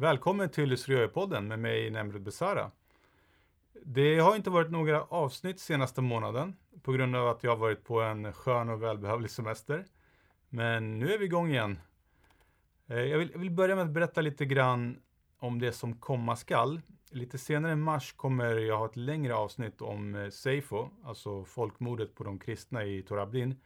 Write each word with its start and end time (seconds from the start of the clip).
Välkommen 0.00 0.48
till 0.48 0.78
Syriöpodden 0.78 1.48
med 1.48 1.58
mig 1.58 1.90
Nemrud 1.90 2.22
Besara. 2.22 2.70
Det 3.84 4.18
har 4.18 4.36
inte 4.36 4.50
varit 4.50 4.70
några 4.70 5.02
avsnitt 5.02 5.60
senaste 5.60 6.00
månaden 6.00 6.56
på 6.82 6.92
grund 6.92 7.16
av 7.16 7.28
att 7.28 7.44
jag 7.44 7.50
har 7.50 7.56
varit 7.56 7.84
på 7.84 8.00
en 8.00 8.32
skön 8.32 8.68
och 8.68 8.82
välbehövlig 8.82 9.30
semester. 9.30 9.84
Men 10.48 10.98
nu 10.98 11.12
är 11.12 11.18
vi 11.18 11.24
igång 11.24 11.50
igen. 11.50 11.78
Eh, 12.86 12.96
jag 12.96 13.18
vill, 13.18 13.30
jag 13.32 13.38
vill 13.38 13.50
börja 13.50 13.76
med 13.76 13.84
att 13.84 13.90
berätta 13.90 14.20
lite 14.20 14.46
grann 14.46 14.98
om 15.38 15.58
det 15.58 15.72
som 15.72 15.94
komma 15.94 16.36
skall. 16.36 16.80
Lite 17.10 17.38
senare 17.38 17.72
i 17.72 17.76
mars 17.76 18.12
kommer 18.12 18.54
jag 18.54 18.78
ha 18.78 18.86
ett 18.86 18.96
längre 18.96 19.34
avsnitt 19.34 19.82
om 19.82 20.14
eh, 20.14 20.30
Seifo, 20.30 20.90
alltså 21.04 21.44
folkmordet 21.44 22.14
på 22.14 22.24
de 22.24 22.38
kristna 22.38 22.84
i 22.84 23.02
Torabdin. 23.02 23.60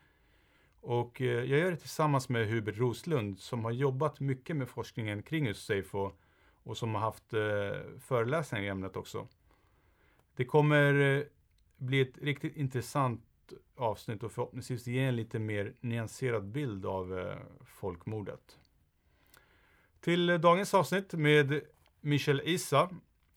Och 0.80 1.20
eh, 1.20 1.26
jag 1.26 1.58
gör 1.58 1.70
det 1.70 1.76
tillsammans 1.76 2.28
med 2.28 2.48
Hubert 2.48 2.78
Roslund 2.78 3.40
som 3.40 3.64
har 3.64 3.72
jobbat 3.72 4.20
mycket 4.20 4.56
med 4.56 4.68
forskningen 4.68 5.22
kring 5.22 5.46
just 5.46 5.66
Seifo 5.66 6.12
och 6.62 6.76
som 6.76 6.94
har 6.94 7.00
haft 7.00 7.34
eh, 7.34 7.98
föreläsningar 8.00 8.64
i 8.64 8.68
ämnet 8.68 8.96
också. 8.96 9.28
Det 10.36 10.44
kommer 10.44 11.18
eh, 11.18 11.22
bli 11.76 12.00
ett 12.00 12.18
riktigt 12.18 12.56
intressant 12.56 13.22
avsnitt 13.76 14.22
och 14.22 14.32
förhoppningsvis 14.32 14.86
ge 14.86 15.00
en 15.00 15.16
lite 15.16 15.38
mer 15.38 15.72
nyanserad 15.80 16.44
bild 16.44 16.86
av 16.86 17.18
eh, 17.18 17.36
folkmordet. 17.64 18.58
Till 20.00 20.30
eh, 20.30 20.38
dagens 20.38 20.74
avsnitt 20.74 21.12
med 21.12 21.60
Michel 22.00 22.42
Issa. 22.44 22.90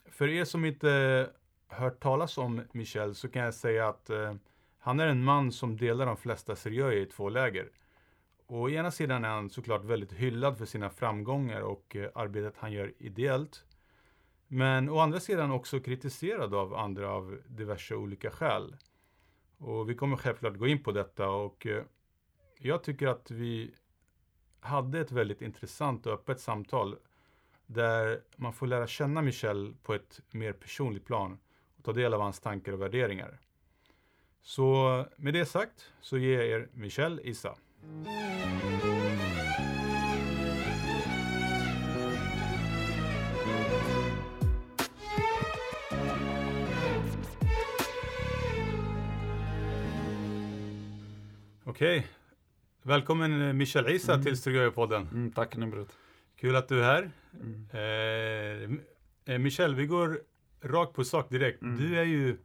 För 0.05 0.27
er 0.27 0.45
som 0.45 0.65
inte 0.65 1.29
hört 1.67 1.99
talas 1.99 2.37
om 2.37 2.61
Michel 2.71 3.15
så 3.15 3.29
kan 3.29 3.41
jag 3.41 3.53
säga 3.53 3.87
att 3.87 4.09
eh, 4.09 4.35
han 4.79 4.99
är 4.99 5.07
en 5.07 5.23
man 5.23 5.51
som 5.51 5.77
delar 5.77 6.05
de 6.05 6.17
flesta 6.17 6.55
seriöer 6.55 6.95
i 6.95 7.05
två 7.05 7.29
läger. 7.29 7.69
Å 8.47 8.69
ena 8.69 8.91
sidan 8.91 9.25
är 9.25 9.29
han 9.29 9.49
såklart 9.49 9.83
väldigt 9.83 10.13
hyllad 10.13 10.57
för 10.57 10.65
sina 10.65 10.89
framgångar 10.89 11.61
och 11.61 11.95
eh, 11.95 12.09
arbetet 12.15 12.53
han 12.57 12.71
gör 12.71 12.93
ideellt. 12.97 13.65
Men 14.47 14.89
å 14.89 14.99
andra 14.99 15.19
sidan 15.19 15.51
också 15.51 15.79
kritiserad 15.79 16.53
av 16.53 16.75
andra 16.75 17.09
av 17.09 17.41
diverse 17.47 17.95
olika 17.95 18.31
skäl. 18.31 18.75
Och 19.57 19.89
vi 19.89 19.95
kommer 19.95 20.17
självklart 20.17 20.57
gå 20.57 20.67
in 20.67 20.83
på 20.83 20.91
detta 20.91 21.29
och 21.29 21.65
eh, 21.65 21.83
jag 22.59 22.83
tycker 22.83 23.07
att 23.07 23.31
vi 23.31 23.71
hade 24.59 24.99
ett 24.99 25.11
väldigt 25.11 25.41
intressant 25.41 26.05
och 26.05 26.13
öppet 26.13 26.39
samtal 26.39 26.95
där 27.65 28.21
man 28.35 28.53
får 28.53 28.67
lära 28.67 28.87
känna 28.87 29.21
Michel 29.21 29.75
på 29.83 29.93
ett 29.93 30.21
mer 30.31 30.53
personligt 30.53 31.05
plan 31.05 31.39
och 31.77 31.83
ta 31.83 31.93
del 31.93 32.13
av 32.13 32.21
hans 32.21 32.39
tankar 32.39 32.71
och 32.71 32.81
värderingar. 32.81 33.39
Så 34.41 35.05
med 35.15 35.33
det 35.33 35.45
sagt 35.45 35.93
så 36.01 36.17
ger 36.17 36.39
jag 36.39 36.47
er 36.47 36.69
Michel 36.73 37.21
Issa. 37.23 37.55
Okej. 51.63 52.07
Välkommen 52.83 53.41
eh, 53.47 53.53
Michel 53.53 53.89
Issa 53.89 54.13
Mm. 54.13 54.25
till 54.25 54.37
Strigöjepodden. 54.37 55.07
Mm, 55.11 55.31
tack 55.31 55.57
Nimrud. 55.57 55.87
Kul 56.39 56.55
att 56.55 56.67
du 56.67 56.79
är 56.79 56.83
här. 56.83 57.11
Mm. 57.41 57.67
Eh, 59.27 59.33
eh, 59.33 59.39
Michel, 59.39 59.75
vi 59.75 59.85
går 59.85 60.19
rakt 60.61 60.93
på 60.93 61.03
sak 61.03 61.29
direkt. 61.29 61.61
Mm. 61.61 61.77
Du 61.77 61.99
är 61.99 62.03
ju 62.03 62.37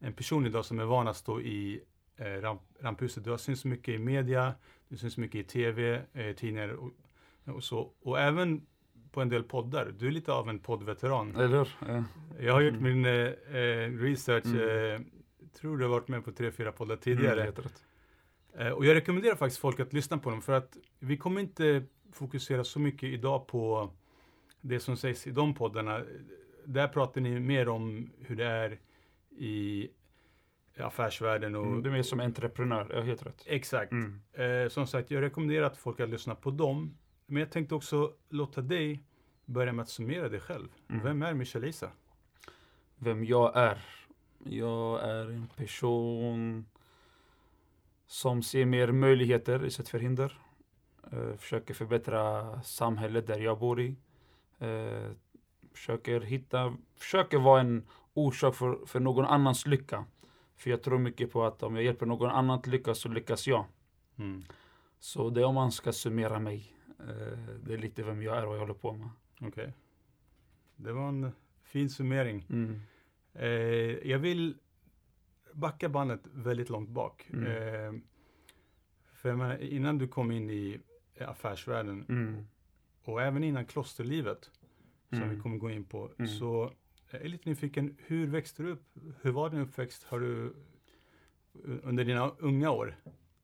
en 0.00 0.12
person 0.12 0.46
idag 0.46 0.64
som 0.64 0.78
är 0.78 0.84
van 0.84 1.08
att 1.08 1.16
stå 1.16 1.40
i 1.40 1.80
ramp, 2.24 2.60
ramphuset. 2.80 3.24
Du 3.24 3.30
har 3.30 3.36
synts 3.38 3.64
mycket 3.64 3.88
i 3.94 3.98
media, 3.98 4.54
du 4.88 4.96
syns 4.96 5.16
mycket 5.16 5.40
i 5.40 5.44
tv, 5.44 6.02
eh, 6.12 6.34
tidningar 6.36 6.68
och, 6.68 6.90
och 7.46 7.64
så. 7.64 7.92
Och 8.02 8.20
även 8.20 8.66
på 9.12 9.20
en 9.20 9.28
del 9.28 9.42
poddar. 9.44 9.94
Du 9.98 10.06
är 10.06 10.10
lite 10.12 10.32
av 10.32 10.48
en 10.48 10.58
poddveteran. 10.58 11.36
Eller? 11.36 11.76
Ja. 11.88 12.04
Jag 12.40 12.52
har 12.52 12.60
gjort 12.60 12.74
Mm. 12.74 12.84
min 13.02 13.04
eh, 13.04 13.56
eh, 13.60 13.90
research. 13.90 14.46
Mm. 14.46 14.94
Eh, 14.94 15.00
tror 15.60 15.78
du 15.78 15.84
har 15.84 15.90
varit 15.90 16.08
med 16.08 16.24
på 16.24 16.32
tre, 16.32 16.50
fyra 16.52 16.72
poddar 16.72 16.94
Mm, 16.94 17.00
tidigare. 17.02 17.46
rätt. 17.46 17.84
Eh, 18.58 18.68
Och 18.68 18.86
jag 18.86 18.94
rekommenderar 18.94 19.34
faktiskt 19.34 19.60
folk 19.60 19.80
att 19.80 19.92
lyssna 19.92 20.18
på 20.18 20.30
dem 20.30 20.42
för 20.42 20.52
att 20.52 20.76
vi 20.98 21.16
kommer 21.16 21.40
inte 21.40 21.82
fokusera 22.12 22.64
så 22.64 22.80
mycket 22.80 23.02
idag 23.08 23.46
på 23.46 23.90
det 24.60 24.80
som 24.80 24.96
sägs 24.96 25.26
i 25.26 25.30
de 25.30 25.54
poddarna. 25.54 26.02
Där 26.64 26.88
pratar 26.88 27.20
ni 27.20 27.40
mer 27.40 27.68
om 27.68 28.10
hur 28.20 28.36
det 28.36 28.44
är 28.44 28.78
i 29.38 29.88
affärsvärlden 30.78 31.54
och 31.54 31.66
Mm, 31.66 31.82
du 31.82 31.90
mer 31.90 32.02
som 32.02 32.20
entreprenör, 32.20 32.90
ja 32.94 33.00
helt 33.00 33.26
rätt. 33.26 33.42
exakt. 33.46 33.92
Mm. 33.92 34.20
Eh, 34.32 34.68
som 34.68 34.86
sagt, 34.86 35.10
jag 35.10 35.20
rekommenderar 35.22 35.66
att 35.66 35.76
folk 35.76 36.00
att 36.00 36.08
lyssna 36.08 36.34
på 36.34 36.50
dem. 36.50 36.96
Men 37.26 37.40
jag 37.40 37.50
tänkte 37.50 37.74
också 37.74 38.12
låta 38.28 38.60
dig 38.60 39.02
börja 39.44 39.72
med 39.72 39.82
att 39.82 39.88
summera 39.88 40.28
dig 40.28 40.40
själv. 40.40 40.68
Mm. 40.90 41.02
Vem 41.04 41.22
är 41.22 41.34
Michel 41.34 41.64
Isa? 41.64 41.90
Vem 42.96 43.24
jag 43.24 43.56
är? 43.56 43.84
Jag 44.44 45.02
är 45.10 45.26
en 45.30 45.46
person 45.56 46.66
som 48.06 48.42
ser 48.42 48.64
mer 48.64 48.92
möjligheter 48.92 49.64
istället 49.66 49.88
för 49.88 49.98
hinder. 49.98 50.38
Eh, 51.12 51.36
försöker 51.36 51.74
förbättra 51.74 52.60
samhället 52.62 53.26
där 53.26 53.38
jag 53.38 53.58
bor 53.58 53.80
i. 53.80 53.96
Eh, 54.58 55.10
försöker 55.74 56.20
hitta, 56.20 56.76
försöker 56.96 57.38
vara 57.38 57.60
en 57.60 57.86
orsak 58.14 58.54
för, 58.54 58.86
för 58.86 59.00
någon 59.00 59.24
annans 59.24 59.66
lycka. 59.66 60.04
För 60.56 60.70
jag 60.70 60.82
tror 60.82 60.98
mycket 60.98 61.32
på 61.32 61.44
att 61.44 61.62
om 61.62 61.74
jag 61.74 61.84
hjälper 61.84 62.06
någon 62.06 62.30
annan 62.30 62.58
att 62.58 62.66
lyckas 62.66 62.98
så 62.98 63.08
lyckas 63.08 63.46
jag. 63.46 63.64
Mm. 64.16 64.42
Så 64.98 65.30
det 65.30 65.40
är 65.40 65.44
om 65.44 65.54
man 65.54 65.72
ska 65.72 65.92
summera 65.92 66.38
mig. 66.38 66.74
Eh, 67.00 67.38
det 67.64 67.74
är 67.74 67.78
lite 67.78 68.02
vem 68.02 68.22
jag 68.22 68.36
är 68.38 68.42
och 68.42 68.48
vad 68.48 68.56
jag 68.56 68.60
håller 68.60 68.74
på 68.74 68.92
med. 68.92 69.08
Okej. 69.40 69.72
Det 70.76 70.92
var 70.92 71.08
en 71.08 71.32
fin 71.62 71.90
summering. 71.90 72.46
Mm. 72.50 72.80
Eh, 73.34 73.48
jag 74.10 74.18
vill 74.18 74.56
backa 75.52 75.88
bandet 75.88 76.20
väldigt 76.32 76.70
långt 76.70 76.88
bak. 76.90 77.28
Mm. 77.32 77.46
Eh, 77.46 78.00
för 79.12 79.34
menar, 79.34 79.62
innan 79.62 79.98
du 79.98 80.08
kom 80.08 80.30
in 80.30 80.50
i 80.50 80.80
affärsvärlden 81.20 82.04
Mm. 82.08 82.46
och 83.04 83.22
även 83.22 83.44
innan 83.44 83.66
klosterlivet, 83.66 84.50
som 85.08 85.18
Mm. 85.22 85.34
vi 85.34 85.40
kommer 85.40 85.58
gå 85.58 85.70
in 85.70 85.84
på, 85.84 86.10
Mm. 86.18 86.28
så 86.28 86.72
jag 87.12 87.22
är 87.22 87.28
lite 87.28 87.48
nyfiken, 87.48 87.96
hur 88.06 88.26
växte 88.26 88.62
du 88.62 88.70
upp? 88.70 88.84
Hur 89.22 89.32
var 89.32 89.50
din 89.50 89.60
uppväxt? 89.60 90.04
Har 90.04 90.20
du 90.20 90.54
under 91.82 92.04
dina 92.04 92.30
unga 92.38 92.70
år? 92.70 92.96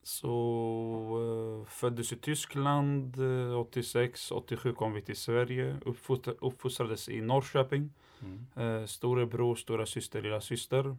Så 0.03 1.65
eh, 1.65 1.71
föddes 1.71 2.13
i 2.13 2.17
Tyskland 2.17 3.19
eh, 3.19 3.59
86, 3.59 4.33
87 4.33 4.73
kom 4.73 4.93
vi 4.93 5.03
till 5.03 5.17
Sverige. 5.17 5.77
Uppfostra, 5.85 6.33
uppfostrades 6.33 7.09
i 7.09 7.21
Norrköping. 7.21 7.91
Mm. 8.21 8.47
Eh, 8.57 8.87
storebror, 8.87 9.57
stora 9.57 9.87
syster, 9.87 10.23
lilla 10.23 10.41
syster. 10.41 10.97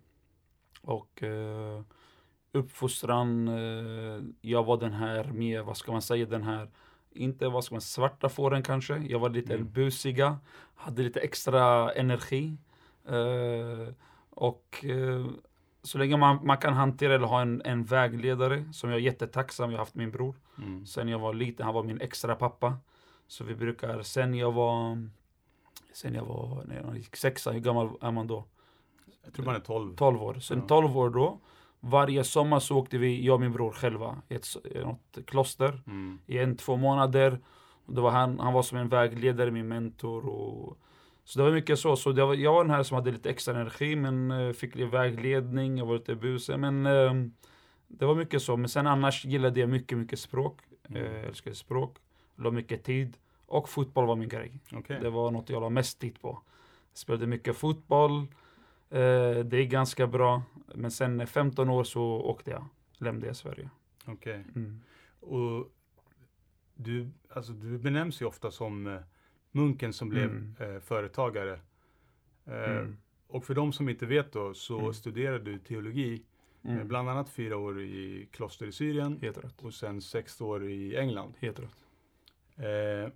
Och 0.81 1.23
eh, 1.23 1.81
uppfostran, 2.51 3.47
eh, 3.47 4.21
jag 4.41 4.63
var 4.63 4.77
den 4.77 4.93
här 4.93 5.23
med, 5.23 5.63
vad 5.63 5.77
ska 5.77 5.91
man 5.91 6.01
säga, 6.01 6.25
den 6.25 6.43
här 6.43 6.69
inte 7.19 7.47
vad 7.49 7.63
ska 7.63 7.75
man 7.75 7.81
svarta 7.81 8.29
fåren 8.29 8.63
kanske. 8.63 8.97
Jag 8.97 9.19
var 9.19 9.29
lite 9.29 9.53
Mm. 9.53 9.71
busiga, 9.71 10.37
hade 10.75 11.01
lite 11.03 11.19
extra 11.19 11.91
energi. 11.91 12.57
Eh, 13.07 13.93
och 14.29 14.85
eh, 14.85 15.25
så 15.83 15.97
länge 15.97 16.17
man, 16.17 16.39
man 16.45 16.57
kan 16.57 16.73
hantera 16.73 17.15
eller 17.15 17.27
ha 17.27 17.41
en, 17.41 17.61
en 17.65 17.83
vägledare 17.83 18.63
som 18.73 18.89
jag 18.89 18.99
är 18.99 19.03
jättetacksam, 19.03 19.69
jag 19.71 19.77
har 19.77 19.81
haft 19.85 19.95
min 19.95 20.11
bror. 20.11 20.35
Mm. 20.57 20.85
Sen 20.85 21.07
jag 21.07 21.19
var 21.19 21.33
liten, 21.33 21.65
han 21.65 21.75
var 21.75 21.83
min 21.83 22.01
extra 22.01 22.35
pappa. 22.35 22.77
Så 23.27 23.43
vi 23.43 23.55
brukar, 23.55 24.01
sen 24.01 24.33
jag 24.33 24.51
var, 24.51 25.07
sen 25.93 26.13
jag 26.15 26.25
var, 26.25 26.63
när 26.65 26.81
jag 26.85 26.97
gick 26.97 27.15
sexa, 27.15 27.51
hur 27.51 27.59
gammal 27.59 27.89
är 28.01 28.11
man 28.11 28.27
då? 28.27 28.45
Jag 29.23 29.33
tror 29.33 29.45
man 29.45 29.55
är 29.55 29.59
12. 29.59 29.95
12 29.95 30.23
år. 30.23 30.33
Sen 30.33 30.59
Ja. 30.59 30.65
12 30.67 30.97
år 30.97 31.09
då, 31.09 31.39
varje 31.79 32.23
sommar 32.23 32.59
så 32.59 32.77
åkte 32.77 32.97
vi, 32.97 33.25
jag 33.25 33.33
och 33.33 33.41
min 33.41 33.51
bror 33.51 33.71
själva, 33.71 34.21
i 34.29 34.35
ett, 34.35 34.47
något 34.85 35.17
kloster 35.25 35.81
Mm. 35.87 36.19
i 36.25 36.37
en, 36.37 36.57
två 36.57 36.75
månader. 36.77 37.39
Det 37.85 38.01
var 38.01 38.11
han, 38.11 38.39
han 38.39 38.53
var 38.53 38.61
som 38.63 38.77
en 38.77 38.89
vägledare, 38.89 39.51
min 39.51 39.67
mentor. 39.67 40.25
Och, 40.25 40.77
så 41.23 41.39
det 41.39 41.45
var 41.45 41.51
mycket 41.51 41.79
så. 41.79 41.95
så 41.95 42.11
var, 42.11 42.33
jag 42.33 42.53
var 42.53 42.63
den 42.63 42.71
här 42.73 42.83
som 42.83 42.95
hade 42.95 43.11
lite 43.11 43.29
extra 43.29 43.55
energi, 43.55 43.95
men 43.95 44.31
eh, 44.31 44.53
fick 44.53 44.75
lite 44.75 44.89
vägledning, 44.89 45.77
jag 45.77 45.85
var 45.85 45.93
lite 45.93 46.15
busig. 46.15 46.59
Men 46.59 46.85
eh, 46.85 47.13
det 47.87 48.05
var 48.05 48.15
mycket 48.15 48.41
så. 48.41 48.57
Men 48.57 48.69
sen 48.69 48.87
annars 48.87 49.25
gillade 49.25 49.59
jag 49.59 49.69
mycket, 49.69 49.97
mycket 49.97 50.19
språk. 50.19 50.59
Mm. 50.89 51.03
Eh, 51.05 51.11
Jag 51.11 51.25
älskade 51.25 51.55
språk, 51.55 51.97
la 52.35 52.51
mycket 52.51 52.83
tid. 52.83 53.17
Och 53.45 53.69
fotboll 53.69 54.05
var 54.05 54.15
min 54.15 54.29
grej. 54.29 54.59
Okej. 54.73 54.99
Det 55.01 55.09
var 55.09 55.31
något 55.31 55.49
jag 55.49 55.61
la 55.61 55.69
mest 55.69 55.99
tid 55.99 56.21
på. 56.21 56.41
Spelade 56.93 57.27
mycket 57.27 57.57
fotboll. 57.57 58.27
Eh, 58.89 59.39
det 59.45 59.57
är 59.57 59.65
ganska 59.65 60.07
bra. 60.07 60.43
Men 60.75 60.91
sen 60.91 61.17
när 61.17 61.25
15 61.25 61.69
år 61.69 61.83
så 61.83 62.03
åkte 62.03 62.51
jag. 62.51 62.65
Lämnade 62.97 63.27
jag 63.27 63.35
Sverige. 63.35 63.69
Okej. 64.05 64.43
Mm. 64.55 64.81
Och 65.19 65.71
du, 66.75 67.09
alltså, 67.29 67.51
du 67.53 67.77
benämns 67.77 68.21
ju 68.21 68.25
ofta 68.25 68.51
som 68.51 68.87
eh, 68.87 68.99
munken 69.51 69.93
som 69.93 70.09
blev 70.09 70.23
Mm. 70.29 70.55
eh, 70.59 70.79
företagare. 70.79 71.59
Eh, 72.45 72.71
Mm. 72.77 72.97
Och 73.27 73.45
för 73.45 73.55
de 73.55 73.73
som 73.73 73.89
inte 73.89 74.05
vet 74.05 74.31
då 74.31 74.53
så 74.53 74.79
Mm. 74.79 74.93
studerade 74.93 75.39
du 75.51 75.59
teologi, 75.59 76.23
eh, 76.63 76.71
Mm. 76.73 76.87
bland 76.87 77.09
annat 77.09 77.29
fyra 77.29 77.57
år 77.57 77.81
i 77.81 78.27
kloster 78.31 78.67
i 78.67 78.71
Syrien 78.71 79.19
Helt 79.21 79.37
rätt. 79.37 79.61
och 79.61 79.73
sen 79.73 80.01
sex 80.01 80.41
år 80.41 80.69
i 80.69 80.95
England. 80.97 81.33
Helt 81.39 81.59
rätt. 81.59 81.85
Eh, 82.55 83.11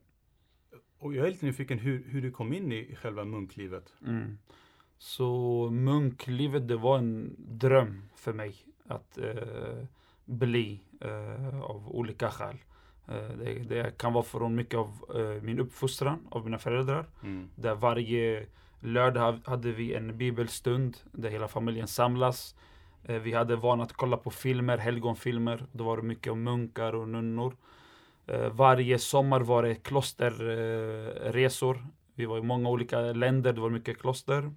och 1.00 1.14
jag 1.16 1.28
är 1.28 1.31
lite 1.31 1.46
nyfiken 1.46 1.80
hur, 1.80 2.04
hur 2.08 2.22
du 2.22 2.31
kom 2.31 2.54
in 2.54 2.72
i 2.72 2.96
själva 2.96 3.25
munklivet. 3.25 3.94
Mm. 4.08 4.38
Så 5.03 5.69
munklivet, 5.71 6.67
det 6.67 6.75
var 6.75 6.97
en 6.97 7.35
dröm 7.38 8.03
för 8.15 8.33
mig 8.33 8.55
att 8.88 9.17
eh, 9.17 9.83
bli 10.25 10.79
eh, 11.01 11.61
av 11.61 11.95
olika 11.95 12.31
skäl. 12.31 12.57
Eh, 13.07 13.29
det, 13.39 13.53
det, 13.53 13.97
kan 13.97 14.13
vara 14.13 14.23
från 14.23 14.55
mycket 14.55 14.79
av 14.79 14.88
eh, 15.15 15.41
min 15.41 15.59
uppfostran 15.59 16.27
av 16.31 16.44
mina 16.44 16.57
föräldrar. 16.57 17.05
Mm. 17.23 17.50
Där 17.55 17.75
varje 17.75 18.45
lördag 18.79 19.39
hade 19.45 19.71
vi 19.71 19.94
en 19.94 20.17
bibelstund 20.17 20.97
där 21.11 21.29
hela 21.29 21.47
familjen 21.47 21.88
samlas. 21.88 22.55
Eh, 23.03 23.21
vi 23.21 23.33
hade 23.33 23.55
vana 23.55 23.83
att 23.83 23.94
kolla 23.94 24.17
på 24.17 24.31
filmer, 24.31 24.77
helgonfilmer. 24.77 25.65
Då 25.71 25.83
var 25.83 25.97
det 25.97 26.03
mycket 26.03 26.31
om 26.31 26.44
munkar 26.44 26.95
och 26.95 27.09
nunnor. 27.09 27.55
Eh, 28.27 28.50
varje 28.50 29.00
sommar 29.00 29.41
var 29.41 29.63
det 29.63 29.75
klosterresor. 29.75 31.85
Vi 32.15 32.25
var 32.25 32.38
i 32.38 32.41
många 32.41 32.69
olika 32.69 33.00
länder, 33.00 33.53
det 33.53 33.61
var 33.61 33.69
mycket 33.69 34.00
kloster. 34.00 34.51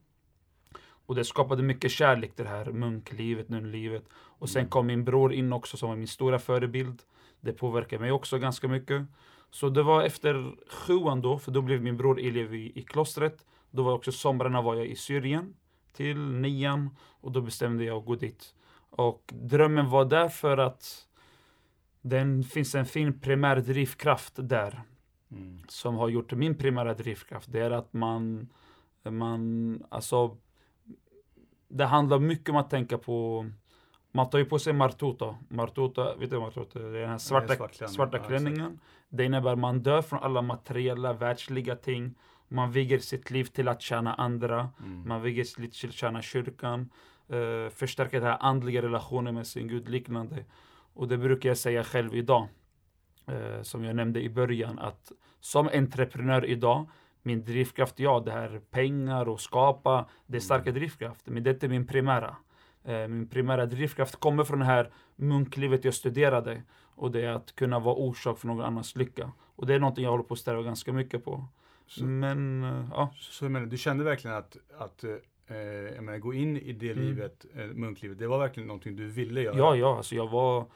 Och 1.07 1.15
det 1.15 1.25
skapade 1.25 1.63
mycket 1.63 1.91
kärlek 1.91 2.33
det 2.37 2.49
här 2.49 2.65
munklivet, 2.73 3.49
nunnlivet. 3.49 4.05
Och 4.15 4.49
sen 4.49 4.61
Mm. 4.61 4.71
kom 4.71 4.87
min 4.87 5.05
bror 5.05 5.33
in 5.33 5.53
också 5.53 5.77
som 5.77 5.89
var 5.89 5.97
min 5.97 6.09
stora 6.09 6.39
förebild. 6.39 7.03
Det 7.41 7.53
påverkade 7.53 8.03
mig 8.03 8.13
också 8.13 8.39
ganska 8.39 8.69
mycket. 8.69 9.03
Så 9.51 9.69
det 9.69 9.83
var 9.83 10.03
efter 10.03 10.55
sjuan 10.71 11.21
då, 11.21 11.39
för 11.39 11.51
då 11.53 11.63
blev 11.63 11.83
min 11.83 11.97
bror 11.97 12.21
elev 12.21 12.55
i, 12.55 12.73
i 12.75 12.83
klostret. 12.83 13.47
Då 13.71 13.83
var 13.83 13.93
också 13.93 14.13
somrarna 14.13 14.63
var 14.63 14.75
jag 14.75 14.87
i 14.87 14.97
Syrien 14.97 15.55
till 15.93 16.19
nian 16.19 16.97
och 17.21 17.33
då 17.33 17.41
bestämde 17.41 17.85
jag 17.85 17.99
att 17.99 18.05
gå 18.07 18.15
dit. 18.15 18.55
Och 18.91 19.33
drömmen 19.35 19.91
var 19.91 20.05
där 20.05 20.29
för 20.29 20.59
att 20.59 21.07
den 22.03 22.45
finns 22.45 22.75
en 22.75 22.87
fin 22.87 23.21
primär 23.21 23.57
drivkraft 23.57 24.33
där 24.37 24.83
Mm. 25.31 25.61
som 25.69 25.95
har 25.97 26.09
gjort 26.09 26.33
min 26.33 26.55
primära 26.55 26.95
drivkraft. 26.95 27.53
Det 27.53 27.61
är 27.61 27.71
att 27.71 27.93
man, 27.93 28.49
man, 29.03 29.83
alltså, 29.89 30.37
det 31.69 31.85
handlar 31.85 32.19
mycket 32.19 32.49
om 32.49 32.57
att 32.57 32.71
tänka 32.71 32.99
på 32.99 33.47
man 34.13 34.31
tar 34.31 34.39
ju 34.39 34.45
på 34.45 34.59
sig 34.59 34.73
martuta. 34.73 35.37
Martuta, 35.49 36.15
vet 36.17 36.31
du 36.31 36.39
martuta? 36.39 36.79
Det 36.79 36.99
är 36.99 37.01
den 37.01 37.11
här 37.11 37.19
svarta, 37.19 37.55
svart 37.55 37.73
klänning. 37.73 37.95
svarta 37.95 38.17
Ja, 38.17 38.25
klänningen. 38.25 38.81
det 39.09 39.25
innebär 39.25 39.53
att 39.53 39.59
man 39.59 39.83
dör 39.83 40.03
från 40.03 40.23
alla 40.23 40.43
materiella, 40.43 41.13
världsliga 41.13 41.77
ting. 41.77 42.15
Man 42.49 42.73
viger 42.73 42.99
sitt 42.99 43.31
liv 43.31 43.45
till 43.45 43.69
att 43.69 43.83
tjäna 43.83 44.15
andra. 44.15 44.71
Mm. 44.81 45.09
Man 45.09 45.23
viger 45.23 45.45
sitt 45.45 45.59
liv 45.59 45.69
till 45.69 45.89
att 45.89 45.95
tjäna 45.95 46.23
kyrkan. 46.23 46.91
Uh, 47.33 47.69
förstärka 47.69 48.21
den 48.21 48.29
här 48.29 48.39
andliga 48.41 48.83
relationen 48.83 49.35
med 49.35 49.47
sin 49.47 49.69
Gud 49.69 49.89
liknande. 49.89 50.45
Och 50.95 51.09
det 51.09 51.19
brukar 51.19 51.49
jag 51.49 51.59
säga 51.59 51.85
själv 51.85 52.15
idag. 52.15 52.49
Eh, 53.27 53.63
som 53.63 53.85
jag 53.85 53.97
nämnde 53.97 54.21
i 54.23 54.29
början, 54.29 54.79
att 54.79 55.13
som 55.41 55.69
entreprenör 55.75 56.45
idag, 56.45 56.87
min 57.27 57.45
drivkraft, 57.45 57.99
ja, 58.01 58.21
det 58.25 58.31
här 58.33 58.61
pengar 58.71 59.29
och 59.29 59.41
skapa, 59.41 60.07
det 60.27 60.37
är 60.37 60.41
starka 60.41 60.73
drivkrafter, 60.73 61.31
men 61.33 61.43
det 61.43 61.51
är 61.51 61.55
inte 61.55 61.69
min 61.69 61.87
primära. 61.87 62.37
Eh, 62.85 63.09
min 63.09 63.29
primära 63.29 63.67
drivkraft 63.67 64.17
kommer 64.17 64.45
från 64.45 64.59
det 64.59 64.65
här 64.65 64.91
munklivet 65.17 65.85
jag 65.85 65.95
studerade 65.95 66.63
och 66.95 67.11
det 67.11 67.21
är 67.25 67.31
att 67.33 67.55
kunna 67.57 67.79
vara 67.79 67.95
orsak 67.95 68.39
för 68.39 68.47
någon 68.47 68.65
annans 68.65 68.97
lycka. 68.97 69.33
Och 69.57 69.67
det 69.67 69.75
är 69.75 69.79
någonting 69.79 70.05
jag 70.05 70.11
håller 70.11 70.25
på 70.25 70.35
att 70.35 70.41
sträva 70.41 70.63
ganska 70.63 70.93
mycket 70.93 71.25
på. 71.25 71.45
Så, 71.87 72.05
Men, 72.05 72.65
eh, 72.65 72.85
ja. 72.93 73.11
så 73.19 73.49
menar, 73.49 73.67
du 73.67 73.77
kände 73.77 74.05
verkligen 74.05 74.37
att, 74.37 74.57
att 74.79 75.05
eh, 75.05 75.57
jag 75.95 76.05
menar, 76.05 76.19
gå 76.19 76.35
in 76.35 76.57
i 76.57 76.73
det 76.73 76.93
Mm. 76.93 77.05
livet, 77.05 77.47
eh, 77.55 77.65
munklivet, 77.67 78.19
det 78.19 78.27
var 78.27 78.39
verkligen 78.39 78.67
någonting 78.67 78.97
du 78.97 79.07
ville 79.07 79.41
göra? 79.43 79.57
Ja, 79.59 79.77
ja, 79.77 79.97
alltså 79.97 80.15
jag 80.15 80.29
var, 80.29 80.67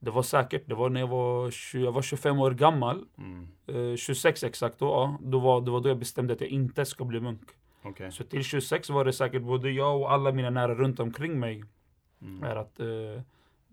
det 0.00 0.10
var 0.10 0.22
säkert, 0.22 0.62
det 0.66 0.74
var 0.74 0.90
när 0.90 1.00
jag 1.00 1.08
var, 1.08 1.50
20, 1.50 1.84
jag 1.84 1.92
var 1.92 2.02
25 2.02 2.38
år 2.38 2.50
gammal, 2.50 3.04
Mm. 3.18 3.48
eh, 3.92 3.96
26 3.96 4.42
exakt 4.44 4.78
då, 4.78 4.86
ja, 4.86 5.18
då 5.22 5.38
var, 5.38 5.60
det 5.60 5.70
var 5.70 5.80
då 5.80 5.88
jag 5.88 5.98
bestämde 5.98 6.32
att 6.32 6.40
jag 6.40 6.50
inte 6.50 6.84
ska 6.84 7.04
bli 7.04 7.20
munk. 7.20 7.50
Okej. 7.82 8.12
Så 8.12 8.24
till 8.24 8.44
26 8.44 8.90
var 8.90 9.04
det 9.04 9.12
säkert 9.12 9.42
både 9.42 9.70
jag 9.70 10.00
och 10.00 10.12
alla 10.12 10.32
mina 10.32 10.50
nära 10.50 10.74
runt 10.74 11.00
omkring 11.00 11.40
mig 11.40 11.64
Mm. 12.22 12.42
är 12.42 12.56
att 12.56 12.80
eh, 12.80 12.86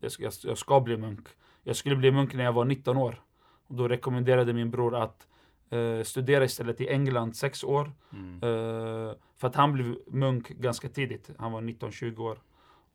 jag, 0.02 0.12
ska, 0.12 0.30
jag 0.44 0.58
ska 0.58 0.80
bli 0.82 0.98
munk. 0.98 1.28
Jag 1.64 1.76
skulle 1.76 1.96
bli 1.96 2.12
munk 2.12 2.34
när 2.34 2.44
jag 2.44 2.54
var 2.54 2.66
19 2.66 2.98
år. 2.98 3.22
Och 3.68 3.76
då 3.76 3.88
rekommenderade 3.88 4.54
min 4.54 4.72
bror 4.72 4.96
att 4.96 5.28
eh, 5.70 6.04
studera 6.04 6.44
istället 6.44 6.82
i 6.82 6.88
England 6.90 7.36
sex 7.36 7.64
år. 7.64 7.92
Mm. 8.14 8.34
Eh, 8.44 9.14
för 9.38 9.48
att 9.48 9.56
han 9.56 9.74
blev 9.74 9.96
munk 10.08 10.50
ganska 10.50 10.90
tidigt. 10.90 11.30
Han 11.40 11.52
var 11.52 11.62
19-20 11.62 12.18
år. 12.20 12.38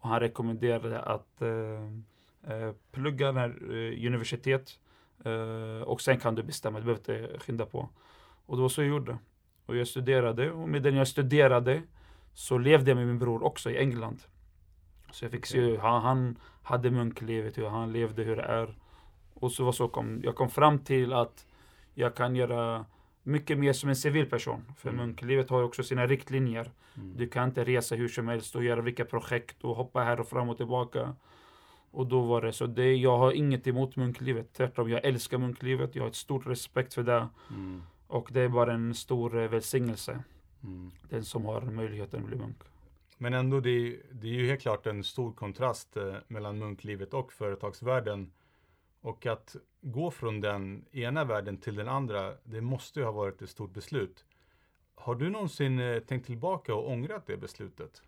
Och 0.00 0.08
han 0.08 0.20
rekommenderade 0.20 1.00
att 1.00 1.42
eh, 1.42 1.48
plugga 2.92 3.32
när, 3.32 3.48
eh, 3.48 4.06
universitet. 4.06 4.78
Eh, 5.24 5.82
och 5.82 6.00
sen 6.00 6.18
kan 6.20 6.34
du 6.34 6.42
bestämma, 6.42 6.78
du 6.80 6.84
behöver 6.84 7.22
inte 7.22 7.38
skynda 7.38 7.66
på. 7.66 7.88
Och 8.46 8.56
det 8.56 8.62
var 8.62 8.68
så 8.68 8.82
jag 8.82 8.88
gjorde. 8.88 9.18
Och 9.66 9.76
jag 9.76 9.88
studerade. 9.88 10.50
Och 10.52 10.68
medan 10.68 10.94
jag 10.96 11.08
studerade 11.08 11.82
så 12.34 12.58
levde 12.58 12.90
jag 12.90 12.96
med 12.96 13.06
min 13.06 13.18
bror 13.18 13.42
också 13.44 13.70
i 13.70 13.78
England. 13.78 14.22
Så 15.12 15.24
jag 15.24 15.32
fick 15.32 15.46
se 15.46 15.60
hur 15.60 15.78
han, 15.78 16.02
han 16.02 16.38
hade 16.62 16.90
munklivet, 16.90 17.58
hur 17.58 17.66
han 17.68 17.92
levde, 17.92 18.22
hur 18.22 18.36
det 18.36 18.42
är. 18.42 18.74
Och 19.34 19.52
så 19.52 19.64
var 19.64 19.72
så 19.72 19.88
kom, 19.88 20.20
jag 20.24 20.34
kom 20.34 20.50
fram 20.50 20.78
till 20.78 21.12
att 21.12 21.46
jag 21.94 22.14
kan 22.14 22.36
göra 22.36 22.84
mycket 23.22 23.58
mer 23.58 23.72
som 23.72 23.88
en 23.88 23.96
civilperson. 23.96 24.64
För 24.76 24.88
Mm. 24.88 25.00
munklivet 25.06 25.50
har 25.50 25.58
ju 25.58 25.64
också 25.64 25.82
sina 25.82 26.06
riktlinjer. 26.06 26.70
Mm. 26.96 27.16
Du 27.16 27.28
kan 27.28 27.48
inte 27.48 27.64
resa 27.64 27.94
hur 27.94 28.08
som 28.08 28.28
helst 28.28 28.56
och 28.56 28.64
göra 28.64 28.80
vilka 28.80 29.04
projekt 29.04 29.64
och 29.64 29.76
hoppa 29.76 30.00
här 30.00 30.20
och 30.20 30.28
fram 30.28 30.48
och 30.48 30.56
tillbaka. 30.56 31.14
Och 31.92 32.06
då 32.06 32.22
var 32.22 32.42
det 32.42 32.52
så. 32.52 32.66
Det, 32.66 32.94
jag 32.94 33.18
har 33.18 33.32
inget 33.32 33.66
emot 33.66 33.96
munklivet. 33.96 34.52
Tvärtom, 34.52 34.90
jag 34.90 35.04
älskar 35.04 35.38
munklivet. 35.38 35.94
Jag 35.94 36.02
har 36.02 36.08
ett 36.08 36.14
stort 36.14 36.46
respekt 36.46 36.94
för 36.94 37.02
det. 37.02 37.28
Mm. 37.50 37.82
Och 38.06 38.28
det 38.32 38.40
är 38.40 38.48
bara 38.48 38.72
en 38.72 38.94
stor 38.94 39.42
eh, 39.42 39.48
välsignelse. 39.48 40.24
Mm. 40.64 40.90
Den 41.08 41.24
som 41.24 41.44
har 41.44 41.60
möjligheten 41.60 42.20
att 42.20 42.26
bli 42.26 42.36
munk. 42.36 42.56
Men 43.18 43.34
ändå, 43.34 43.60
det 43.60 43.70
är, 43.70 43.96
det 44.12 44.26
är 44.26 44.32
ju 44.32 44.46
helt 44.46 44.60
klart 44.60 44.86
en 44.86 45.04
stor 45.04 45.32
kontrast 45.32 45.96
eh, 45.96 46.14
mellan 46.28 46.58
munklivet 46.58 47.14
och 47.14 47.32
företagsvärlden. 47.32 48.32
Och 49.00 49.26
att 49.26 49.56
gå 49.80 50.10
från 50.10 50.40
den 50.40 50.84
ena 50.92 51.24
världen 51.24 51.56
till 51.56 51.74
den 51.74 51.88
andra, 51.88 52.34
det 52.44 52.60
måste 52.60 53.00
ju 53.00 53.04
ha 53.04 53.12
varit 53.12 53.42
ett 53.42 53.50
stort 53.50 53.74
beslut. 53.74 54.24
Har 54.94 55.14
du 55.14 55.30
någonsin 55.30 55.78
eh, 55.78 55.98
tänkt 55.98 56.26
tillbaka 56.26 56.74
och 56.74 56.90
ångrat 56.90 57.26
det 57.26 57.36
beslutet? 57.36 58.02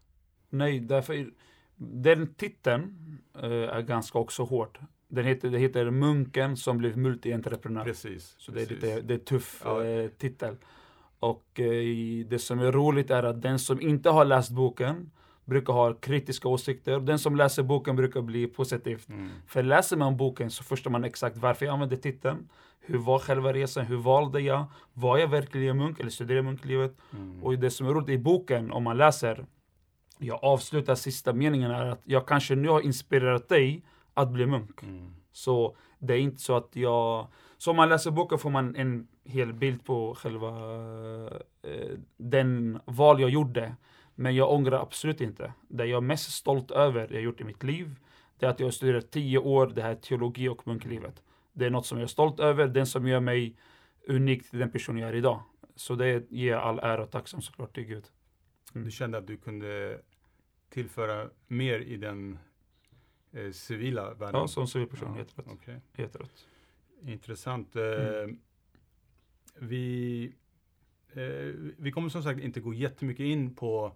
Nej, 0.50 0.80
därför... 0.80 1.30
Den 1.76 2.34
titeln 2.34 2.94
eh, 3.42 3.42
är 3.52 3.82
ganska 3.82 4.18
också 4.18 4.42
hård. 4.42 4.78
Den 5.08 5.24
heter, 5.24 5.50
det 5.50 5.58
heter 5.58 5.90
Munken 5.90 6.56
som 6.56 6.78
blev 6.78 6.96
multientreprenör. 6.98 7.84
Precis. 7.84 8.34
Så 8.38 8.52
det 8.52 8.62
är, 8.62 8.66
lite, 8.66 9.00
det 9.00 9.14
är 9.14 9.18
tuff 9.18 9.62
Ja. 9.64 9.84
eh, 9.84 10.08
titel. 10.08 10.56
Och 11.18 11.60
eh, 11.60 12.24
det 12.26 12.38
som 12.38 12.58
är 12.60 12.72
roligt 12.72 13.10
är 13.10 13.22
att 13.22 13.42
den 13.42 13.58
som 13.58 13.80
inte 13.80 14.10
har 14.10 14.24
läst 14.24 14.50
boken 14.50 15.10
brukar 15.44 15.72
ha 15.72 15.94
kritiska 15.94 16.48
åsikter. 16.48 17.00
Den 17.00 17.18
som 17.18 17.36
läser 17.36 17.62
boken 17.62 17.96
brukar 17.96 18.22
bli 18.22 18.46
positivt. 18.46 19.08
Mm. 19.08 19.28
För 19.46 19.62
läser 19.62 19.96
man 19.96 20.16
boken 20.16 20.50
så 20.50 20.64
förstår 20.64 20.90
man 20.90 21.04
exakt 21.04 21.36
varför 21.36 21.66
jag 21.66 21.72
använde 21.72 21.96
titeln. 21.96 22.48
Hur 22.80 22.98
var 22.98 23.18
själva 23.18 23.52
resan? 23.52 23.86
Hur 23.86 23.96
valde 23.96 24.40
jag? 24.40 24.64
Var 24.92 25.18
jag 25.18 25.28
verkligen 25.28 25.76
munk 25.76 26.00
eller 26.00 26.10
studerade 26.10 26.42
munklivet? 26.42 26.96
Mm. 27.12 27.42
Och 27.44 27.58
det 27.58 27.70
som 27.70 27.86
är 27.86 27.90
roligt 27.94 28.08
i 28.08 28.18
boken, 28.18 28.72
om 28.72 28.82
man 28.84 28.96
läser, 28.96 29.46
jag 30.18 30.38
avslutar 30.44 30.94
sista 30.94 31.32
meningen 31.32 31.70
är 31.70 31.84
att 31.84 32.00
jag 32.04 32.26
kanske 32.26 32.54
nu 32.54 32.68
har 32.68 32.80
inspirerat 32.80 33.48
dig 33.48 33.82
att 34.14 34.30
bli 34.30 34.46
munk. 34.46 34.82
Mm. 34.82 35.14
Så 35.32 35.76
det 35.98 36.14
är 36.14 36.18
inte 36.18 36.42
så 36.42 36.56
att 36.56 36.76
jag... 36.76 37.26
Så 37.58 37.70
om 37.70 37.76
man 37.76 37.88
läser 37.88 38.10
boken 38.10 38.38
får 38.38 38.50
man 38.50 38.76
en 38.76 39.08
hel 39.24 39.52
bild 39.52 39.84
på 39.84 40.14
själva 40.14 40.48
eh, 41.62 41.98
den 42.16 42.80
val 42.84 43.20
jag 43.20 43.30
gjorde. 43.30 43.76
Men 44.14 44.34
jag 44.34 44.52
ångrar 44.52 44.82
absolut 44.82 45.20
inte. 45.20 45.52
Det 45.68 45.86
jag 45.86 45.96
är 45.96 46.00
mest 46.00 46.30
stolt 46.30 46.70
över 46.70 47.08
jag 47.12 47.22
gjort 47.22 47.40
i 47.40 47.44
mitt 47.44 47.62
liv, 47.62 47.96
det 48.38 48.46
är 48.46 48.50
att 48.50 48.60
jag 48.60 48.74
studerat 48.74 49.10
tio 49.10 49.38
år, 49.38 49.66
det 49.66 49.82
här 49.82 49.94
teologi 49.94 50.48
och 50.48 50.66
munklivet. 50.66 51.22
Det 51.52 51.66
är 51.66 51.70
något 51.70 51.86
som 51.86 51.98
jag 51.98 52.02
är 52.02 52.08
stolt 52.08 52.40
över, 52.40 52.66
den 52.66 52.86
som 52.86 53.08
gör 53.08 53.20
mig 53.20 53.56
unik 54.08 54.50
till 54.50 54.58
den 54.58 54.70
person 54.70 54.98
jag 54.98 55.08
är 55.08 55.14
idag. 55.14 55.40
Så 55.76 55.94
det 55.94 56.30
ger 56.30 56.50
jag 56.50 56.62
all 56.62 56.78
ära 56.78 57.02
och 57.02 57.10
tacksam 57.10 57.42
såklart 57.42 57.74
till 57.74 57.84
Gud. 57.84 58.04
Du 58.74 58.90
kände 58.90 59.18
att 59.18 59.26
du 59.26 59.36
kunde 59.36 60.00
tillföra 60.68 61.30
mer 61.46 61.78
i 61.80 61.96
den 61.96 62.38
eh, 63.32 63.50
civila 63.50 64.14
världen? 64.14 64.40
Ja, 64.40 64.48
som 64.48 64.66
civilperson, 64.66 65.08
Ja, 65.08 65.14
helt 65.14 65.38
rätt. 65.38 65.46
okej. 65.48 65.80
Helt 65.92 66.16
rätt. 66.16 66.46
Intressant. 67.06 67.76
Eh, 67.76 67.82
Mm. 68.22 68.38
vi, 69.58 70.32
eh, 71.12 71.22
vi 71.78 71.92
kommer 71.92 72.08
som 72.08 72.22
sagt 72.22 72.40
inte 72.40 72.60
gå 72.60 72.74
jättemycket 72.74 73.24
in 73.24 73.54
på 73.54 73.92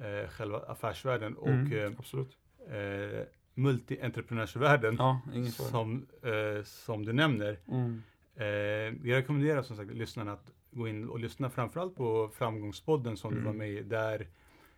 eh, 0.00 0.28
själva 0.30 0.58
affärsvärlden 0.58 1.36
och 1.36 1.48
Mm, 1.48 1.72
eh, 1.72 1.92
absolut. 1.98 2.38
eh, 2.68 3.26
multientreprenörsvärlden 3.54 4.96
Ja, 4.98 5.20
som, 5.50 6.06
eh, 6.22 6.62
som 6.64 7.04
du 7.04 7.12
nämner. 7.12 7.58
Mm. 7.68 8.02
Eh, 8.34 8.46
jag 9.08 9.16
rekommenderar 9.16 9.62
som 9.62 9.76
sagt 9.76 9.90
lyssnarna 9.94 10.32
att 10.32 10.50
gå 10.72 10.88
in 10.88 11.08
och 11.08 11.18
lyssna 11.20 11.50
framförallt 11.50 11.96
på 11.96 12.28
Framgångspodden 12.34 13.16
som 13.16 13.30
du 13.30 13.36
Mm. 13.40 13.46
var 13.46 13.58
med 13.58 13.70
i, 13.70 13.82
där, 13.82 14.28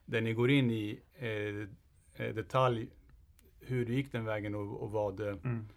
där 0.05 0.21
ni 0.21 0.33
går 0.33 0.51
in 0.51 0.71
i 0.71 1.01
eh, 1.15 1.29
eh, 2.27 2.35
detalj 2.35 2.89
hur 3.61 3.87
du 3.87 3.95
gick 3.95 4.13
den 4.13 4.25
vägen 4.25 4.55
och, 4.55 4.83
och 4.83 4.91
vad, 4.91 5.21
eh, 5.21 5.29
Mm. 5.45 5.69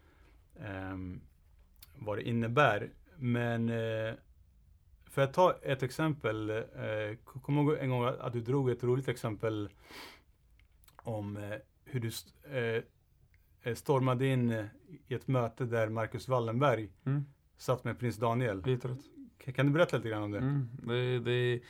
ehm, 0.60 1.22
vad 1.96 2.18
det 2.18 2.28
innebär. 2.30 2.90
Men 3.18 3.70
eh, 3.70 4.14
För 5.10 5.22
att 5.22 5.34
ta 5.34 5.54
ett 5.62 5.84
exempel. 5.84 6.50
Eh, 6.50 7.16
Kommer 7.24 7.62
ihåg 7.62 7.78
en 7.80 7.90
gång 7.90 8.04
att 8.06 8.34
du 8.34 8.42
drog 8.42 8.70
ett 8.70 8.84
roligt 8.84 9.08
exempel 9.08 9.70
om 10.96 11.38
eh, 11.38 11.54
hur 11.86 12.00
du 12.00 12.12
eh, 12.58 12.84
eh, 13.64 13.76
stormade 13.76 14.28
in 14.28 14.50
eh, 14.52 14.66
i 15.08 15.14
ett 15.14 15.28
möte 15.28 15.66
där 15.66 15.90
Marcus 15.90 16.28
Wallenberg 16.28 16.90
Mm. 17.06 17.26
satt 17.58 17.84
med 17.84 18.00
prins 18.00 18.18
Daniel. 18.18 18.64
Lite 18.66 18.88
rätt. 18.88 19.00
Kan, 19.56 19.66
du 19.66 19.72
berätta 19.72 19.98
lite 19.98 20.10
grann 20.10 20.24
om 20.24 20.32
det? 20.32 20.38
Mm. 20.38 20.70
Det, 20.84 21.20
det, 21.20 21.62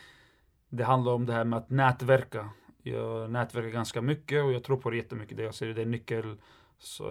det 0.69 0.83
handlar 0.83 1.11
om 1.11 1.25
det 1.25 1.33
här 1.33 1.43
med 1.43 1.57
att 1.57 1.69
nätverka. 1.69 2.49
Jag 2.83 3.31
nätverkar 3.31 3.69
ganska 3.69 4.01
mycket 4.01 4.43
och 4.43 4.53
jag 4.53 4.63
tror 4.63 4.77
på 4.77 4.89
det 4.89 4.97
jättemycket. 4.97 5.37
Det 5.37 5.43
jag 5.43 5.55
säger 5.55 5.73
det 5.73 5.81
är 5.81 5.85
nyckel, 5.85 6.37
så, 6.79 7.03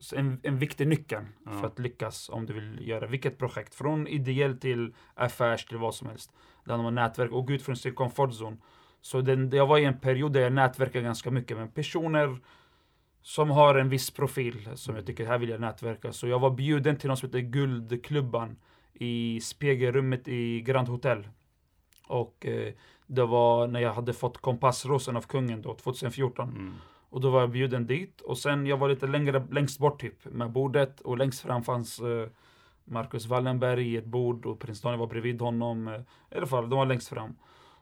så 0.00 0.16
en, 0.16 0.40
en 0.42 0.58
viktig 0.58 0.88
nyckel 0.88 1.24
Ja. 1.44 1.50
för 1.50 1.66
att 1.66 1.78
lyckas 1.78 2.28
om 2.28 2.46
du 2.46 2.52
vill 2.52 2.88
göra 2.88 3.06
vilket 3.06 3.38
projekt. 3.38 3.74
Från 3.74 4.06
ideell 4.06 4.58
till 4.58 4.94
affärs 5.14 5.64
till 5.64 5.78
vad 5.78 5.94
som 5.94 6.08
helst. 6.08 6.32
Det 6.64 6.72
handlar 6.72 6.88
om 6.88 6.94
nätverk 6.94 7.32
och 7.32 7.46
gå 7.46 7.52
ut 7.52 7.62
från 7.62 7.76
sin 7.76 7.94
comfort 7.94 8.30
zone. 8.30 8.56
Så 9.00 9.20
den, 9.20 9.50
jag 9.50 9.66
var 9.66 9.78
i 9.78 9.84
en 9.84 9.98
period 10.00 10.32
där 10.32 10.40
jag 10.40 10.52
nätverkade 10.52 11.04
ganska 11.04 11.30
mycket 11.30 11.56
med 11.56 11.74
personer 11.74 12.36
som 13.22 13.50
har 13.50 13.74
en 13.74 13.88
viss 13.88 14.10
profil 14.10 14.68
som 14.74 14.96
jag 14.96 15.06
tycker, 15.06 15.26
här 15.26 15.38
vill 15.38 15.48
jag 15.48 15.60
nätverka. 15.60 16.12
Så 16.12 16.28
jag 16.28 16.38
var 16.38 16.50
bjuden 16.50 16.96
till 16.96 17.08
något 17.08 17.18
som 17.18 17.28
heter 17.28 17.40
Guldklubban 17.40 18.56
i 18.98 19.40
spegelrummet 19.40 20.28
i 20.28 20.60
Grand 20.60 20.88
Hotel. 20.88 21.28
Och 22.06 22.46
eh, 22.46 22.72
det 23.06 23.24
var 23.24 23.66
när 23.66 23.80
jag 23.80 23.92
hade 23.92 24.12
fått 24.12 24.38
kompassrosen 24.38 25.16
av 25.16 25.22
kungen 25.22 25.62
då, 25.62 25.74
2014. 25.74 26.48
Mm. 26.48 26.74
Och 27.10 27.20
då 27.20 27.30
var 27.30 27.40
jag 27.40 27.50
bjuden 27.50 27.86
dit. 27.86 28.20
Och 28.20 28.38
sen 28.38 28.66
jag 28.66 28.76
var 28.76 28.88
lite 28.88 29.06
längre, 29.06 29.46
längst 29.50 29.78
bort 29.78 30.00
typ 30.00 30.24
med 30.24 30.50
bordet. 30.50 31.00
Och 31.00 31.18
längst 31.18 31.40
fram 31.40 31.62
fanns 31.62 32.00
eh, 32.00 32.28
Marcus 32.84 33.26
Wallenberg 33.26 33.88
i 33.88 33.96
ett 33.96 34.04
bord 34.04 34.46
och 34.46 34.58
prins 34.58 34.80
Daniel 34.80 35.00
var 35.00 35.06
bredvid 35.06 35.40
honom. 35.40 35.88
Eh, 35.88 36.00
I 36.30 36.36
alla 36.36 36.46
fall, 36.46 36.70
de 36.70 36.78
var 36.78 36.86
längst 36.86 37.08
fram. 37.08 37.36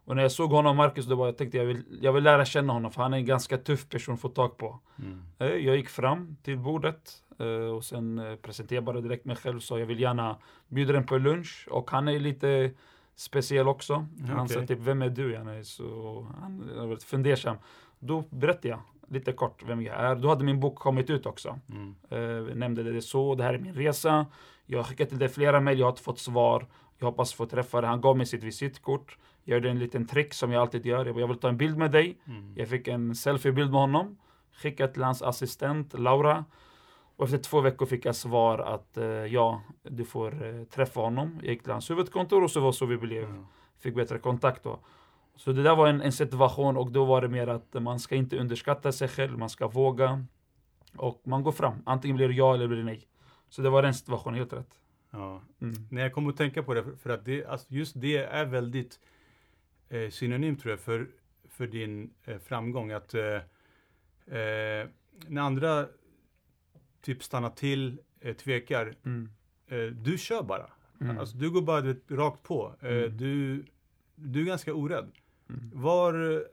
Och 0.06 0.16
när 0.16 0.22
jag 0.22 0.32
såg 0.32 0.50
honom, 0.50 0.76
Marcus, 0.76 1.06
då 1.06 1.14
var 1.16 1.26
jag 1.26 1.36
tänkte 1.36 1.58
jag 1.58 1.64
vill, 1.64 1.98
jag 2.02 2.12
vill 2.12 2.24
lära 2.24 2.44
känna 2.44 2.72
honom 2.72 2.90
för 2.90 3.02
han 3.02 3.12
är 3.12 3.18
en 3.18 3.24
ganska 3.26 3.58
tuff 3.58 3.88
person 3.88 4.14
att 4.14 4.20
få 4.20 4.28
tag 4.28 4.56
på. 4.56 4.80
Mm. 4.98 5.22
Eh, 5.38 5.46
Jag 5.46 5.76
gick 5.76 5.88
fram 5.88 6.36
till 6.42 6.58
bordet 6.58 7.12
eh, 7.38 7.46
och 7.46 7.84
sen 7.84 8.18
eh, 8.18 8.36
presenterade 8.36 8.74
jag 8.74 8.84
bara 8.84 9.00
direkt 9.00 9.24
mig 9.24 9.36
själv. 9.36 9.60
Så 9.60 9.78
jag 9.78 9.86
vill 9.86 10.00
gärna 10.00 10.36
bjuda 10.68 10.92
den 10.92 11.06
på 11.06 11.18
lunch. 11.18 11.68
Och 11.70 11.90
han 11.90 12.08
är 12.08 12.18
lite 12.20 12.70
speciell 13.14 13.68
också. 13.68 14.06
Han 14.28 14.48
sa 14.48 14.54
okej. 14.54 14.66
typ, 14.66 14.78
vem 14.78 15.02
är 15.02 15.08
du? 15.10 15.32
Janne? 15.32 15.64
Så 15.64 16.26
han 16.40 16.70
var 16.88 16.96
fundersam. 16.96 17.56
Då 17.98 18.24
berättade 18.30 18.68
jag 18.68 18.80
lite 19.08 19.32
kort 19.32 19.62
vem 19.66 19.82
jag 19.82 19.96
är. 19.96 20.14
Då 20.16 20.28
hade 20.28 20.44
min 20.44 20.60
bok 20.60 20.78
kommit 20.78 21.10
ut 21.10 21.26
också. 21.26 21.58
Mm. 21.70 21.94
Eh, 22.10 22.54
nämnde 22.56 22.82
det 22.82 23.02
så, 23.02 23.34
det 23.34 23.44
här 23.44 23.54
är 23.54 23.58
min 23.58 23.74
resa. 23.74 24.26
Jag 24.66 24.78
har 24.78 24.84
skickat 24.84 25.08
till 25.08 25.18
dig 25.18 25.28
flera 25.28 25.60
mejl, 25.60 25.78
jag 25.78 25.86
har 25.86 25.90
inte 25.92 26.02
fått 26.02 26.18
svar. 26.18 26.66
Jag 26.98 27.06
hoppas 27.06 27.34
få 27.34 27.46
träffa 27.46 27.80
dig. 27.80 27.90
Han 27.90 28.00
gav 28.00 28.16
mig 28.16 28.26
sitt 28.26 28.42
visitkort. 28.42 29.18
Jag 29.48 29.54
gjorde 29.56 29.70
en 29.70 29.78
liten 29.78 30.06
trick 30.06 30.34
som 30.34 30.52
jag 30.52 30.60
alltid 30.60 30.86
gör. 30.86 31.06
Jag 31.20 31.28
vill 31.28 31.38
ta 31.38 31.48
en 31.48 31.56
bild 31.56 31.76
med 31.78 31.90
dig. 31.90 32.18
Mm. 32.26 32.52
Jag 32.56 32.68
fick 32.68 32.88
en 32.88 33.14
selfiebild 33.14 33.70
med 33.70 33.80
honom. 33.80 34.18
Skickat 34.52 34.94
till 34.94 35.02
hans 35.02 35.22
assistent 35.22 35.98
Laura. 35.98 36.44
Och 37.16 37.24
efter 37.24 37.38
två 37.38 37.60
veckor 37.60 37.86
fick 37.86 38.04
jag 38.04 38.16
svar 38.16 38.58
att 38.58 38.96
eh, 38.96 39.04
ja, 39.06 39.62
du 39.82 40.04
får 40.04 40.46
eh, 40.46 40.64
träffa 40.64 41.00
honom. 41.00 41.38
Jag 41.42 41.50
gick 41.52 41.62
till 41.62 41.72
hans 41.72 41.90
huvudkontor 41.90 42.42
och 42.42 42.50
så 42.50 42.60
var 42.60 42.72
så 42.72 42.86
vi 42.86 42.96
blev. 42.96 43.22
Ja. 43.22 43.46
Fick 43.78 43.94
bättre 43.94 44.18
kontakt 44.18 44.62
då. 44.62 44.78
Så 45.36 45.52
det 45.52 45.62
där 45.62 45.76
var 45.76 45.86
en, 45.86 46.00
en 46.00 46.12
situation 46.12 46.76
och 46.76 46.90
då 46.92 47.04
var 47.04 47.20
det 47.20 47.28
mer 47.28 47.46
att 47.46 47.74
man 47.82 48.00
ska 48.00 48.14
inte 48.14 48.38
underskatta 48.38 48.92
sig 48.92 49.08
själv. 49.08 49.38
Man 49.38 49.50
ska 49.50 49.68
våga. 49.68 50.24
Och 50.96 51.22
man 51.24 51.42
går 51.42 51.52
fram. 51.52 51.74
Antingen 51.86 52.16
blir 52.16 52.28
det 52.28 52.34
ja 52.34 52.54
eller 52.54 52.66
blir 52.68 52.78
det 52.78 52.84
nej. 52.84 53.08
Så 53.48 53.62
det 53.62 53.70
var 53.70 53.82
den 53.82 53.94
situationen, 53.94 54.38
helt 54.38 54.52
rätt. 54.52 54.70
Ja. 55.10 55.40
Mm. 55.62 55.74
När 55.90 56.02
jag 56.02 56.12
kommer 56.14 56.30
att 56.30 56.36
tänka 56.36 56.62
på 56.62 56.74
det, 56.74 56.82
för- 56.82 56.96
för 56.96 57.10
att 57.10 57.24
det, 57.24 57.44
alltså 57.46 57.66
just 57.74 58.00
det 58.00 58.16
är 58.16 58.44
väldigt 58.44 59.00
eh, 59.88 60.10
synonymt 60.10 60.60
tror 60.60 60.70
jag 60.70 60.80
för, 60.80 61.06
för 61.48 61.66
din 61.66 62.10
eh, 62.24 62.38
framgång. 62.38 62.90
Att 62.92 63.14
eh, 63.14 63.34
eh, 64.26 64.88
när 65.26 65.40
andra 65.42 65.86
typ 67.00 67.22
stannar 67.24 67.50
till, 67.50 67.98
eh, 68.20 68.36
tvekar, 68.36 68.94
Mm. 69.04 69.28
du 70.02 70.18
kör 70.18 70.42
bara. 70.42 70.70
Mm. 71.00 71.18
Alltså 71.18 71.36
du 71.36 71.50
går 71.50 71.62
bara 71.62 71.80
vet, 71.80 72.10
rakt 72.10 72.42
på. 72.42 72.74
Mm. 72.80 73.16
du, 73.16 73.64
du 74.14 74.40
är 74.40 74.44
ganska 74.44 74.74
orädd. 74.74 75.10
Mm. 75.48 75.70
Var, 75.74 76.44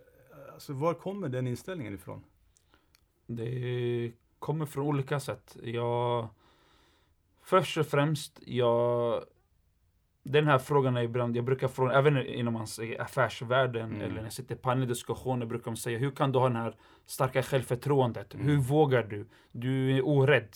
alltså, 0.53 0.73
var 0.73 0.93
kommer 0.93 1.29
den 1.29 1.47
inställningen 1.47 1.93
ifrån? 1.93 2.23
Det 3.27 4.11
kommer 4.39 4.65
från 4.65 4.85
olika 4.85 5.19
sätt. 5.19 5.57
Jag... 5.63 6.27
Först 7.41 7.77
och 7.77 7.87
främst, 7.87 8.39
jag... 8.45 9.23
Den 10.23 10.47
här 10.47 10.57
frågan 10.57 10.97
är 10.97 11.01
ibland, 11.03 11.37
jag 11.37 11.43
brukar 11.45 11.67
fråga, 11.67 11.91
även 11.93 12.27
inom 12.27 12.55
hans 12.55 12.79
affärsvärlden, 12.99 13.89
Mm. 13.89 14.01
eller 14.01 14.15
när 14.15 14.23
jag 14.23 14.33
sitter 14.33 14.55
i 14.55 14.57
paneldiskussioner, 14.57 15.45
brukar 15.45 15.65
de 15.71 15.77
säga, 15.77 15.97
hur 15.97 16.11
kan 16.11 16.31
du 16.31 16.39
ha 16.39 16.49
det 16.49 16.57
här 16.57 16.75
starka 17.05 17.43
självförtroendet? 17.43 18.33
Mm. 18.33 18.47
Hur 18.47 18.57
vågar 18.57 19.03
du? 19.03 19.25
Du 19.51 19.97
är 19.97 20.07
orädd. 20.07 20.49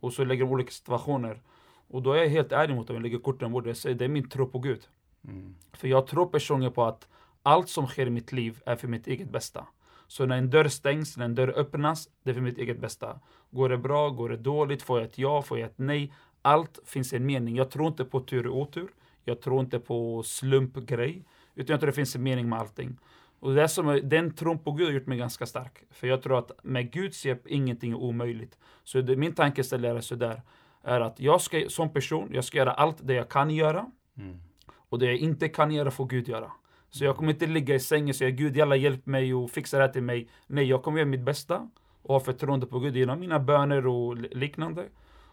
Och 0.00 0.12
så 0.12 0.24
lägger 0.24 0.44
de 0.44 0.50
olika 0.50 0.70
situationer. 0.70 1.42
Och 1.88 2.02
då 2.02 2.12
är 2.12 2.18
jag 2.18 2.28
helt 2.28 2.52
ärlig 2.52 2.74
mot 2.74 2.86
dem, 2.86 2.96
jag 2.96 3.02
lägger 3.02 3.18
korten 3.18 3.48
på 3.48 3.52
bordet, 3.52 3.66
jag 3.66 3.76
säger, 3.76 3.96
det 3.96 4.04
är 4.04 4.08
min 4.08 4.28
tro 4.28 4.46
på 4.46 4.58
Gud. 4.58 4.80
Mm. 5.28 5.54
För 5.72 5.88
jag 5.88 6.06
tror 6.06 6.26
personligen 6.26 6.72
på 6.72 6.84
att 6.84 7.08
allt 7.42 7.68
som 7.68 7.86
sker 7.86 8.06
i 8.06 8.10
mitt 8.10 8.32
liv 8.32 8.60
är 8.66 8.76
för 8.76 8.88
mitt 8.88 9.06
eget 9.06 9.30
bästa. 9.30 9.66
Så 10.06 10.26
när 10.26 10.36
en 10.38 10.50
dörr 10.50 10.68
stängs, 10.68 11.16
när 11.16 11.24
en 11.24 11.34
dörr 11.34 11.48
öppnas, 11.56 12.08
det 12.22 12.30
är 12.30 12.34
för 12.34 12.40
mitt 12.40 12.58
eget 12.58 12.80
bästa. 12.80 13.20
Går 13.50 13.68
det 13.68 13.78
bra, 13.78 14.08
går 14.08 14.28
det 14.28 14.36
dåligt, 14.36 14.82
får 14.82 14.98
jag 15.00 15.06
ett 15.08 15.18
ja, 15.18 15.42
får 15.42 15.58
jag 15.58 15.66
ett 15.66 15.78
nej? 15.78 16.12
Allt 16.42 16.78
finns 16.84 17.12
en 17.12 17.26
mening. 17.26 17.56
Jag 17.56 17.70
tror 17.70 17.86
inte 17.86 18.04
på 18.04 18.20
tur 18.20 18.46
och 18.46 18.56
otur. 18.58 18.88
Jag 19.24 19.40
tror 19.40 19.60
inte 19.60 19.78
på 19.78 20.22
slumpgrej. 20.22 21.24
Utan 21.54 21.74
jag 21.74 21.80
tror 21.80 21.86
det 21.86 21.96
finns 21.96 22.16
en 22.16 22.22
mening 22.22 22.48
med 22.48 22.58
allting. 22.58 22.96
Och 23.40 23.54
det 23.54 23.68
som, 23.68 24.00
den 24.04 24.34
tron 24.34 24.58
på 24.58 24.72
Gud 24.72 24.86
har 24.86 24.94
gjort 24.94 25.06
mig 25.06 25.18
ganska 25.18 25.46
stark. 25.46 25.82
För 25.90 26.06
jag 26.06 26.22
tror 26.22 26.38
att 26.38 26.50
med 26.62 26.92
Guds 26.92 27.26
hjälp, 27.26 27.46
ingenting 27.46 27.92
är 27.92 27.96
omöjligt. 27.96 28.58
Så 28.84 29.00
det, 29.00 29.16
min 29.16 29.34
tankeställare 29.34 29.96
är 29.96 30.00
sådär, 30.00 30.42
är 30.82 31.00
att 31.00 31.20
jag 31.20 31.40
ska 31.40 31.68
som 31.68 31.92
person, 31.92 32.30
jag 32.32 32.44
ska 32.44 32.58
göra 32.58 32.72
allt 32.72 32.96
det 33.02 33.14
jag 33.14 33.28
kan 33.28 33.50
göra. 33.50 33.90
Mm. 34.16 34.36
Och 34.72 34.98
det 34.98 35.06
jag 35.06 35.16
inte 35.16 35.48
kan 35.48 35.72
göra 35.72 35.90
får 35.90 36.06
Gud 36.06 36.28
göra. 36.28 36.52
Så 36.90 37.04
jag 37.04 37.16
kommer 37.16 37.32
inte 37.32 37.46
ligga 37.46 37.74
i 37.74 37.80
sängen 37.80 38.08
och 38.08 38.14
säga 38.16 38.30
Gud, 38.30 38.56
jalla 38.56 38.76
hjälp 38.76 39.06
mig 39.06 39.34
och 39.34 39.50
fixa 39.50 39.76
det 39.78 39.84
här 39.84 39.92
till 39.92 40.02
mig. 40.02 40.28
Nej, 40.46 40.64
jag 40.64 40.82
kommer 40.82 40.98
göra 40.98 41.08
mitt 41.08 41.20
bästa 41.20 41.68
och 42.02 42.14
ha 42.14 42.20
förtroende 42.20 42.66
på 42.66 42.78
Gud 42.78 42.96
genom 42.96 43.20
mina 43.20 43.40
böner 43.40 43.86
och 43.86 44.16
li- 44.16 44.28
liknande. 44.32 44.84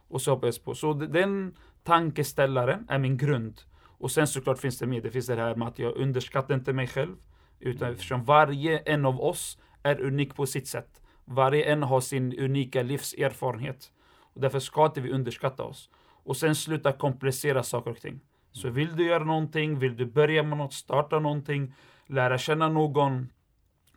Och 0.07 0.21
så 0.21 0.31
hoppas 0.31 0.57
jag 0.57 0.65
på. 0.65 0.75
Så 0.75 0.93
den 0.93 1.55
tankeställaren 1.83 2.85
är 2.89 2.99
min 2.99 3.17
grund. 3.17 3.61
Och 3.99 4.11
sen 4.11 4.27
såklart 4.27 4.59
finns 4.59 4.79
det 4.79 4.87
mer. 4.87 5.01
Det 5.01 5.11
finns 5.11 5.27
det 5.27 5.35
här 5.35 5.55
med 5.55 5.67
att 5.67 5.79
jag 5.79 5.95
underskattar 5.97 6.55
inte 6.55 6.73
mig 6.73 6.87
själv. 6.87 7.15
Utan 7.59 7.91
eftersom 7.91 8.23
varje 8.23 8.77
en 8.77 9.05
av 9.05 9.21
oss 9.21 9.57
är 9.83 10.01
unik 10.01 10.35
på 10.35 10.45
sitt 10.45 10.67
sätt. 10.67 11.01
Varje 11.25 11.63
en 11.63 11.83
har 11.83 12.01
sin 12.01 12.39
unika 12.39 12.83
livserfarenhet. 12.83 13.91
Och 14.33 14.41
därför 14.41 14.59
ska 14.59 14.85
inte 14.85 15.01
vi 15.01 15.11
underskatta 15.11 15.63
oss. 15.63 15.89
Och 16.23 16.37
sen 16.37 16.55
sluta 16.55 16.91
komplicera 16.91 17.63
saker 17.63 17.91
och 17.91 18.01
ting. 18.01 18.19
Så 18.51 18.69
vill 18.69 18.95
du 18.95 19.07
göra 19.07 19.23
någonting, 19.23 19.79
vill 19.79 19.97
du 19.97 20.05
börja 20.05 20.43
med 20.43 20.57
något, 20.57 20.73
starta 20.73 21.19
någonting, 21.19 21.73
lära 22.05 22.37
känna 22.37 22.69
någon, 22.69 23.29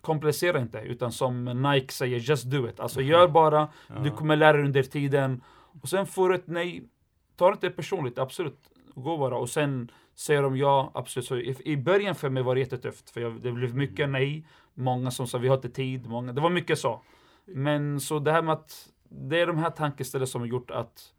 komplicera 0.01 0.61
inte. 0.61 0.79
Utan 0.79 1.13
som 1.13 1.45
Nike 1.45 1.93
säger, 1.93 2.19
just 2.19 2.45
do 2.45 2.69
it. 2.69 2.81
Alltså 2.81 3.01
gör 3.01 3.29
bara, 3.29 3.69
du 4.03 4.11
kommer 4.11 4.37
lära 4.37 4.53
dig 4.53 4.67
under 4.67 4.83
tiden. 4.83 5.43
Och 5.83 5.89
sen 5.89 6.07
får 6.07 6.29
du 6.29 6.35
ett 6.35 6.47
nej, 6.47 6.89
ta 7.37 7.47
det 7.47 7.53
inte 7.53 7.71
personligt, 7.71 8.19
absolut. 8.19 8.72
Gå 8.95 9.19
bara. 9.19 9.37
Och 9.37 9.51
sen 9.51 9.91
säger 10.15 10.43
de 10.43 10.57
ja, 10.57 10.91
absolut. 10.95 11.27
Så 11.27 11.37
i, 11.37 11.57
I 11.65 11.77
början 11.77 12.15
för 12.15 12.31
mig 12.31 12.43
var 12.43 12.55
det 12.55 12.61
jättetufft. 12.61 13.11
För 13.11 13.21
jag, 13.21 13.43
det 13.43 13.53
blev 13.53 13.77
mycket 13.77 14.09
nej. 14.09 14.47
Många 14.75 15.11
som 15.11 15.27
sa 15.27 15.39
vi 15.39 15.49
har 15.49 15.57
inte 15.57 15.71
tid. 15.71 16.07
Många, 16.07 16.33
det 16.33 16.41
var 16.41 16.51
mycket 16.51 16.79
så. 16.79 17.03
Men 17.45 18.01
så 18.01 18.19
det 18.19 18.33
här 18.33 18.43
med 18.43 18.53
att 18.53 18.89
det 19.09 19.41
är 19.41 19.47
de 19.47 19.59
här 19.59 19.71
tankeställen 19.71 20.27
som 20.27 20.41
har 20.41 20.49
gjort 20.49 20.71
att 20.71 21.13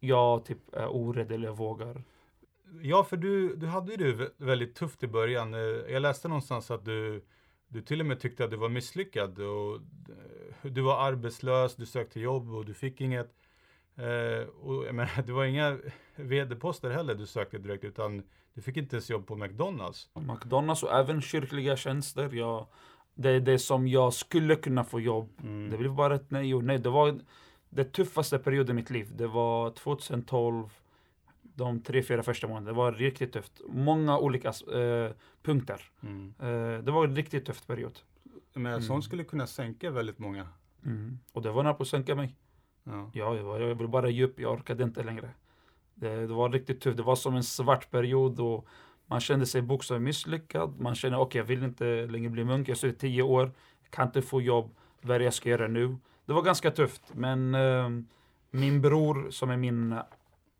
jag 0.00 0.44
typ 0.44 0.74
är 0.74 0.88
orädd 0.88 1.32
eller 1.32 1.50
vågar. 1.50 2.02
Ja, 2.82 3.04
för 3.04 3.16
du, 3.16 3.56
du 3.56 3.66
hade 3.66 3.92
ju 3.92 4.12
det 4.12 4.30
väldigt 4.36 4.74
tufft 4.74 5.02
i 5.02 5.06
början. 5.06 5.54
Eh, 5.54 5.60
jag 5.60 6.02
läste 6.02 6.28
någonstans 6.28 6.70
att 6.70 6.84
du, 6.84 7.24
du 7.68 7.82
till 7.82 8.00
och 8.00 8.06
med 8.06 8.20
tyckte 8.20 8.44
att 8.44 8.50
du 8.50 8.56
var 8.56 8.68
misslyckad. 8.68 9.38
Och 9.38 9.74
eh, 9.74 10.70
du 10.70 10.80
var 10.80 11.06
arbetslös, 11.06 11.76
du 11.76 11.86
sökte 11.86 12.20
jobb 12.20 12.54
och 12.54 12.64
du 12.64 12.74
fick 12.74 13.00
inget. 13.00 13.39
Eh, 14.00 14.48
och 14.48 14.86
jag 14.86 14.94
menar, 14.94 15.22
det 15.26 15.32
var 15.32 15.44
inga 15.44 15.78
vd-poster 16.16 16.90
heller 16.90 17.14
du 17.14 17.26
sökte 17.26 17.58
direkt, 17.58 17.84
utan 17.84 18.22
du 18.54 18.62
fick 18.62 18.76
inte 18.76 18.96
ens 18.96 19.10
jobb 19.10 19.26
på 19.26 19.36
McDonalds. 19.36 20.08
McDonalds 20.14 20.82
och 20.82 20.92
även 20.92 21.20
kyrkliga 21.20 21.76
tjänster. 21.76 22.30
Jag, 22.34 22.66
det 23.14 23.30
är 23.30 23.40
det 23.40 23.58
som 23.58 23.88
jag 23.88 24.12
skulle 24.14 24.56
kunna 24.56 24.84
få 24.84 25.00
jobb. 25.00 25.30
Mm. 25.42 25.70
Det 25.70 25.76
blev 25.78 25.94
bara 25.94 26.14
ett 26.14 26.30
nej 26.30 26.54
och 26.54 26.64
nej. 26.64 26.78
Det 26.78 26.90
var 26.90 27.20
det 27.68 27.84
tuffaste 27.84 28.38
perioden 28.38 28.70
i 28.70 28.80
mitt 28.80 28.90
liv. 28.90 29.10
Det 29.16 29.26
var 29.26 29.70
2012, 29.70 30.68
de 31.42 31.80
tre, 31.82 32.02
fyra 32.02 32.22
första 32.22 32.46
månaderna. 32.46 32.70
Det 32.72 32.76
var 32.76 32.92
riktigt 32.92 33.32
tufft. 33.32 33.60
Många 33.68 34.18
olika 34.18 34.48
eh, 34.48 35.10
punkter. 35.42 35.80
Mm. 36.02 36.34
Eh, 36.40 36.84
det 36.84 36.90
var 36.90 37.04
en 37.04 37.16
riktigt 37.16 37.46
tufft 37.46 37.66
period. 37.66 37.98
Men 38.52 38.66
Mm. 38.66 38.82
sånt 38.82 39.04
skulle 39.04 39.24
kunna 39.24 39.46
sänka 39.46 39.90
väldigt 39.90 40.18
många. 40.18 40.48
Och 41.32 41.42
det 41.42 41.50
var 41.50 41.62
nära 41.62 41.74
på 41.74 41.82
att 41.82 41.88
sänka 41.88 42.14
mig. 42.14 42.36
Ja. 42.90 43.10
Ja, 43.12 43.36
jag, 43.36 43.60
jag 43.62 43.74
ville 43.74 43.88
bara 43.88 44.08
ge 44.08 44.24
upp. 44.24 44.40
Jag 44.40 44.52
orkade 44.52 44.84
inte 44.84 45.02
längre. 45.02 45.30
Det, 45.94 46.26
det 46.26 46.34
var 46.34 46.48
riktigt 46.48 46.80
tufft. 46.80 46.96
Det 46.96 47.02
var 47.02 47.16
som 47.16 47.36
en 47.36 47.44
svart 47.44 47.90
period 47.90 48.40
och 48.40 48.66
Man 49.06 49.20
kände 49.20 49.46
sig 49.46 49.62
bokstavligt 49.62 50.04
misslyckad. 50.04 50.80
Man 50.80 50.94
kände, 50.94 51.18
okej, 51.18 51.38
jag 51.38 51.46
vill 51.46 51.62
inte 51.62 52.06
längre 52.06 52.30
bli 52.30 52.44
munk. 52.44 52.68
Jag 52.68 52.84
är 52.84 52.92
tio 52.92 53.22
år, 53.22 53.52
kan 53.90 54.06
inte 54.06 54.22
få 54.22 54.40
jobb. 54.40 54.70
Vad 55.02 55.14
är 55.14 55.18
det 55.18 55.24
jag 55.24 55.34
ska 55.34 55.48
göra 55.48 55.68
nu? 55.68 55.96
Det 56.26 56.32
var 56.32 56.42
ganska 56.42 56.70
tufft, 56.70 57.02
men 57.14 57.54
eh, 57.54 57.88
min 58.50 58.80
bror 58.80 59.30
som 59.30 59.50
är 59.50 59.56
min 59.56 59.98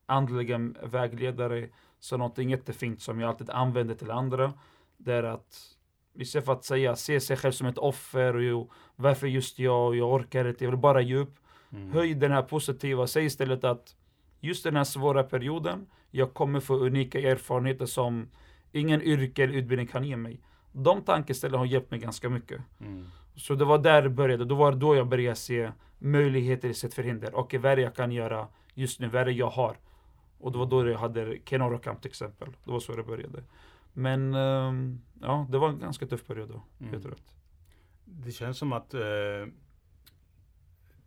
andliga 0.06 0.58
vägledare 0.82 1.68
sa 2.00 2.16
någonting 2.16 2.50
jättefint 2.50 3.02
som 3.02 3.20
jag 3.20 3.28
alltid 3.28 3.50
använder 3.50 3.94
till 3.94 4.10
andra. 4.10 4.52
Det 4.96 5.12
är 5.12 5.22
att 5.22 5.76
istället 6.14 6.44
för 6.46 6.52
att 6.52 6.64
säga, 6.64 6.96
se 6.96 7.20
sig 7.20 7.36
själv 7.36 7.52
som 7.52 7.66
ett 7.66 7.78
offer 7.78 8.52
och 8.52 8.70
varför 8.96 9.26
just 9.26 9.58
jag, 9.58 9.96
jag 9.96 10.12
orkar 10.12 10.48
inte, 10.48 10.64
jag 10.64 10.70
vill 10.70 10.80
bara 10.80 11.00
ge 11.00 11.14
upp. 11.14 11.34
Mm. 11.72 11.92
Höj 11.92 12.14
den 12.14 12.32
här 12.32 12.42
positiva, 12.42 13.06
säg 13.06 13.24
istället 13.24 13.64
att 13.64 13.96
just 14.40 14.64
den 14.64 14.76
här 14.76 14.84
svåra 14.84 15.22
perioden, 15.22 15.86
jag 16.10 16.34
kommer 16.34 16.60
få 16.60 16.74
unika 16.74 17.20
erfarenheter 17.20 17.86
som 17.86 18.28
ingen 18.72 19.02
yrke 19.02 19.44
eller 19.44 19.54
utbildning 19.54 19.86
kan 19.86 20.04
ge 20.04 20.16
mig. 20.16 20.40
De 20.72 21.02
tankeställena 21.02 21.58
har 21.58 21.66
hjälpt 21.66 21.90
mig 21.90 22.00
ganska 22.00 22.28
mycket. 22.28 22.60
Mm. 22.80 23.06
Så 23.36 23.54
det 23.54 23.64
var 23.64 23.78
där 23.78 24.02
det 24.02 24.10
började, 24.10 24.44
då 24.44 24.54
var 24.54 24.72
det 24.72 24.78
då 24.78 24.96
jag 24.96 25.08
började 25.08 25.36
se 25.36 25.72
möjligheter 25.98 26.68
istället 26.68 26.94
för 26.94 27.02
hinder. 27.02 27.34
Okej, 27.34 27.60
vad 27.60 27.72
är 27.72 27.76
det 27.76 27.82
jag 27.82 27.94
kan 27.94 28.12
göra 28.12 28.48
just 28.74 29.00
nu? 29.00 29.08
Vad 29.08 29.22
är 29.22 29.24
det 29.24 29.32
jag 29.32 29.50
har? 29.50 29.76
Och 30.38 30.52
det 30.52 30.58
var 30.58 30.66
då 30.66 30.88
jag 30.88 30.98
hade 30.98 31.38
Kenora 31.44 31.78
Camp 31.78 32.02
till 32.02 32.08
exempel. 32.08 32.48
Det 32.64 32.70
var 32.70 32.80
så 32.80 32.96
det 32.96 33.02
började. 33.02 33.42
Men 33.92 34.34
ehm, 34.34 35.00
ja, 35.20 35.46
det 35.50 35.58
var 35.58 35.68
en 35.68 35.78
ganska 35.78 36.06
tuff 36.06 36.26
period 36.26 36.48
då. 36.48 36.62
Mm. 36.80 36.92
Helt 36.92 37.06
rätt. 37.06 37.34
Det 38.04 38.32
känns 38.32 38.58
som 38.58 38.72
att 38.72 38.94
eh, 38.94 39.00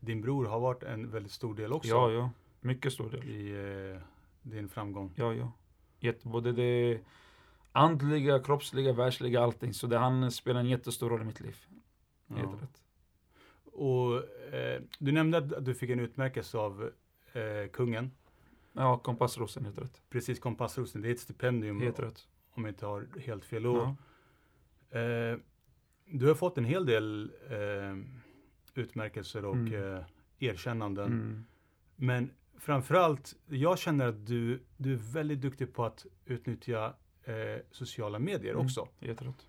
din 0.05 0.21
bror 0.21 0.45
har 0.45 0.59
varit 0.59 0.83
en 0.83 1.11
väldigt 1.11 1.31
stor 1.31 1.55
del 1.55 1.73
också 1.73 1.89
Ja, 1.89 2.11
ja. 2.11 2.29
Mycket 2.61 2.93
stor 2.93 3.09
del. 3.09 3.23
i 3.29 3.51
eh, 3.95 4.01
din 4.41 4.69
framgång. 4.69 5.11
Ja, 5.15 5.33
ja. 5.33 5.51
Jätte, 5.99 6.27
både 6.27 6.51
det 6.51 6.99
andliga, 7.71 8.39
kroppsliga, 8.39 8.93
världsliga, 8.93 9.41
allting. 9.41 9.73
Så 9.73 9.87
det, 9.87 9.97
han 9.97 10.31
spelar 10.31 10.59
en 10.59 10.69
jättestor 10.69 11.09
roll 11.09 11.21
i 11.21 11.25
mitt 11.25 11.39
liv. 11.39 11.57
Ja. 12.27 12.35
Helt 12.35 12.61
rätt. 12.63 12.83
Och 13.73 14.15
eh, 14.53 14.81
du 14.99 15.11
nämnde 15.11 15.37
att 15.37 15.65
du 15.65 15.73
fick 15.75 15.89
en 15.89 15.99
utmärkelse 15.99 16.57
av 16.57 16.89
eh, 17.33 17.69
kungen. 17.73 18.11
Ja, 18.73 18.97
kompassrosen, 18.97 19.65
helt 19.65 19.77
rätt. 19.77 20.01
Precis, 20.09 20.39
Kompassrosen. 20.39 21.01
Det 21.01 21.07
är 21.09 21.11
ett 21.11 21.19
stipendium 21.19 21.81
Helt 21.81 21.99
rätt. 21.99 22.27
om 22.53 22.63
jag 22.65 22.71
inte 22.71 22.85
har 22.85 23.07
helt 23.19 23.45
fel. 23.45 23.65
Och, 23.67 23.77
Ja. 24.89 24.99
eh, 24.99 25.37
du 26.05 26.27
har 26.27 26.35
fått 26.35 26.57
en 26.57 26.65
hel 26.65 26.85
del 26.85 27.31
eh, 27.49 27.97
utmärkelser 28.75 29.45
och 29.45 29.55
Mm. 29.55 29.95
eh, 29.95 30.03
erkännanden. 30.39 31.05
Mm. 31.07 31.45
Men 31.95 32.31
framförallt, 32.59 33.35
jag 33.47 33.79
känner 33.79 34.07
att 34.07 34.25
du, 34.25 34.59
du 34.77 34.93
är 34.93 35.13
väldigt 35.13 35.41
duktig 35.41 35.73
på 35.73 35.85
att 35.85 36.05
utnyttja 36.25 36.93
eh, 37.23 37.61
sociala 37.71 38.19
medier 38.19 38.53
Mm. 38.53 38.65
också. 38.65 38.87
Helt 38.99 39.21
rätt. 39.21 39.47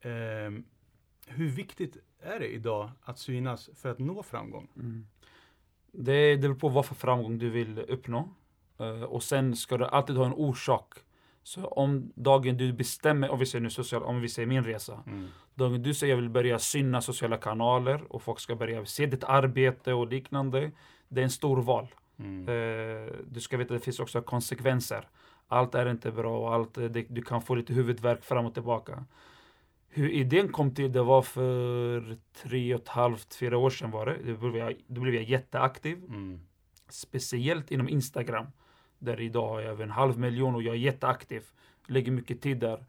Eh, 0.00 0.62
hur 1.26 1.48
viktigt 1.48 1.96
är 2.20 2.38
det 2.40 2.48
idag 2.54 2.90
att 3.02 3.18
synas 3.18 3.70
för 3.74 3.88
att 3.90 3.98
nå 3.98 4.22
framgång? 4.22 4.68
Mm. 4.76 5.06
Det, 5.92 6.30
det 6.36 6.36
beror 6.36 6.54
på 6.54 6.68
vad 6.68 6.86
för 6.86 6.94
framgång 6.94 7.38
du 7.38 7.50
vill 7.50 7.78
uppnå. 7.78 8.28
Eh, 8.78 9.02
och 9.02 9.22
sen 9.22 9.56
ska 9.56 9.78
du 9.78 9.84
alltid 9.84 10.16
ha 10.16 10.26
en 10.26 10.32
orsak. 10.32 10.94
Så 11.42 11.64
om 11.66 12.12
dagen 12.14 12.56
du 12.56 12.72
bestämmer, 12.72 13.30
om 13.30 13.38
vi 13.38 13.46
säger 13.46 13.62
nu 13.62 13.70
social, 13.70 14.02
om 14.02 14.20
vi 14.20 14.28
säger 14.28 14.46
min 14.48 14.64
resa. 14.64 15.04
Du 15.54 15.94
säger 15.94 16.14
jag 16.14 16.20
vill 16.20 16.30
börja 16.30 16.58
synas 16.58 17.04
sociala 17.04 17.36
kanaler 17.36 18.12
och 18.12 18.22
folk 18.22 18.40
ska 18.40 18.56
börja 18.56 18.86
se 18.86 19.06
ditt 19.06 19.24
arbete 19.24 19.92
och 19.92 20.08
liknande. 20.08 20.70
Det 21.08 21.20
är 21.20 21.24
en 21.24 21.30
stor 21.30 21.62
val. 21.62 21.86
Mm. 22.18 22.48
Eh, 22.48 23.12
du 23.26 23.40
ska 23.40 23.56
veta 23.56 23.74
att 23.74 23.80
det 23.80 23.84
finns 23.84 24.00
också 24.00 24.22
konsekvenser. 24.22 25.08
Allt 25.48 25.74
är 25.74 25.90
inte 25.90 26.10
bra 26.10 26.38
och 26.38 26.54
allt, 26.54 26.78
eh, 26.78 26.84
det, 26.84 27.06
du 27.08 27.22
kan 27.22 27.42
få 27.42 27.54
lite 27.54 27.74
huvudvärk 27.74 28.24
fram 28.24 28.46
och 28.46 28.54
tillbaka. 28.54 29.04
Hur 29.88 30.10
idén 30.10 30.48
kom 30.48 30.74
till, 30.74 30.92
det 30.92 31.02
var 31.02 31.22
för 31.22 32.16
tre 32.42 32.74
och 32.74 32.80
ett 32.80 32.88
halvt, 32.88 33.34
fyra 33.34 33.58
år 33.58 33.70
sedan 33.70 33.90
var 33.90 34.06
det. 34.06 34.32
Då 34.32 34.50
blev 34.50 34.56
jag, 34.56 34.74
då 34.86 35.00
blev 35.00 35.14
jag 35.14 35.24
jätteaktiv. 35.24 36.04
Mm. 36.08 36.40
Speciellt 36.88 37.70
inom 37.70 37.88
Instagram. 37.88 38.46
Där 38.98 39.20
idag 39.20 39.48
har 39.48 39.60
jag 39.60 39.70
över 39.70 39.84
en 39.84 39.90
halv 39.90 40.18
miljon 40.18 40.54
och 40.54 40.62
jag 40.62 40.74
är 40.74 40.78
jätteaktiv. 40.78 41.42
Lägger 41.86 42.12
mycket 42.12 42.42
tid 42.42 42.58
där. 42.58 42.84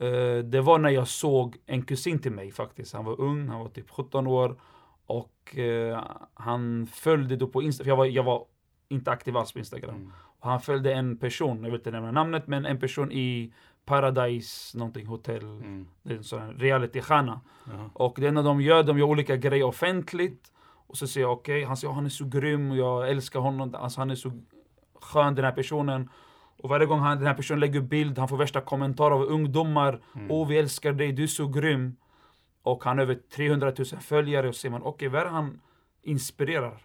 Eh, 0.00 0.38
det 0.44 0.60
var 0.60 0.78
när 0.78 0.90
jag 0.90 1.08
såg 1.08 1.56
en 1.66 1.82
kusin 1.82 2.18
till 2.18 2.32
mig 2.32 2.52
faktiskt. 2.52 2.94
Han 2.94 3.04
var 3.04 3.20
ung, 3.20 3.48
han 3.48 3.60
var 3.60 3.68
typ 3.68 3.90
17 3.90 4.26
år. 4.26 4.56
Och 5.06 5.58
eh, 5.58 6.04
han 6.34 6.86
följde 6.86 7.36
då 7.36 7.46
på 7.46 7.62
Instagram, 7.62 7.88
jag 7.88 7.96
var, 7.96 8.04
jag 8.06 8.22
var 8.22 8.44
inte 8.88 9.10
aktiv 9.10 9.36
alls 9.36 9.52
på 9.52 9.58
Instagram. 9.58 9.94
Mm. 9.94 10.12
Han 10.40 10.60
följde 10.60 10.92
en 10.94 11.16
person, 11.16 11.56
jag 11.56 11.70
vill 11.70 11.80
inte 11.80 11.90
nämna 11.90 12.12
namnet, 12.12 12.46
men 12.46 12.66
en 12.66 12.80
person 12.80 13.12
i 13.12 13.52
Paradise, 13.84 14.78
någonting 14.78 15.06
hotell, 15.06 15.42
Mm. 15.44 15.86
det 16.02 16.12
är 16.12 16.16
en 16.16 16.24
sån 16.24 16.52
realitystjärna. 16.52 17.40
Ja. 17.64 17.90
Och 17.92 18.14
det 18.20 18.26
enda 18.26 18.42
de 18.42 18.60
gör, 18.60 18.82
de 18.82 18.98
gör 18.98 19.06
olika 19.06 19.36
grejer 19.36 19.64
offentligt. 19.64 20.52
Och 20.86 20.96
så 20.96 21.06
säger 21.06 21.26
jag 21.26 21.32
okej, 21.32 21.64
han 21.64 21.76
säger 21.76 21.90
"Ja, 21.90 21.94
han 21.94 22.04
är 22.04 22.08
så 22.08 22.24
grym 22.24 22.70
och 22.70 22.76
jag 22.76 23.10
älskar 23.10 23.40
honom, 23.40 23.74
alltså 23.74 24.00
han 24.00 24.10
är 24.10 24.14
så 24.14 24.32
skön 25.00 25.34
den 25.34 25.44
här 25.44 25.52
personen. 25.52 26.08
Och 26.62 26.68
varje 26.68 26.86
gång 26.86 27.00
han, 27.00 27.18
den 27.18 27.26
här 27.26 27.34
personen 27.34 27.60
lägger 27.60 27.80
bild, 27.80 28.18
han 28.18 28.28
får 28.28 28.36
värsta 28.36 28.60
kommentarer 28.60 29.14
av 29.14 29.22
ungdomar. 29.22 30.00
Mm. 30.14 30.30
Åh 30.30 30.48
vi 30.48 30.58
älskar 30.58 30.92
dig, 30.92 31.12
du 31.12 31.22
är 31.22 31.26
så 31.26 31.48
grym. 31.48 31.96
Och 32.62 32.84
han 32.84 32.98
har 32.98 33.02
över 33.02 33.14
300 33.36 33.72
000 33.78 33.86
följare 34.00 34.48
och 34.48 34.54
ser 34.54 34.70
man 34.70 34.82
okej, 34.82 35.08
vad 35.08 35.20
är 35.20 35.24
det 35.24 35.30
han 35.30 35.60
inspirerar? 36.02 36.82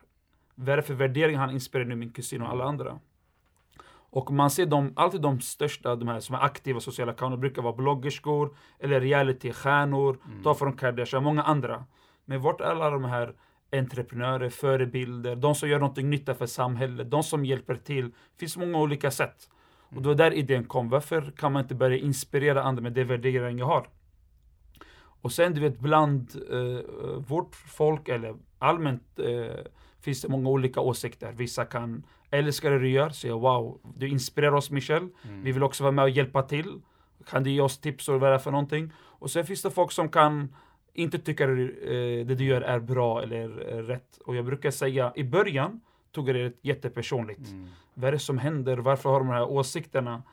Vad 0.55 0.69
är 0.69 0.77
det 0.77 0.83
för 0.83 0.93
värdering 0.93 1.37
han 1.37 1.51
inspirerar 1.51 1.87
nu 1.87 1.95
min 1.95 2.09
kusin 2.11 2.41
och 2.41 2.49
alla 2.49 2.63
andra? 2.63 2.99
Och 4.09 4.31
man 4.31 4.49
ser 4.49 4.65
de, 4.65 4.93
alltid 4.95 5.21
de 5.21 5.41
största, 5.41 5.95
de 5.95 6.07
här 6.07 6.19
som 6.19 6.35
är 6.35 6.39
aktiva 6.39 6.79
sociala 6.79 7.13
kanaler, 7.13 7.37
brukar 7.37 7.61
vara 7.61 7.73
bloggerskor 7.73 8.55
eller 8.79 9.01
realitystjärnor, 9.01 10.17
Mm. 10.25 10.43
ta 10.43 10.53
från 10.53 10.73
Kardashian, 10.73 11.23
många 11.23 11.43
andra. 11.43 11.85
Men 12.25 12.41
vart 12.41 12.61
är 12.61 12.65
alla 12.65 12.89
de 12.89 13.03
här 13.03 13.33
entreprenörer, 13.71 14.49
förebilder, 14.49 15.35
de 15.35 15.55
som 15.55 15.69
gör 15.69 15.79
någonting 15.79 16.09
nytta 16.09 16.33
för 16.35 16.45
samhället, 16.45 17.11
de 17.11 17.23
som 17.23 17.45
hjälper 17.45 17.75
till. 17.75 18.09
Det 18.09 18.39
finns 18.39 18.57
många 18.57 18.77
olika 18.77 19.11
sätt. 19.11 19.49
Och 19.95 20.01
det 20.01 20.07
var 20.07 20.15
där 20.15 20.33
idén 20.33 20.63
kom. 20.63 20.89
Varför 20.89 21.33
kan 21.37 21.51
man 21.51 21.61
inte 21.61 21.75
börja 21.75 21.97
inspirera 21.97 22.63
andra 22.63 22.81
med 22.81 22.93
det 22.93 23.03
värderingar 23.03 23.59
jag 23.59 23.65
har? 23.65 23.89
Och 25.21 25.31
sen 25.31 25.53
du 25.53 25.61
vet 25.61 25.79
bland 25.79 26.35
eh, 26.51 27.19
vårt 27.27 27.55
folk 27.55 28.09
eller 28.09 28.35
allmänt 28.59 29.19
eh, 29.19 29.65
finns 30.01 30.21
det 30.21 30.27
många 30.27 30.49
olika 30.49 30.79
åsikter. 30.79 31.31
Vissa 31.31 31.65
kan 31.65 32.03
älska 32.31 32.69
det 32.69 32.79
du 32.79 32.89
gör, 32.89 33.09
säga 33.09 33.35
wow, 33.35 33.79
du 33.97 34.09
inspirerar 34.09 34.53
oss 34.53 34.71
Michel. 34.71 35.09
Mm. 35.23 35.43
Vi 35.43 35.51
vill 35.51 35.63
också 35.63 35.83
vara 35.83 35.91
med 35.91 36.03
och 36.03 36.09
hjälpa 36.09 36.41
till. 36.41 36.81
Kan 37.29 37.43
du 37.43 37.49
ge 37.49 37.61
oss 37.61 37.77
tips 37.77 38.09
och 38.09 38.19
vad 38.19 38.29
det 38.31 38.35
är 38.35 38.39
för 38.39 38.51
någonting? 38.51 38.91
Och 38.97 39.31
sen 39.31 39.45
finns 39.45 39.61
det 39.61 39.71
folk 39.71 39.91
som 39.91 40.09
kan 40.09 40.55
inte 40.93 41.19
tycka 41.19 41.43
eh, 41.43 42.25
det 42.25 42.35
du 42.35 42.45
gör 42.45 42.61
är 42.61 42.79
bra 42.79 43.23
eller 43.23 43.73
eh, 43.73 43.77
rätt. 43.77 44.17
Och 44.25 44.35
jag 44.35 44.45
brukar 44.45 44.71
säga, 44.71 45.13
i 45.15 45.23
början 45.23 45.81
tog 46.15 46.25
det 46.25 46.53
jättepersonligt. 46.61 47.47
Mm. 47.47 47.67
Vad 47.93 48.07
är 48.07 48.11
det 48.11 48.19
som 48.19 48.37
händer? 48.37 48.77
Varför 48.77 49.09
har 49.09 49.19
de 49.19 49.29
här 49.29 49.43
åsikterna? 49.43 50.23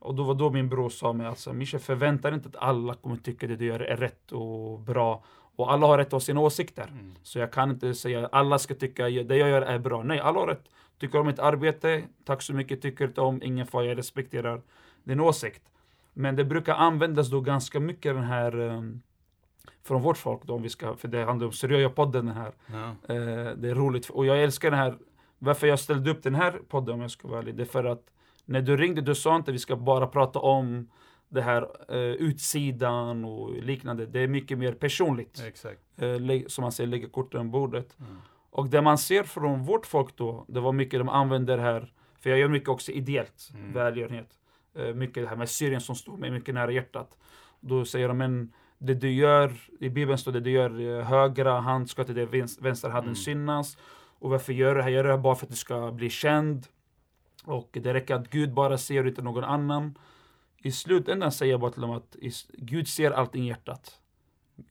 Och 0.00 0.14
då 0.14 0.22
var 0.22 0.34
då 0.34 0.50
min 0.50 0.68
bror 0.68 0.88
sa 0.88 1.12
mig 1.12 1.26
alltså, 1.26 1.52
Mischa 1.52 1.78
förvänta 1.78 2.30
dig 2.30 2.36
inte 2.36 2.48
att 2.48 2.56
alla 2.56 2.94
kommer 2.94 3.16
tycka 3.16 3.46
det 3.46 3.56
du 3.56 3.64
gör 3.64 3.80
är 3.80 3.96
rätt 3.96 4.32
och 4.32 4.80
bra. 4.80 5.24
Och 5.56 5.72
alla 5.72 5.86
har 5.86 5.98
rätt 5.98 6.06
att 6.06 6.12
ha 6.12 6.20
sina 6.20 6.40
åsikter. 6.40 6.88
Mm. 6.88 7.14
Så 7.22 7.38
jag 7.38 7.52
kan 7.52 7.70
inte 7.70 7.94
säga 7.94 8.26
att 8.26 8.34
alla 8.34 8.58
ska 8.58 8.74
tycka 8.74 9.04
det 9.04 9.36
jag 9.36 9.48
gör 9.48 9.62
är 9.62 9.78
bra. 9.78 10.02
Nej, 10.02 10.20
alla 10.20 10.40
har 10.40 10.46
rätt. 10.46 10.64
Tycker 10.98 11.20
om 11.20 11.26
mitt 11.26 11.38
arbete, 11.38 12.02
tack 12.24 12.42
så 12.42 12.54
mycket, 12.54 12.82
tycker 12.82 13.04
inte 13.04 13.20
om, 13.20 13.42
ingen 13.42 13.66
fara, 13.66 13.84
jag 13.84 13.98
respekterar 13.98 14.62
din 15.04 15.20
åsikt. 15.20 15.62
Men 16.12 16.36
det 16.36 16.44
brukar 16.44 16.74
användas 16.74 17.30
då 17.30 17.40
ganska 17.40 17.80
mycket 17.80 18.14
den 18.14 18.24
här 18.24 18.60
um, 18.60 19.02
från 19.82 20.02
vårt 20.02 20.16
folk 20.18 20.42
då, 20.44 20.54
om 20.54 20.62
vi 20.62 20.68
ska, 20.68 20.96
för 20.96 21.08
det 21.08 21.24
handlar 21.24 21.46
om 21.46 21.52
Seriöja-podden 21.52 22.12
den 22.26 22.28
här. 22.36 22.52
Ja. 22.66 22.88
Eh, 23.14 23.56
det 23.56 23.70
är 23.70 23.74
roligt 23.74 24.10
och 24.10 24.26
jag 24.26 24.42
älskar 24.42 24.70
den 24.70 24.80
här, 24.80 24.98
varför 25.38 25.66
jag 25.66 25.78
ställde 25.78 26.10
upp 26.10 26.22
den 26.22 26.34
här 26.34 26.52
podden 26.68 26.94
om 26.94 27.00
jag 27.00 27.10
ska 27.10 27.28
vara 27.28 27.38
ärlig, 27.38 27.54
det 27.54 27.62
är 27.62 27.66
för 27.66 27.84
att 27.84 28.02
när 28.44 28.62
du 28.62 28.76
ringde, 28.76 29.00
du 29.00 29.14
sa 29.14 29.36
inte 29.36 29.52
vi 29.52 29.58
ska 29.58 29.76
bara 29.76 30.06
prata 30.06 30.38
om 30.38 30.90
det 31.28 31.42
här 31.42 31.68
eh, 31.88 31.98
utsidan 31.98 33.24
och 33.24 33.52
liknande. 33.52 34.06
Det 34.06 34.20
är 34.20 34.28
mycket 34.28 34.58
mer 34.58 34.72
personligt. 34.72 35.40
Eh, 35.96 36.46
som 36.46 36.62
man 36.62 36.72
säger, 36.72 36.88
lägga 36.88 37.08
korten 37.08 37.52
på 37.52 37.58
bordet. 37.58 37.96
Mm. 38.00 38.16
Och 38.50 38.68
det 38.68 38.82
man 38.82 38.98
ser 38.98 39.22
från 39.22 39.62
vårt 39.64 39.86
folk 39.86 40.16
då, 40.16 40.44
det 40.48 40.60
var 40.60 40.72
mycket 40.72 41.00
de 41.00 41.08
använder 41.08 41.58
här, 41.58 41.92
för 42.20 42.30
jag 42.30 42.38
gör 42.38 42.48
mycket 42.48 42.68
också 42.68 42.92
ideellt, 42.92 43.50
Mm. 43.54 43.72
välgörenhet. 43.72 44.28
Eh, 44.74 44.94
mycket 44.94 45.22
det 45.22 45.28
här 45.28 45.36
med 45.36 45.48
Syrien 45.48 45.80
som 45.80 45.94
står 45.94 46.16
mig 46.16 46.30
mycket 46.30 46.54
nära 46.54 46.70
hjärtat. 46.70 47.18
Då 47.60 47.84
säger 47.84 48.08
de, 48.08 48.18
men 48.18 48.52
det 48.84 48.94
du 48.94 49.10
gör, 49.12 49.52
i 49.80 49.88
Bibeln 49.88 50.18
står 50.18 50.32
det 50.32 50.40
du 50.40 50.50
gör 50.50 50.98
eh, 50.98 51.04
högra 51.04 51.60
hand 51.60 51.90
ska 51.90 52.04
till 52.04 52.14
det 52.14 52.26
vänster, 52.26 52.62
vänster 52.62 52.88
handen 52.88 53.08
Mm. 53.08 53.14
synas. 53.16 53.76
Och 54.18 54.30
varför 54.30 54.52
gör 54.52 54.68
du 54.70 54.76
det 54.76 54.82
här? 54.82 54.90
Gör 54.90 55.04
det 55.04 55.10
här 55.10 55.18
bara 55.18 55.34
för 55.34 55.46
att 55.46 55.50
du 55.50 55.56
ska 55.56 55.92
bli 55.92 56.10
känd. 56.10 56.66
Och 57.44 57.68
det 57.82 57.94
räcker 57.94 58.14
att 58.14 58.30
Gud 58.30 58.54
bara 58.54 58.78
ser 58.78 59.02
och 59.02 59.08
inte 59.08 59.22
någon 59.22 59.44
annan. 59.44 59.98
I 60.58 60.72
slutändan 60.72 61.32
säger 61.32 61.52
jag 61.52 61.60
bara 61.60 61.70
till 61.70 61.80
dem 61.82 61.90
att 61.90 62.16
Gud 62.52 62.88
ser 62.88 63.10
allting 63.10 63.44
i 63.44 63.48
hjärtat. 63.48 64.00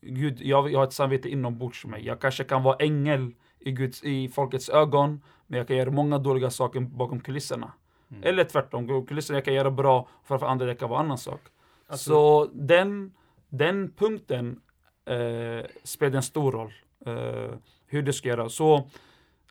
Gud, 0.02 0.42
jag, 0.42 0.72
jag 0.72 0.80
har 0.80 0.84
ett 0.86 0.94
samvete 0.94 1.30
inombords 1.30 1.86
mig. 1.86 2.06
Jag 2.06 2.20
kanske 2.22 2.44
kan 2.44 2.64
vara 2.64 2.76
ängel 2.76 3.32
i, 3.60 3.72
Guds, 3.72 4.04
i 4.04 4.30
folkets 4.30 4.70
ögon, 4.70 5.22
men 5.48 5.58
jag 5.58 5.68
kan 5.68 5.78
göra 5.78 5.92
många 5.92 6.18
dåliga 6.18 6.50
saker 6.50 6.80
bakom 6.80 7.20
kulisserna. 7.20 7.72
Mm. 8.12 8.24
Eller 8.24 8.44
tvärtom, 8.44 9.06
kulisserna 9.08 9.38
jag 9.38 9.46
kan 9.46 9.54
göra 9.54 9.72
bra, 9.72 10.08
framför 10.24 10.46
andra 10.46 10.66
det 10.66 10.76
kan 10.76 10.90
vara 10.90 11.00
annan 11.00 11.18
sak. 11.18 11.42
Alltså- 11.88 12.10
Så 12.10 12.50
den, 12.54 13.14
den 13.58 13.92
punkten 13.98 14.60
eh, 15.06 15.66
spelar 15.84 16.16
en 16.18 16.24
stor 16.24 16.52
roll. 16.52 16.74
Eh, 17.06 17.56
hur 17.88 18.02
du 18.02 18.14
ska 18.14 18.30
göra. 18.30 18.50
Så 18.50 18.90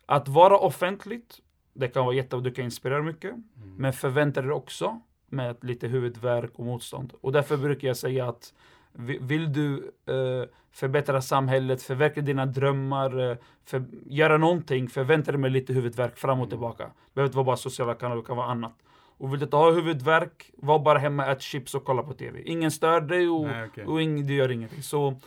att 0.05 0.27
vara 0.27 0.57
offentligt, 0.57 1.39
det 1.73 1.87
kan 1.87 2.05
vara 2.05 2.15
jättebra, 2.15 2.39
du 2.43 2.51
kan 2.51 2.65
inspirera 2.65 3.01
mycket. 3.01 3.31
Mm. 3.31 3.75
Men 3.77 3.93
förvänta 3.93 4.41
dig 4.41 4.51
också 4.51 5.01
med 5.27 5.55
lite 5.61 5.87
huvudvärk 5.87 6.51
och 6.55 6.65
motstånd. 6.65 7.13
Och 7.21 7.31
därför 7.31 7.57
brukar 7.57 7.87
jag 7.87 7.97
säga 7.97 8.29
att 8.29 8.53
vi- 8.93 9.17
vill 9.21 9.53
du 9.53 9.91
eh, 10.05 10.49
förbättra 10.71 11.21
samhället, 11.21 11.81
förverkliga 11.81 12.25
dina 12.25 12.45
drömmar, 12.45 13.29
eh, 13.31 13.37
för, 13.65 13.83
göra 14.05 14.37
någonting, 14.37 14.87
förvänta 14.87 15.31
dig 15.31 15.39
med 15.41 15.51
lite 15.51 15.73
huvudvärk 15.73 16.17
fram 16.17 16.39
och 16.39 16.45
Mm. 16.45 16.49
tillbaka. 16.49 16.83
Det 16.83 17.13
behöver 17.13 17.27
inte 17.27 17.37
vara 17.37 17.45
bara 17.45 17.57
sociala 17.57 17.93
kanaler, 17.93 18.21
det 18.21 18.27
kan 18.27 18.37
vara 18.37 18.47
annat. 18.47 18.73
Och 19.17 19.31
vill 19.33 19.39
du 19.39 19.43
inte 19.45 19.55
ha 19.55 19.71
huvudvärk, 19.71 20.51
var 20.57 20.79
bara 20.79 20.97
hemma, 20.99 21.25
ät 21.25 21.41
chips 21.41 21.75
och 21.75 21.85
kolla 21.85 22.03
på 22.03 22.13
TV. 22.13 22.41
Ingen 22.45 22.71
stör 22.71 23.01
dig 23.01 23.29
och, 23.29 23.45
Nej, 23.47 23.67
okej. 23.67 23.85
och 23.85 24.01
ing, 24.01 24.27
du 24.27 24.33
gör 24.35 24.51
ingenting. 24.51 24.81
Så 24.83 25.19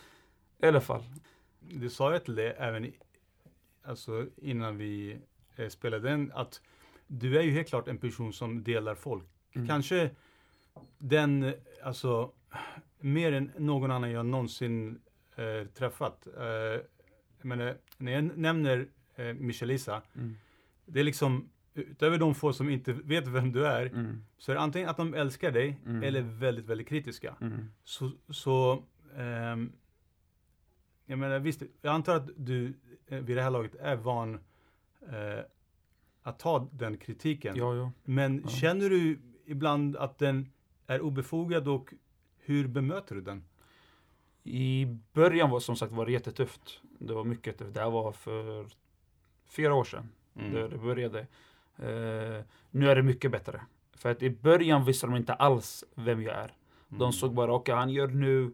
i 0.62 0.66
alla 0.66 0.80
fall. 0.80 1.02
Du 1.60 1.90
sa 1.90 2.12
ju 2.12 2.18
till 2.18 2.34
det 2.34 2.50
även 2.52 2.84
i, 2.84 2.94
alltså 3.84 4.26
innan 4.36 4.76
vi 4.78 5.18
eh, 5.56 5.68
spelade 5.68 6.14
in 6.14 6.32
att 6.34 6.60
du 7.06 7.38
är 7.38 7.42
ju 7.42 7.50
helt 7.50 7.68
klart 7.68 7.88
en 7.88 7.98
person 7.98 8.32
som 8.32 8.62
delar 8.62 8.94
folk. 8.94 9.24
Mm. 9.54 9.68
Kanske 9.68 10.10
den, 10.98 11.54
alltså 11.84 12.30
mer 13.00 13.32
än 13.32 13.50
någon 13.58 13.90
annan 13.90 14.10
jag 14.10 14.26
någonsin 14.26 15.00
eh, 15.36 15.68
träffat. 15.74 16.26
Eh, 16.26 16.80
menar, 17.42 17.76
när 17.98 18.12
jag 18.12 18.38
nämner 18.38 18.86
eh, 19.14 19.24
Michelisa, 19.34 20.02
Mm. 20.14 20.36
det 20.86 21.00
är 21.00 21.04
liksom 21.04 21.48
utöver 21.76 22.18
de 22.18 22.34
få 22.34 22.52
som 22.52 22.68
inte 22.70 22.92
vet 22.92 23.26
vem 23.28 23.52
du 23.52 23.66
är, 23.66 23.86
Mm. 23.86 24.22
så 24.38 24.52
är 24.52 24.56
det 24.56 24.60
antingen 24.62 24.88
att 24.88 24.96
de 24.96 25.14
älskar 25.14 25.50
dig 25.50 25.80
Mm. 25.86 26.02
eller 26.02 26.20
väldigt, 26.22 26.66
väldigt 26.66 26.88
kritiska. 26.88 27.36
Mm. 27.40 27.70
Så, 27.84 28.10
så 28.28 28.82
ehm, 29.16 29.72
jag 31.06 31.18
menar 31.18 31.38
visst, 31.38 31.62
jag 31.82 31.94
antar 31.94 32.16
att 32.16 32.28
du 32.36 32.74
eh, 33.06 33.18
vid 33.18 33.36
det 33.36 33.42
här 33.42 33.50
laget 33.50 33.74
är 33.74 33.96
van 33.96 34.34
eh, 35.08 35.44
att 36.22 36.38
ta 36.38 36.68
den 36.72 36.96
kritiken. 36.96 37.56
Ja, 37.56 37.74
ja. 37.76 37.92
Men 38.04 38.40
Ja. 38.44 38.48
känner 38.48 38.90
du 38.90 39.18
ibland 39.46 39.96
att 39.96 40.18
den 40.18 40.50
är 40.86 41.00
obefogad 41.00 41.68
och 41.68 41.94
hur 42.38 42.68
bemöter 42.68 43.14
du 43.14 43.20
den? 43.20 43.44
I 44.44 44.86
början 45.12 45.50
var 45.50 45.60
som 45.60 45.76
sagt 45.76 45.92
var 45.92 46.06
det 46.06 46.12
jättetufft. 46.12 46.80
Det 46.98 47.14
var 47.14 47.24
mycket 47.24 47.58
tufft. 47.58 47.74
Det 47.74 47.80
här 47.80 47.90
var 47.90 48.12
för 48.12 48.66
fyra 49.46 49.74
år 49.74 49.84
sedan. 49.84 50.08
Mm. 50.36 50.52
Det, 50.52 50.68
det 50.68 50.78
började. 50.78 51.26
Eh, 51.78 52.44
nu 52.70 52.90
är 52.90 52.96
det 52.96 53.02
mycket 53.02 53.30
bättre. 53.30 53.60
För 53.96 54.10
att 54.10 54.22
i 54.22 54.30
början 54.30 54.84
visste 54.84 55.06
de 55.06 55.16
inte 55.16 55.34
alls 55.34 55.84
vem 55.94 56.22
jag 56.22 56.34
är. 56.34 56.52
De 56.88 56.96
Mm. 57.02 57.12
såg 57.12 57.34
bara, 57.34 57.52
okej 57.52 57.74
han 57.74 57.90
gör 57.90 58.08
nu 58.08 58.52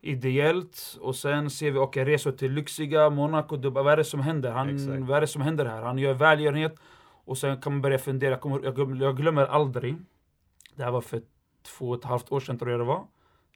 ideellt 0.00 0.96
och 1.00 1.16
sen 1.16 1.50
ser 1.50 1.70
vi, 1.70 1.78
okej 1.78 2.04
resor 2.04 2.32
till 2.32 2.52
lyxiga 2.52 3.10
Monaco, 3.10 3.56
Dubai, 3.56 3.82
vad 3.84 3.92
är 3.92 3.96
det 3.96 4.04
som 4.04 4.20
händer? 4.20 4.50
Han, 4.50 4.68
Exakt. 4.74 5.00
vad 5.02 5.16
är 5.16 5.20
det 5.20 5.26
som 5.26 5.42
händer 5.42 5.64
här? 5.66 5.82
Han 5.82 5.98
gör 5.98 6.14
välgörenhet 6.14 6.76
och 7.24 7.38
sen 7.38 7.60
kan 7.60 7.72
man 7.72 7.82
börja 7.82 7.98
fundera, 7.98 8.30
jag, 8.30 8.40
kommer, 8.40 8.60
jag, 8.64 8.74
glömmer, 8.74 9.04
jag 9.04 9.16
glömmer 9.16 9.46
aldrig. 9.46 9.96
Det 10.74 10.84
här 10.84 10.90
var 10.90 11.00
för 11.00 11.22
två 11.62 11.88
och 11.90 11.96
ett 11.98 12.04
halvt 12.04 12.32
år 12.32 12.40
sedan 12.40 12.58
tror 12.58 12.70
jag 12.70 12.80
det 12.80 12.84
var. 12.84 13.04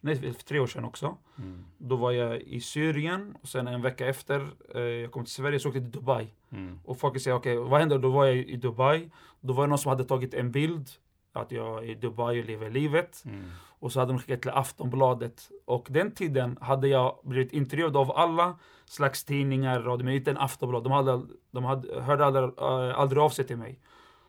Nej, 0.01 0.17
för 0.17 0.45
tre 0.45 0.61
år 0.61 0.67
sedan 0.67 0.85
också. 0.85 1.17
Mm. 1.39 1.65
Då 1.79 1.97
var 1.97 2.13
jag 2.13 2.41
i 2.41 2.61
Syrien 2.61 3.37
och 3.43 3.49
sen 3.49 3.69
en 3.69 3.83
vecka 3.83 4.07
efter 4.07 4.47
eh, 4.75 4.81
jag 4.81 5.13
kom 5.13 5.25
till 5.25 5.35
Sverige 5.35 5.61
så 5.61 5.69
åkte 5.69 5.79
jag 5.79 5.93
till 5.93 6.01
Dubai. 6.01 6.27
Mm. 6.51 6.81
Och 6.85 6.99
folk 6.99 7.21
säger 7.21 7.37
okej, 7.37 7.57
vad 7.57 7.81
händer? 7.81 7.99
Då 7.99 8.11
var 8.11 8.25
jag 8.25 8.37
i 8.37 8.57
Dubai. 8.57 9.11
Då 9.41 9.53
var 9.53 9.65
det 9.65 9.69
någon 9.69 9.79
som 9.79 9.89
hade 9.89 10.05
tagit 10.05 10.35
en 10.35 10.51
bild 10.51 10.89
att 11.33 11.53
jag 11.53 11.85
är 11.85 11.91
i 11.91 11.95
Dubai 11.95 12.41
och 12.41 12.45
lever 12.45 12.71
livet. 12.71 13.23
Mm. 13.27 13.51
Och 13.81 13.93
så 13.93 14.01
hade 14.01 14.13
de 14.13 14.19
skickat 14.19 14.43
till 14.43 14.51
Aftonbladet. 14.51 15.51
Och 15.65 15.87
den 15.91 16.11
tiden 16.11 16.59
hade 16.61 16.89
jag 16.89 17.19
blivit 17.25 17.53
intervjuad 17.53 17.97
av 17.97 18.13
alla 18.13 18.59
slags 18.85 19.25
tidningar, 19.25 19.81
radio, 19.81 20.05
men 20.05 20.15
inte 20.15 20.31
en 20.31 20.39
Aftonblad. 20.39 20.85
De, 20.85 20.93
hade, 20.93 21.23
de 21.51 21.65
hade, 21.65 22.01
hörde 22.01 22.27
aldrig, 22.27 22.45
äh, 22.45 23.01
aldrig 23.01 23.23
av 23.23 23.31
sig 23.31 23.47
till 23.47 23.57
mig. 23.57 23.81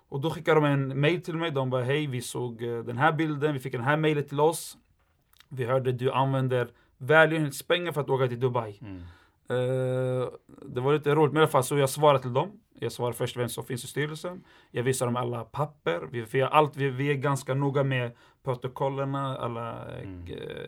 Och 0.09 0.21
då 0.21 0.29
skickade 0.29 0.61
de 0.61 0.65
en 0.65 0.99
mail 0.99 1.21
till 1.21 1.35
mig. 1.35 1.51
De 1.51 1.69
bara, 1.69 1.83
hej, 1.83 2.07
vi 2.07 2.21
såg 2.21 2.63
eh, 2.63 2.79
den 2.79 2.97
här 2.97 3.11
bilden, 3.11 3.53
vi 3.53 3.59
fick 3.59 3.71
den 3.71 3.83
här 3.83 3.97
mailet 3.97 4.29
till 4.29 4.39
oss. 4.39 4.77
Vi 5.51 5.65
hörde 5.65 5.91
du 5.91 6.11
använder 6.11 6.67
välgörenhetspengar 6.97 7.91
för 7.91 8.01
att 8.01 8.09
åka 8.09 8.27
till 8.27 8.39
Dubai. 8.39 8.79
Mm. 8.81 8.97
Eh, 9.49 10.27
det 10.65 10.81
var 10.81 10.93
lite 10.93 11.15
roligt, 11.15 11.33
men 11.33 11.39
i 11.39 11.43
alla 11.43 11.51
fall 11.51 11.63
så 11.63 11.77
jag 11.77 11.89
svarade 11.89 12.19
till 12.21 12.33
dem. 12.33 12.51
Jag 12.79 12.91
svarade 12.91 13.17
först 13.17 13.37
vem 13.37 13.49
som 13.49 13.65
finns 13.65 13.83
i 13.83 13.87
styrelsen. 13.87 14.43
Jag 14.71 14.83
visade 14.83 15.07
dem 15.11 15.15
alla 15.15 15.43
papper. 15.43 16.07
Vi, 16.11 16.21
vi, 16.21 16.41
allt, 16.41 16.75
vi, 16.75 16.89
vi 16.89 17.09
är 17.11 17.13
ganska 17.15 17.53
noga 17.53 17.83
med 17.83 18.11
protokollen, 18.43 19.15
alla 19.15 19.71
eh, 19.71 20.01
Mm. 20.03 20.27
eh, 20.27 20.67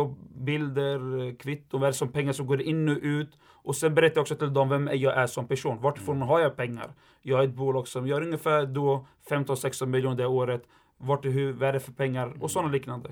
videobilder, 0.00 1.34
kvitton, 1.38 1.80
vad 1.80 1.94
som 1.94 2.08
pengar 2.08 2.32
som 2.32 2.46
går 2.46 2.60
in 2.62 2.88
och 2.88 2.98
ut. 3.02 3.38
Och 3.62 3.76
sen 3.76 3.94
berättar 3.94 4.16
jag 4.16 4.22
också 4.22 4.34
till 4.34 4.52
dem 4.54 4.68
vem 4.68 4.90
jag 4.92 5.16
är 5.16 5.26
som 5.26 5.46
person. 5.46 5.80
Vartifrån 5.80 6.16
Mm. 6.16 6.28
har 6.28 6.40
jag 6.40 6.56
pengar? 6.56 6.90
Jag 7.22 7.36
har 7.36 7.44
ett 7.44 7.54
bolag 7.54 7.88
som 7.88 8.06
gör 8.06 8.22
ungefär 8.22 8.66
då 8.66 9.06
15-16 9.28 9.86
miljoner 9.86 10.16
det 10.16 10.26
året. 10.26 10.62
Vart 10.98 11.24
hur, 11.24 11.52
vad 11.52 11.68
är 11.68 11.72
det 11.72 11.80
för 11.80 11.92
pengar? 11.92 12.36
Och 12.40 12.50
sådana 12.50 12.70
liknande. 12.72 13.10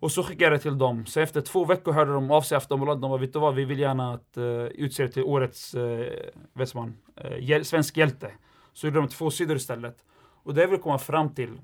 Och 0.00 0.12
så 0.12 0.22
skickade 0.22 0.44
jag 0.44 0.52
det 0.52 0.58
till 0.62 0.78
dem. 0.78 1.06
Så 1.06 1.20
efter 1.20 1.40
två 1.40 1.64
veckor 1.64 1.92
hörde 1.92 2.12
de 2.12 2.30
av 2.30 2.42
sig 2.42 2.56
Aftonbladet. 2.56 3.02
De 3.02 3.10
bara, 3.10 3.20
vet 3.20 3.32
du 3.32 3.38
vad, 3.38 3.54
vi 3.54 3.64
vill 3.64 3.78
gärna 3.78 4.14
att 4.14 4.38
uh, 4.38 4.64
utse 4.64 5.08
till 5.08 5.22
årets, 5.22 5.74
uh, 5.74 6.06
vet 6.52 6.74
man, 6.74 6.96
uh, 7.24 7.38
hjäl- 7.40 7.64
svensk 7.64 7.96
hjälte. 7.96 8.32
Så 8.72 8.86
gjorde 8.86 8.98
de 8.98 9.08
två 9.08 9.30
sidor 9.30 9.56
istället. 9.56 10.04
Och 10.42 10.54
det 10.54 10.60
jag 10.60 10.68
vill 10.68 10.80
komma 10.80 10.98
fram 10.98 11.34
till, 11.34 11.60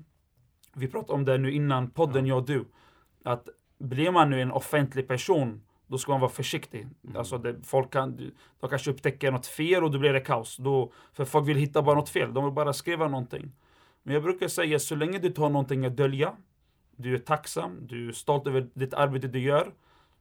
vi 0.75 0.87
pratade 0.87 1.13
om 1.13 1.25
det 1.25 1.37
nu 1.37 1.51
innan 1.51 1.89
podden, 1.89 2.25
Ja. 2.25 2.33
jag 2.33 2.37
och 2.41 2.47
du. 2.47 2.65
Att 3.23 3.47
blir 3.79 4.11
man 4.11 4.29
nu 4.29 4.41
en 4.41 4.51
offentlig 4.51 5.07
person, 5.07 5.61
då 5.87 5.97
ska 5.97 6.11
man 6.11 6.21
vara 6.21 6.31
försiktig. 6.31 6.81
Mm. 6.81 7.17
Alltså 7.17 7.37
det, 7.37 7.55
folk 7.63 7.93
kan, 7.93 8.31
de 8.59 8.69
kanske 8.69 8.91
upptäcker 8.91 9.31
något 9.31 9.47
fel 9.47 9.83
och 9.83 9.91
då 9.91 9.99
blir 9.99 10.13
det 10.13 10.19
kaos. 10.19 10.57
Då, 10.57 10.91
för 11.13 11.25
folk 11.25 11.47
vill 11.47 11.57
hitta 11.57 11.81
bara 11.81 11.95
något 11.95 12.09
fel, 12.09 12.33
de 12.33 12.43
vill 12.43 12.53
bara 12.53 12.73
skriva 12.73 13.07
någonting. 13.07 13.51
Men 14.03 14.13
jag 14.13 14.23
brukar 14.23 14.47
säga, 14.47 14.79
så 14.79 14.95
länge 14.95 15.19
du 15.19 15.27
inte 15.27 15.41
har 15.41 15.49
någonting 15.49 15.85
att 15.85 15.97
dölja, 15.97 16.33
du 16.97 17.13
är 17.13 17.17
tacksam, 17.19 17.87
du 17.87 18.07
är 18.09 18.11
stolt 18.13 18.47
över 18.47 18.67
ditt 18.73 18.93
arbete 18.93 19.27
du 19.27 19.39
gör, 19.39 19.71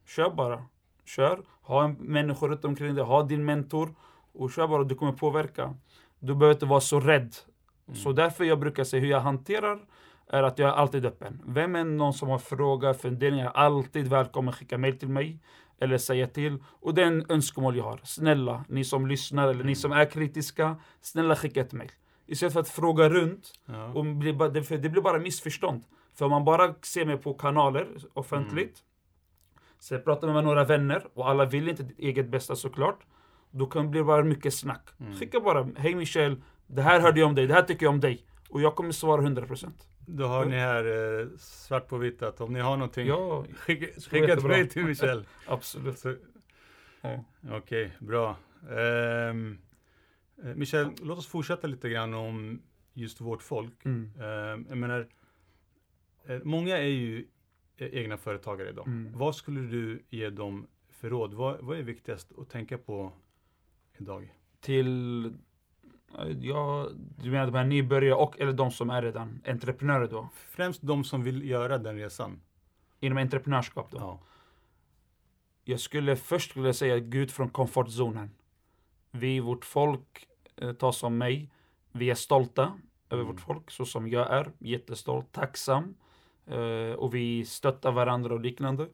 kör 0.06 0.30
bara. 0.30 0.62
Kör, 1.04 1.42
ha 1.62 1.84
en 1.84 1.92
människa 1.92 2.46
runt 2.46 2.64
omkring 2.64 2.94
dig, 2.94 3.04
ha 3.04 3.22
din 3.22 3.44
mentor 3.44 3.94
och 4.32 4.52
kör 4.52 4.68
bara, 4.68 4.84
du 4.84 4.94
kommer 4.94 5.12
påverka. 5.12 5.74
Du 6.18 6.34
behöver 6.34 6.54
inte 6.54 6.66
vara 6.66 6.80
så 6.80 7.00
rädd. 7.00 7.34
Mm. 7.88 7.96
Så 7.96 8.12
därför 8.12 8.44
jag 8.44 8.58
brukar 8.60 8.84
säga 8.84 9.00
hur 9.02 9.10
jag 9.10 9.20
hanterar 9.20 9.78
är 10.28 10.42
att 10.42 10.58
jag 10.58 10.68
är 10.68 10.72
alltid 10.74 11.06
öppen. 11.06 11.42
Vem 11.46 11.76
är 11.76 11.84
någon 11.84 12.14
som 12.14 12.28
har 12.28 12.38
frågor, 12.38 12.92
funderingar, 12.92 13.44
är 13.46 13.50
alltid 13.50 14.08
välkommen 14.08 14.48
att 14.48 14.54
skicka 14.54 14.78
mail 14.78 14.98
till 14.98 15.08
mig 15.08 15.38
eller 15.78 15.98
säga 15.98 16.26
till. 16.26 16.62
Och 16.68 16.94
det 16.94 17.02
är 17.02 17.06
en 17.06 17.26
önskemål 17.28 17.76
jag 17.76 17.84
har. 17.84 18.00
Snälla, 18.04 18.64
ni 18.68 18.84
som 18.84 19.06
lyssnar 19.06 19.42
eller 19.48 19.54
ni 19.54 19.60
Mm. 19.60 19.74
som 19.74 19.92
är 19.92 20.10
kritiska, 20.10 20.76
snälla 21.00 21.36
skicka 21.36 21.60
ett 21.60 21.72
mail. 21.72 21.90
Istället 22.26 22.52
för 22.52 22.60
att 22.60 22.68
fråga 22.68 23.08
runt 23.08 23.52
Ja. 23.66 23.84
och 23.84 24.04
bli 24.04 24.32
det 24.32 24.88
blir 24.88 25.02
bara 25.02 25.18
missförstånd. 25.18 25.82
För 26.18 26.24
om 26.24 26.30
man 26.30 26.44
bara 26.44 26.74
ser 26.82 27.06
mig 27.06 27.16
på 27.18 27.34
kanaler 27.34 27.86
offentligt, 28.12 28.78
sen 29.78 30.02
pratar 30.02 30.32
med 30.32 30.44
några 30.44 30.64
vänner 30.64 31.06
och 31.14 31.28
alla 31.28 31.44
vill 31.44 31.68
inte 31.68 31.82
ditt 31.82 31.98
eget 31.98 32.28
bästa 32.28 32.56
såklart. 32.56 32.98
Då 33.50 33.66
kan 33.66 33.82
det 33.84 33.88
bli 33.88 34.02
bara 34.02 34.24
mycket 34.24 34.54
snack. 34.54 34.88
Mm. 35.00 35.14
Skicka 35.14 35.40
bara, 35.40 35.68
hej 35.76 35.94
Michel, 35.94 36.42
det 36.66 36.82
här 36.82 37.00
hörde 37.00 37.20
jag 37.20 37.28
om 37.28 37.34
dig, 37.34 37.46
det 37.46 37.54
här 37.54 37.62
tycker 37.62 37.86
jag 37.86 37.90
om 37.92 38.00
dig. 38.00 38.26
Och 38.48 38.60
jag 38.62 38.74
kommer 38.76 38.92
svara 38.92 39.20
100%. 39.22 39.70
Då 40.06 40.26
har 40.26 40.44
ni 40.44 40.56
här 40.56 40.84
eh, 41.20 41.26
svart 41.38 41.88
på 41.88 41.96
vitt 41.98 42.22
att 42.22 42.40
om 42.40 42.52
ni 42.52 42.60
har 42.60 42.76
någonting, 42.76 43.06
Ja, 43.06 43.44
skicka, 43.56 44.00
skicka 44.00 44.18
jättebra. 44.28 44.48
mejl 44.48 44.68
till 44.68 44.84
Michel. 44.84 45.24
absolut. 45.46 45.98
Så- 45.98 46.14
Ja. 47.00 47.24
Okej, 47.52 47.92
bra. 47.98 48.36
Ehm, 48.70 49.58
eh, 50.44 50.54
Michel, 50.54 50.88
låt 51.02 51.18
oss 51.18 51.26
fortsätta 51.26 51.66
lite 51.66 51.88
grann 51.88 52.14
om 52.14 52.62
just 52.92 53.20
vårt 53.20 53.42
folk. 53.42 53.84
Mm. 53.84 54.10
Ehm, 54.20 54.66
jag 54.68 54.78
menar, 54.78 55.06
många 56.44 56.76
är 56.76 56.82
ju 56.88 57.26
eh, 57.76 57.88
egna 57.94 58.16
företagare 58.16 58.68
idag. 58.68 58.86
Mm. 58.86 59.12
Vad 59.18 59.36
skulle 59.36 59.60
du 59.60 60.02
ge 60.10 60.30
dem 60.30 60.66
för 60.90 61.10
råd? 61.10 61.34
Vad, 61.34 61.60
vad 61.60 61.78
är 61.78 61.82
viktigast 61.82 62.32
att 62.38 62.48
tänka 62.50 62.78
på 62.78 63.12
idag? 63.98 64.34
Till, 64.60 65.24
eh, 65.26 66.28
ja, 66.40 66.88
du 67.22 67.30
menar 67.30 67.46
de 67.46 67.54
här 67.54 67.64
nybörjare 67.64 68.14
och 68.14 68.40
eller 68.40 68.52
de 68.52 68.70
som 68.70 68.90
är 68.90 69.02
redan 69.02 69.42
entreprenörer 69.46 70.08
då? 70.08 70.28
Främst 70.34 70.82
de 70.82 71.04
som 71.04 71.22
vill 71.22 71.48
göra 71.48 71.78
den 71.78 71.96
resan. 71.96 72.40
Inom 73.00 73.18
entreprenörskap 73.18 73.90
då? 73.90 73.98
Ja. 73.98 74.20
Jag 75.64 75.80
skulle 75.80 76.16
först 76.16 76.50
skulle 76.50 76.74
säga 76.74 76.98
gå 76.98 77.18
ut 77.18 77.32
från 77.32 77.48
komfortzonen. 77.50 78.30
Vi, 79.10 79.40
vårt 79.40 79.64
folk, 79.64 80.26
eh, 80.56 80.72
tar 80.72 80.92
som 80.92 81.18
mig. 81.18 81.50
Vi 81.92 82.10
är 82.10 82.14
stolta 82.14 82.72
över 83.10 83.22
Mm. 83.22 83.32
vårt 83.34 83.40
folk, 83.40 83.70
så 83.70 83.84
som 83.84 84.08
jag 84.08 84.30
är. 84.30 84.50
Jättestolt, 84.58 85.32
tacksam. 85.32 85.94
Eh, 86.46 86.94
och 86.94 87.14
vi 87.14 87.44
stöttar 87.44 87.92
varandra 87.92 88.34
och 88.34 88.40
liknande. 88.40 88.88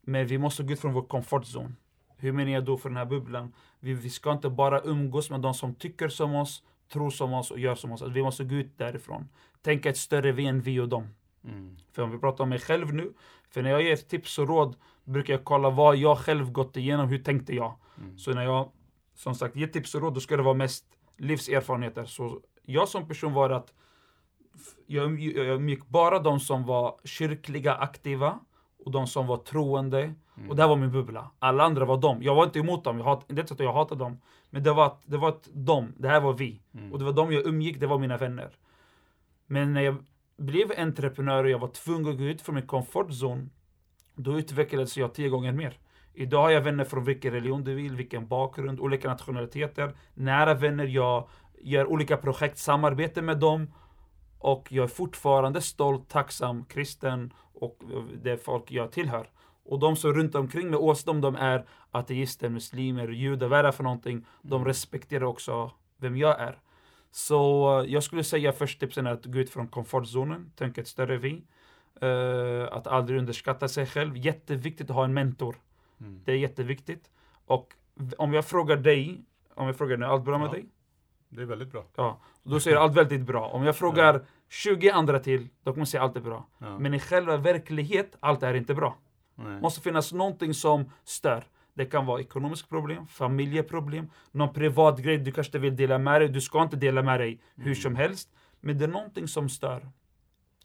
Men 0.00 0.26
vi 0.26 0.38
måste 0.38 0.62
gå 0.62 0.72
ut 0.72 0.80
från 0.80 0.92
vår 0.92 1.02
komfortzon. 1.02 1.76
Hur 2.16 2.32
menar 2.32 2.50
jag 2.50 2.64
då 2.64 2.76
för 2.76 2.88
den 2.88 2.96
här 2.96 3.04
bubblan? 3.04 3.52
Vi, 3.80 3.94
vi 3.94 4.10
ska 4.10 4.32
inte 4.32 4.50
bara 4.50 4.80
umgås 4.80 5.30
med 5.30 5.40
de 5.40 5.54
som 5.54 5.74
tycker 5.74 6.08
som 6.08 6.34
oss, 6.34 6.62
tro 6.92 7.10
som 7.10 7.32
oss 7.32 7.50
och 7.50 7.58
gör 7.58 7.74
som 7.74 7.92
oss. 7.92 8.02
Att 8.02 8.12
vi 8.12 8.22
måste 8.22 8.44
gå 8.44 8.54
ut 8.54 8.78
därifrån. 8.78 9.28
Tänka 9.62 9.90
ett 9.90 9.96
större 9.96 10.32
vi 10.32 10.46
än 10.46 10.60
vi 10.60 10.80
och 10.80 10.88
dem. 10.88 11.08
Mm. 11.44 11.76
För 11.92 12.02
om 12.02 12.10
vi 12.10 12.18
pratar 12.18 12.44
om 12.44 12.50
mig 12.50 12.58
själv 12.58 12.94
nu, 12.94 13.12
för 13.50 13.62
när 13.62 13.70
jag 13.70 13.82
ger 13.82 13.96
tips 13.96 14.38
och 14.38 14.48
råd 14.48 14.76
brukar 15.04 15.34
jag 15.34 15.44
kolla 15.44 15.70
vad 15.70 15.96
jag 15.96 16.18
själv 16.18 16.52
gått 16.52 16.76
igenom, 16.76 17.08
hur 17.08 17.18
tänkte 17.18 17.54
jag? 17.54 17.74
Mm. 17.98 18.18
Så 18.18 18.32
när 18.32 18.44
jag 18.44 18.70
som 19.14 19.34
sagt 19.34 19.56
ger 19.56 19.66
tips 19.66 19.94
och 19.94 20.00
råd, 20.00 20.14
då 20.14 20.20
ska 20.20 20.36
det 20.36 20.42
vara 20.42 20.54
mest 20.54 20.84
livserfarenheter. 21.16 22.04
Så 22.04 22.40
jag 22.62 22.88
som 22.88 23.08
person 23.08 23.32
var 23.32 23.50
att 23.50 23.74
jag, 24.86 25.20
jag 25.20 25.46
umgick 25.46 25.86
bara 25.88 26.18
de 26.18 26.40
som 26.40 26.64
var 26.66 26.94
kyrkliga 27.04 27.74
aktiva 27.74 28.38
och 28.84 28.90
de 28.92 29.06
som 29.06 29.26
var 29.26 29.36
troende. 29.36 30.00
Mm. 30.36 30.50
Och 30.50 30.56
det 30.56 30.62
här 30.62 30.68
var 30.68 30.76
min 30.76 30.92
bubbla. 30.92 31.30
Alla 31.38 31.64
andra 31.64 31.84
var 31.84 31.96
de. 31.96 32.22
Jag 32.22 32.34
var 32.34 32.44
inte 32.44 32.58
emot 32.58 32.84
dem, 32.84 32.98
jag 32.98 33.04
hat, 33.04 33.24
det 33.28 33.34
är 33.34 33.38
inte 33.38 33.48
så 33.48 33.54
att 33.54 33.60
jag 33.60 33.72
hatade 33.72 34.04
dem. 34.04 34.20
Men 34.50 34.62
det 34.62 34.72
var, 34.72 34.86
att- 34.86 35.02
det 35.06 35.16
var 35.16 35.28
ett 35.28 35.48
de, 35.52 35.92
det 35.98 36.08
här 36.08 36.20
var 36.20 36.32
vi. 36.32 36.60
Mm. 36.74 36.92
Och 36.92 36.98
det 36.98 37.04
var 37.04 37.12
de 37.12 37.32
jag 37.32 37.46
umgick, 37.46 37.80
det 37.80 37.86
var 37.86 37.98
mina 37.98 38.16
vänner. 38.16 38.50
Men 39.46 39.72
när 39.72 39.80
jag 39.80 39.96
blev 40.36 40.72
entreprenör 40.78 41.44
och 41.44 41.50
jag 41.50 41.58
var 41.58 41.68
tvungen 41.68 42.12
att 42.12 42.18
gå 42.18 42.24
ut 42.24 42.42
från 42.42 42.54
min 42.54 42.66
comfortzone, 42.66 43.46
då 44.14 44.38
utvecklades 44.38 44.96
jag 44.96 45.14
tio 45.14 45.28
gånger 45.28 45.52
mer. 45.52 45.78
Idag 46.14 46.42
har 46.42 46.50
jag 46.50 46.60
vänner 46.60 46.84
från 46.84 47.04
vilken 47.04 47.32
religion 47.32 47.64
du 47.64 47.74
vill, 47.74 47.96
vilken 47.96 48.26
bakgrund, 48.28 48.80
olika 48.80 49.08
nationaliteter, 49.08 49.94
nära 50.14 50.54
vänner, 50.54 50.86
jag 50.86 51.28
gör 51.60 51.86
olika 51.86 52.16
projekt, 52.16 52.58
samarbete 52.58 53.22
med 53.22 53.38
dem 53.38 53.72
och 54.42 54.72
jag 54.72 54.82
är 54.84 54.88
fortfarande 54.88 55.60
stolt, 55.60 56.08
tacksam, 56.08 56.64
kristen 56.64 57.32
och 57.54 57.78
det 58.22 58.36
folk 58.44 58.70
jag 58.70 58.92
tillhör. 58.92 59.30
Och 59.64 59.78
de 59.78 59.96
som 59.96 60.10
är 60.10 60.14
runt 60.14 60.34
omkring 60.34 60.70
mig, 60.70 60.78
oavsett 60.78 61.08
om 61.08 61.20
de 61.20 61.36
är 61.36 61.64
ateister, 61.90 62.48
muslimer, 62.48 63.08
judar, 63.08 63.48
vad 63.48 63.58
är 63.58 63.62
det 63.62 63.72
för 63.72 63.84
någonting, 63.84 64.26
de 64.42 64.54
Mm. 64.54 64.66
respekterar 64.68 65.24
också 65.24 65.70
vem 65.96 66.16
jag 66.16 66.40
är. 66.40 66.58
Så 67.10 67.80
eh, 67.80 67.92
jag 67.92 68.02
skulle 68.02 68.24
säga 68.24 68.52
först 68.52 68.80
tipsen 68.80 69.06
är 69.06 69.10
att 69.12 69.26
gå 69.26 69.38
ut 69.38 69.50
från 69.50 69.68
komfortzonen, 69.68 70.52
tänka 70.56 70.80
ett 70.80 70.88
större 70.88 71.16
vi. 71.16 71.42
Eh, 72.00 72.72
att 72.72 72.86
aldrig 72.86 73.18
underskatta 73.18 73.68
sig 73.68 73.86
själv. 73.86 74.16
Jätteviktigt 74.16 74.90
att 74.90 74.96
ha 74.96 75.04
en 75.04 75.14
mentor. 75.14 75.56
Mm. 76.00 76.20
Det 76.24 76.32
är 76.32 76.36
jätteviktigt. 76.36 77.10
Och 77.46 77.72
om 78.18 78.32
jag 78.34 78.44
frågar 78.44 78.76
dig, 78.76 79.24
om 79.54 79.66
jag 79.66 79.76
frågar 79.76 79.96
dig, 79.96 80.08
allt 80.08 80.24
bra 80.24 80.38
med 80.38 80.48
Ja. 80.48 80.52
dig? 80.52 80.66
Det 81.34 81.42
är 81.42 81.46
väldigt 81.46 81.72
bra. 81.72 81.84
Ja, 81.96 82.20
då 82.42 82.60
säger 82.60 82.76
allt 82.76 82.94
väldigt 82.96 83.20
bra. 83.20 83.46
Om 83.48 83.64
jag 83.64 83.76
frågar 83.76 84.24
20 84.48 84.90
andra 84.90 85.18
till, 85.18 85.48
då 85.62 85.72
kommer 85.72 85.80
jag 85.80 85.88
säga 85.88 86.02
allt 86.02 86.16
är 86.16 86.20
bra. 86.20 86.46
Ja. 86.58 86.78
Men 86.78 86.94
i 86.94 87.00
själva 87.00 87.36
verklighet, 87.36 88.16
allt 88.20 88.42
är 88.42 88.54
inte 88.54 88.74
bra. 88.74 88.96
Nej. 89.34 89.60
måste 89.60 89.80
finnas 89.80 90.12
någonting 90.12 90.54
som 90.54 90.90
stör. 91.04 91.44
Det 91.74 91.84
kan 91.84 92.06
vara 92.06 92.20
ekonomiska 92.20 92.68
problem, 92.68 93.06
familjeproblem, 93.06 94.10
någon 94.30 94.52
privat 94.52 94.98
grej 94.98 95.18
du 95.18 95.32
kanske 95.32 95.58
vill 95.58 95.76
dela 95.76 95.98
med 95.98 96.20
dig. 96.20 96.28
Du 96.28 96.40
ska 96.40 96.62
inte 96.62 96.76
dela 96.76 97.02
med 97.02 97.20
dig 97.20 97.40
hur 97.56 97.62
Mm. 97.64 97.74
som 97.74 97.96
helst. 97.96 98.28
Men 98.60 98.78
det 98.78 98.84
är 98.84 98.88
någonting 98.88 99.28
som 99.28 99.48
stör. 99.48 99.88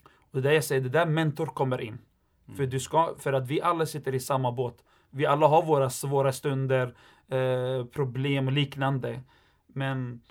Och 0.03 0.29
det 0.31 0.39
är 0.39 0.41
där 0.41 0.51
jag 0.51 0.63
säger, 0.63 0.81
det 0.81 0.89
där 0.89 1.05
mentor 1.05 1.45
kommer 1.45 1.81
in. 1.81 1.97
Mm. 2.45 2.57
För, 2.57 2.65
du 2.65 2.79
ska, 2.79 3.15
för 3.19 3.33
att 3.33 3.47
vi 3.47 3.61
alla 3.61 3.85
sitter 3.85 4.15
i 4.15 4.19
samma 4.19 4.51
båt. 4.51 4.83
Vi 5.09 5.25
alla 5.25 5.47
har 5.47 5.63
våra 5.63 5.89
svåra 5.89 6.31
stunder, 6.31 6.95
eh, 7.27 7.85
problem 7.85 8.47
och 8.47 8.53
liknande. 8.53 9.21
Men 9.67 10.21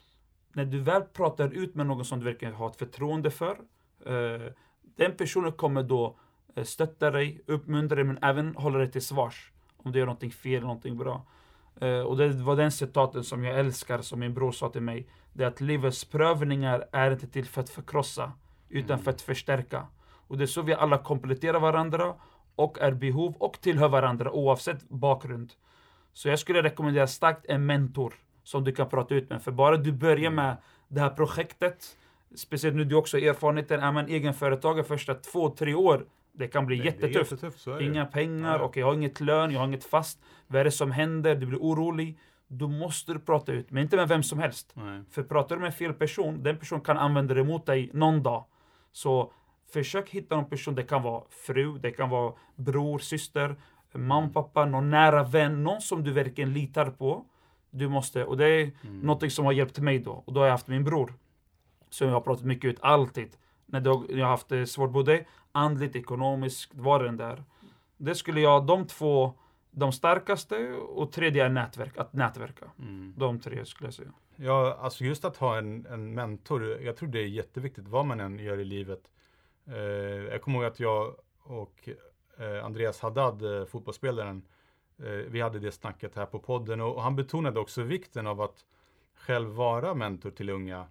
när 0.56 0.64
du 0.64 0.78
väl 0.80 1.02
pratar 1.02 1.48
ut 1.48 1.74
med 1.74 1.86
någon 1.86 2.04
som 2.04 2.18
du 2.18 2.24
verkligen 2.24 2.54
har 2.54 2.70
ett 2.70 2.76
förtroende 2.76 3.30
för, 3.30 3.56
eh, 4.06 4.52
den 4.96 5.16
personen 5.16 5.52
kommer 5.52 5.82
då 5.82 6.16
eh, 6.54 6.64
stötta 6.64 7.10
dig, 7.10 7.40
uppmuntra 7.46 7.96
dig, 7.96 8.04
men 8.04 8.18
även 8.22 8.56
hålla 8.56 8.78
dig 8.78 8.90
till 8.90 9.02
svars 9.02 9.52
om 9.76 9.92
du 9.92 9.98
gör 9.98 10.06
någonting 10.06 10.30
fel, 10.30 10.62
någonting 10.62 10.96
bra. 10.96 11.26
Eh, 11.80 12.00
och 12.00 12.16
det 12.16 12.28
var 12.28 12.56
den 12.56 12.70
citaten 12.70 13.24
som 13.24 13.44
jag 13.44 13.58
älskar, 13.58 14.02
som 14.02 14.20
min 14.20 14.34
bror 14.34 14.52
sa 14.52 14.68
till 14.68 14.82
mig. 14.82 15.08
Det 15.32 15.44
är 15.44 15.48
att 15.48 15.60
livets 15.60 16.04
prövningar 16.04 16.88
är 16.92 17.10
inte 17.10 17.26
till 17.26 17.46
för 17.46 17.60
att 17.60 17.70
förkrossa, 17.70 18.32
utan 18.68 18.90
Mm. 18.94 19.04
för 19.04 19.10
att 19.10 19.20
förstärka. 19.20 19.86
Och 20.28 20.38
det 20.38 20.44
är 20.44 20.46
så 20.46 20.62
vi 20.62 20.74
alla 20.74 20.98
kompletterar 20.98 21.60
varandra 21.60 22.14
och 22.54 22.78
är 22.80 22.92
behov 22.92 23.34
och 23.38 23.60
tillhör 23.60 23.88
varandra 23.88 24.32
oavsett 24.32 24.88
bakgrund. 24.88 25.52
Så 26.12 26.28
jag 26.28 26.38
skulle 26.38 26.62
rekommendera 26.62 27.06
starkt 27.06 27.46
en 27.48 27.66
mentor 27.66 28.14
som 28.46 28.64
du 28.64 28.72
kan 28.72 28.88
prata 28.88 29.14
ut 29.14 29.30
med. 29.30 29.42
För 29.42 29.52
bara 29.52 29.76
du 29.76 29.92
börjar 29.92 30.30
med 30.30 30.56
det 30.88 31.00
här 31.00 31.10
projektet, 31.10 31.96
speciellt 32.34 32.76
nu 32.76 32.84
du 32.84 32.94
också 32.94 33.16
har 33.16 33.22
erfarenheten, 33.22 33.80
är 33.80 33.92
man 33.92 34.06
egenföretagare 34.08 34.84
första 34.84 35.14
två, 35.14 35.50
tre 35.50 35.74
år, 35.74 36.06
det 36.32 36.48
kan 36.48 36.66
bli 36.66 36.76
Det- 36.78 36.84
jättetufft. 36.84 37.32
jättetufft, 37.32 37.64
det. 37.64 37.84
Inga 37.84 38.06
pengar, 38.06 38.58
Ja. 38.58 38.64
och 38.64 38.76
jag 38.76 38.86
har 38.86 38.94
inget 38.94 39.20
lön, 39.20 39.50
jag 39.50 39.60
har 39.60 39.66
inget 39.66 39.84
fast. 39.84 40.20
Vad 40.46 40.60
är 40.60 40.64
det 40.64 40.70
som 40.70 40.90
händer? 40.90 41.34
Du 41.34 41.46
blir 41.46 41.58
orolig. 41.58 42.18
Då 42.48 42.68
måste 42.68 43.12
du 43.12 43.18
prata 43.18 43.52
ut, 43.52 43.70
men 43.70 43.82
inte 43.82 43.96
med 43.96 44.08
vem 44.08 44.22
som 44.22 44.38
helst. 44.38 44.70
Nej. 44.74 45.02
För 45.10 45.22
pratar 45.22 45.56
du 45.56 45.62
med 45.62 45.74
fel 45.74 45.92
person, 45.92 46.42
den 46.42 46.56
personen 46.56 46.84
kan 46.84 46.98
använda 46.98 47.34
det 47.34 47.40
emot 47.40 47.66
dig 47.66 47.90
någon 47.92 48.22
dag. 48.22 48.44
Så 48.92 49.32
försök 49.72 50.10
hitta 50.10 50.36
någon 50.36 50.48
person, 50.50 50.74
det 50.74 50.82
kan 50.82 51.02
vara 51.02 51.22
fru, 51.46 51.78
det 51.78 51.90
kan 51.90 52.10
vara 52.10 52.32
bror, 52.56 52.98
syster, 52.98 53.56
mamma, 53.92 54.28
pappa, 54.28 54.64
någon 54.64 54.90
nära 54.90 55.22
vän, 55.24 55.64
någon 55.64 55.80
som 55.80 56.04
du 56.04 56.12
verkligen 56.12 56.52
litar 56.52 56.90
på. 56.90 57.24
Du 57.70 57.88
måste, 57.88 58.24
och 58.24 58.36
det 58.36 58.46
är 58.48 58.62
Mm. 58.82 59.00
någonting 59.00 59.30
som 59.30 59.44
har 59.44 59.52
hjälpt 59.52 59.78
mig 59.78 59.98
då. 59.98 60.12
Och 60.26 60.32
då 60.32 60.40
har 60.40 60.46
jag 60.46 60.52
haft 60.52 60.68
min 60.68 60.84
bror. 60.84 61.14
Som 61.90 62.06
jag 62.06 62.14
har 62.14 62.20
pratat 62.20 62.44
mycket 62.44 62.68
ut, 62.68 62.78
alltid. 62.80 63.36
När 63.66 63.80
jag 64.18 64.24
har 64.24 64.30
haft 64.30 64.48
det 64.48 64.66
svårt, 64.66 64.90
både 64.90 65.24
andligt, 65.52 65.96
ekonomiskt, 65.96 66.74
var 66.74 67.04
den 67.04 67.16
där. 67.16 67.44
Det 67.96 68.14
skulle 68.14 68.40
jag, 68.40 68.66
de 68.66 68.86
två, 68.86 69.32
de 69.70 69.92
starkaste 69.92 70.72
och 70.72 71.12
tredje 71.12 71.44
är 71.44 71.48
nätverk, 71.48 71.96
att 71.96 72.12
nätverka. 72.12 72.64
Mm. 72.78 73.14
De 73.16 73.40
tre 73.40 73.64
skulle 73.64 73.86
jag 73.86 73.94
säga. 73.94 74.12
Ja, 74.36 74.76
alltså 74.80 75.04
just 75.04 75.24
att 75.24 75.36
ha 75.36 75.58
en, 75.58 75.86
en 75.86 76.14
mentor, 76.14 76.80
jag 76.80 76.96
tror 76.96 77.08
det 77.08 77.20
är 77.20 77.26
jätteviktigt 77.26 77.88
vad 77.88 78.06
man 78.06 78.20
än 78.20 78.38
gör 78.38 78.58
i 78.58 78.64
livet. 78.64 79.00
Eh, 79.68 79.76
jag 80.32 80.42
kommer 80.42 80.58
ihåg 80.58 80.66
att 80.66 80.80
jag 80.80 81.14
och 81.42 81.88
eh, 82.38 82.64
Andreas 82.64 83.00
Haddad, 83.00 83.42
eh, 83.60 83.64
fotbollsspelaren, 83.66 84.36
eh, 84.36 84.42
vi 85.28 85.40
hade 85.40 85.58
det 85.58 85.72
snacket 85.72 86.16
här 86.16 86.26
på 86.26 86.38
podden 86.38 86.80
och 86.80 87.02
han 87.02 87.16
betonade 87.16 87.60
också 87.60 87.82
vikten 87.82 88.26
av 88.26 88.40
att 88.40 88.64
själv 89.14 89.48
vara 89.48 89.94
mentor 89.94 90.30
till 90.30 90.50
unga. 90.50 90.86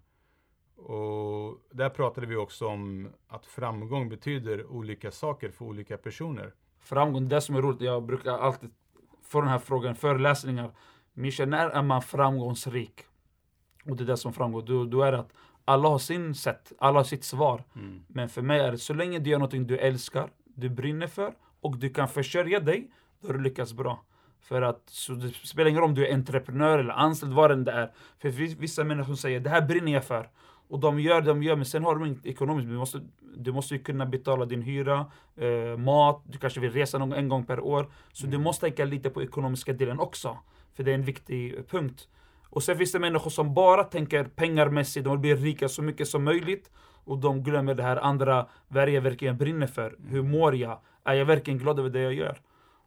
Och 0.76 1.60
där 1.72 1.90
pratade 1.90 2.28
vi 2.28 2.36
också 2.36 2.68
om 2.68 3.10
att 3.28 3.46
framgång 3.46 4.10
betyder 4.10 4.66
olika 4.66 5.12
saker 5.12 5.52
för 5.52 5.66
olika 5.66 5.98
personer. 5.98 6.54
Framgång, 6.80 7.30
det 7.30 7.42
som 7.42 7.56
är 7.56 7.62
roligt, 7.62 7.82
jag 7.82 8.04
brukar 8.04 8.32
alltid 8.32 8.72
få 9.22 9.42
den 9.42 9.50
här 9.50 9.60
frågan, 9.60 9.96
föreläsningar. 9.96 10.72
Mischa, 11.14 11.46
när 11.46 11.70
är 11.70 11.82
man 11.82 12.02
framgångsrik? 12.02 13.02
Och 13.86 13.96
det 13.96 14.04
är 14.04 14.08
det 14.08 14.18
som 14.18 14.34
framgår, 14.34 14.62
då, 14.62 14.86
då 14.86 15.02
är 15.02 15.14
att 15.14 15.34
alla 15.66 15.90
har 15.90 16.00
sin 16.00 16.36
sätt, 16.36 16.74
alla 16.80 17.00
har 17.00 17.04
sitt 17.04 17.24
svar. 17.24 17.64
Mm. 17.76 18.06
Men 18.08 18.30
för 18.30 18.42
mig 18.42 18.60
är 18.60 18.72
det 18.72 18.78
så 18.78 18.94
länge 18.94 19.20
du 19.20 19.30
gör 19.30 19.40
någonting 19.40 19.68
du 19.68 19.78
älskar, 19.78 20.30
du 20.44 20.70
brinner 20.70 21.08
för 21.08 21.34
och 21.62 21.78
du 21.78 21.90
kan 21.90 22.08
försörja 22.08 22.60
dig, 22.60 22.92
då 23.26 23.30
har 23.32 23.38
du 23.38 23.44
lyckats 23.44 23.74
bra. 23.74 24.04
För 24.42 24.62
att 24.62 24.82
så 24.86 25.14
det 25.14 25.30
spelar 25.34 25.70
ingen 25.70 25.82
roll 25.82 25.90
om 25.90 25.96
du 25.96 26.08
är 26.08 26.14
entreprenör 26.14 26.80
eller 26.80 26.94
anställd, 26.94 27.34
vad 27.34 27.66
det 27.66 27.72
är. 27.72 27.92
För 28.20 28.30
vis- 28.30 28.58
vissa 28.60 28.84
människor 28.84 29.16
säger 29.16 29.40
det 29.40 29.50
här 29.50 29.62
brinner 29.62 29.92
jag 29.92 30.04
för. 30.06 30.30
Och 30.68 30.80
de 30.80 31.00
gör 31.00 31.22
det 31.22 31.28
de 31.28 31.44
gör, 31.44 31.56
men 31.56 31.66
sen 31.66 31.84
har 31.84 31.96
de 31.96 32.06
inget 32.06 32.26
ekonomiskt. 32.26 32.70
Du 32.70 32.76
måste, 32.76 33.02
du 33.38 33.52
måste 33.52 33.74
ju 33.74 33.84
kunna 33.84 34.06
betala 34.06 34.46
din 34.46 34.62
hyra, 34.62 35.06
eh, 35.36 35.78
mat, 35.78 36.22
du 36.26 36.38
kanske 36.38 36.60
vill 36.60 36.72
resa 36.72 36.98
någon, 36.98 37.14
en 37.14 37.30
gång 37.30 37.46
per 37.46 37.60
år. 37.60 37.92
Så 38.14 38.28
du 38.28 38.38
måste 38.38 38.66
tänka 38.66 38.86
lite 38.86 39.10
på 39.10 39.24
ekonomiska 39.24 39.74
delen 39.74 40.00
också. 40.00 40.38
För 40.74 40.84
det 40.84 40.92
är 40.92 40.96
en 40.96 41.04
viktig 41.04 41.70
punkt. 41.70 42.08
Och 42.50 42.64
sen 42.64 42.78
finns 42.78 42.92
det 42.92 43.00
människor 43.00 43.30
som 43.30 43.54
bara 43.54 43.84
tänker 43.84 44.24
pengarmässigt, 44.24 45.04
de 45.06 45.12
vill 45.12 45.20
bli 45.20 45.36
rika 45.36 45.70
så 45.70 45.82
mycket 45.82 46.08
som 46.08 46.24
möjligt. 46.24 46.72
Och 47.06 47.18
de 47.18 47.44
glömmer 47.44 47.74
det 47.76 47.84
här 47.84 47.98
andra, 47.98 48.48
vad 48.68 48.84
är 48.84 48.88
jag 48.88 49.02
verkligen 49.02 49.38
brinner 49.38 49.68
för? 49.68 49.96
Hur 50.08 50.24
mår 50.24 50.56
jag? 50.56 50.80
Är 51.04 51.14
jag 51.14 51.26
verkligen 51.26 51.60
glad 51.60 51.80
över 51.80 51.90
det 51.90 52.00
jag 52.02 52.14
gör? 52.14 52.38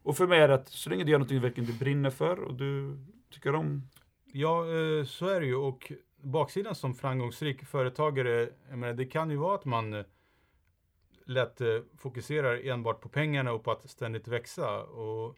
Och 0.09 0.17
för 0.17 0.27
mig 0.27 0.39
är 0.39 0.47
det 0.47 0.53
att 0.53 0.69
så 0.69 0.89
länge 0.89 1.03
du 1.03 1.11
gör 1.11 1.19
någonting 1.19 1.37
du 1.37 1.41
verkligen 1.41 1.71
du 1.71 1.77
brinner 1.77 2.09
för 2.09 2.39
och 2.39 2.53
du 2.53 2.97
tycker 3.29 3.55
om 3.55 3.89
Ja, 4.25 4.61
eh, 4.61 5.05
så 5.05 5.27
är 5.27 5.39
det 5.39 5.45
ju. 5.45 5.55
Och 5.55 5.91
baksidan 6.21 6.75
som 6.75 6.93
framgångsrik 6.93 7.65
företagare, 7.65 8.49
jag 8.69 8.77
menar, 8.77 8.93
det 8.93 9.05
kan 9.05 9.29
ju 9.29 9.37
vara 9.37 9.55
att 9.55 9.65
man 9.65 9.93
eh, 9.93 10.05
lätt 11.25 11.61
eh, 11.61 11.67
fokuserar 11.97 12.67
enbart 12.67 13.01
på 13.01 13.09
pengarna 13.09 13.51
och 13.51 13.63
på 13.63 13.71
att 13.71 13.89
ständigt 13.89 14.27
växa. 14.27 14.83
Och 14.83 15.35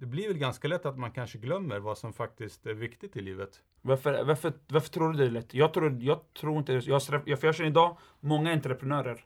det 0.00 0.06
blir 0.06 0.28
väl 0.28 0.38
ganska 0.38 0.68
lätt 0.68 0.86
att 0.86 0.98
man 0.98 1.10
kanske 1.10 1.38
glömmer 1.38 1.78
vad 1.78 1.98
som 1.98 2.12
faktiskt 2.12 2.66
är 2.66 2.74
viktigt 2.74 3.16
i 3.16 3.20
livet. 3.20 3.62
Varför, 3.82 4.24
varför, 4.24 4.52
varför 4.68 4.90
tror 4.90 5.12
du 5.12 5.18
det 5.18 5.24
är 5.24 5.30
lätt? 5.30 5.54
Jag 5.54 5.74
tror, 5.74 6.02
jag 6.02 6.34
tror 6.40 6.58
inte 6.58 6.72
det. 6.72 6.86
Jag, 6.86 7.02
jag, 7.26 7.40
för 7.40 7.48
jag 7.48 7.54
känner 7.54 7.70
idag 7.70 7.96
många 8.20 8.52
entreprenörer 8.52 9.24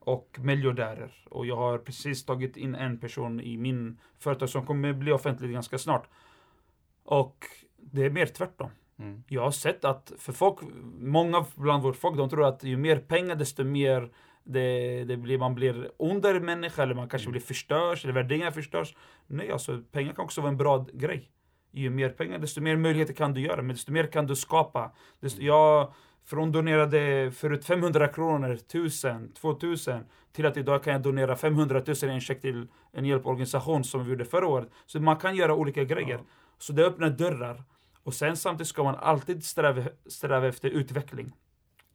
och 0.00 0.38
miljardärer. 0.38 1.24
Och 1.30 1.46
jag 1.46 1.56
har 1.56 1.78
precis 1.78 2.24
tagit 2.24 2.56
in 2.56 2.74
en 2.74 2.98
person 2.98 3.40
i 3.40 3.56
min 3.56 3.98
företag 4.18 4.48
som 4.48 4.66
kommer 4.66 4.92
bli 4.92 5.12
offentligt 5.12 5.52
ganska 5.52 5.78
snart. 5.78 6.08
Och 7.04 7.44
det 7.76 8.04
är 8.04 8.10
mer 8.10 8.26
tvärtom. 8.26 8.70
Mm. 8.98 9.24
Jag 9.28 9.42
har 9.42 9.50
sett 9.50 9.84
att 9.84 10.12
för 10.18 10.32
folk, 10.32 10.58
många 10.98 11.44
bland 11.54 11.82
vårt 11.82 11.96
folk, 11.96 12.16
de 12.16 12.30
tror 12.30 12.44
att 12.44 12.64
ju 12.64 12.76
mer 12.76 12.96
pengar 12.98 13.34
desto 13.34 13.64
mer 13.64 14.10
det, 14.48 15.04
det 15.04 15.16
blir, 15.16 15.38
man 15.38 15.54
blir 15.54 15.90
ondare 15.96 16.40
människa 16.40 16.82
eller 16.82 16.94
man 16.94 17.08
kanske 17.08 17.30
blir 17.30 17.40
förstörs 17.40 18.04
eller 18.04 18.14
värderingar 18.14 18.50
förstörs. 18.50 18.96
Nej, 19.26 19.52
alltså 19.52 19.82
pengar 19.92 20.12
kan 20.12 20.24
också 20.24 20.40
vara 20.40 20.50
en 20.50 20.56
bra 20.56 20.86
grej. 20.92 21.30
ju 21.72 21.90
mer 21.90 22.10
pengar, 22.10 22.38
desto 22.38 22.60
mer 22.60 22.76
möjligheter 22.76 23.14
kan 23.14 23.34
du 23.34 23.40
göra, 23.40 23.62
men 23.62 23.76
desto 23.76 23.92
mer 23.92 24.06
kan 24.06 24.26
du 24.26 24.36
skapa. 24.36 24.92
Desto, 25.20 25.42
jag 25.42 25.92
från 26.24 26.52
donerade 26.52 27.30
förut 27.30 27.64
500 27.64 28.08
kronor, 28.08 28.50
1000, 28.50 29.32
2000 29.32 30.04
till 30.32 30.46
att 30.46 30.56
idag 30.56 30.84
kan 30.84 30.92
jag 30.92 31.02
donera 31.02 31.36
500 31.36 31.82
000 31.86 31.96
i 32.02 32.06
en 32.06 32.20
check 32.20 32.40
till 32.40 32.66
en 32.92 33.04
hjälporganisation 33.04 33.84
som 33.84 34.04
vi 34.04 34.10
gjorde 34.10 34.24
förra 34.24 34.46
året. 34.46 34.68
Så 34.86 35.00
man 35.00 35.16
kan 35.16 35.36
göra 35.36 35.54
olika 35.54 35.84
grejer. 35.84 36.18
Ja. 36.18 36.24
Så 36.58 36.72
det 36.72 36.86
öppnar 36.86 37.10
dörrar. 37.10 37.64
Och 38.02 38.14
sen 38.14 38.36
samtidigt 38.36 38.68
ska 38.68 38.82
man 38.82 38.94
alltid 38.94 39.44
sträva, 39.44 39.82
sträva 40.06 40.46
efter 40.46 40.70
utveckling. 40.70 41.32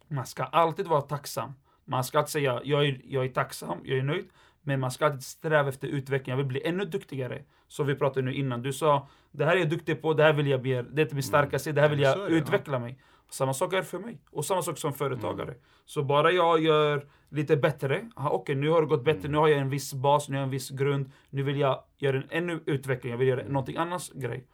Man 0.08 0.26
ska 0.26 0.44
alltid 0.44 0.88
vara 0.88 1.02
tacksam. 1.02 1.54
Man 1.86 2.04
ska 2.04 2.18
alltid 2.18 2.32
säga 2.32 2.62
jag 2.64 2.86
är, 2.86 3.02
jag 3.04 3.26
är 3.26 3.30
tacksam, 3.30 3.78
jag 3.84 3.98
är 3.98 4.04
nöjd. 4.04 4.26
Men 4.62 4.80
man 4.80 4.92
ska 4.92 5.06
alltid 5.06 5.24
sträva 5.24 5.70
efter 5.70 5.88
utveckling. 5.88 6.32
Jag 6.32 6.38
vill 6.38 6.46
bli 6.46 6.68
ännu 6.68 6.86
duktigare. 6.86 7.44
Som 7.68 7.88
vi 7.88 7.96
pratade 7.96 8.26
nu 8.26 8.34
innan. 8.34 8.62
Du 8.62 8.74
sa 8.74 9.08
det 9.32 9.46
här 9.46 9.56
är 9.56 9.60
jag 9.60 9.70
duktig 9.70 10.02
på, 10.02 10.14
det 10.14 10.24
här 10.24 10.34
vill 10.34 10.48
jag 10.48 10.62
bli, 10.62 10.84
det 10.92 11.02
är 11.02 11.14
min 11.14 11.24
starka 11.24 11.60
sida, 11.60 11.76
det 11.76 11.82
här 11.82 11.90
vill 11.90 12.00
Ja, 12.00 12.18
jag 12.18 12.32
utveckla 12.32 12.80
mig. 12.80 13.00
Samma 13.30 13.54
sak 13.54 13.74
är 13.74 13.82
för 13.82 14.00
mig. 14.00 14.22
Och 14.32 14.46
samma 14.46 14.62
sak 14.62 14.78
som 14.78 14.94
företagare. 14.94 15.54
Så 15.86 16.04
bara 16.04 16.32
jag 16.32 16.62
gör 16.62 17.08
lite 17.30 17.58
bättre. 17.58 18.10
Okej, 18.16 18.56
nu 18.56 18.70
har 18.70 18.82
det 18.82 18.88
gått 18.88 19.04
bättre. 19.04 19.30
Nu 19.30 19.38
har 19.38 19.48
jag 19.48 19.60
en 19.60 19.70
viss 19.70 19.94
bas, 19.94 20.30
nu 20.30 20.36
har 20.36 20.40
jag 20.40 20.46
en 20.46 20.52
viss 20.52 20.70
grund. 20.70 21.12
Nu 21.30 21.44
vill 21.44 21.60
jag 21.60 21.84
göra 21.98 22.18
en 22.18 22.28
ännu 22.30 22.64
utveckling. 22.66 23.12
Jag 23.12 23.18
vill 23.18 23.28
göra 23.28 23.44
någonting 23.48 23.78
annat 23.78 24.10
grej. 24.14 24.48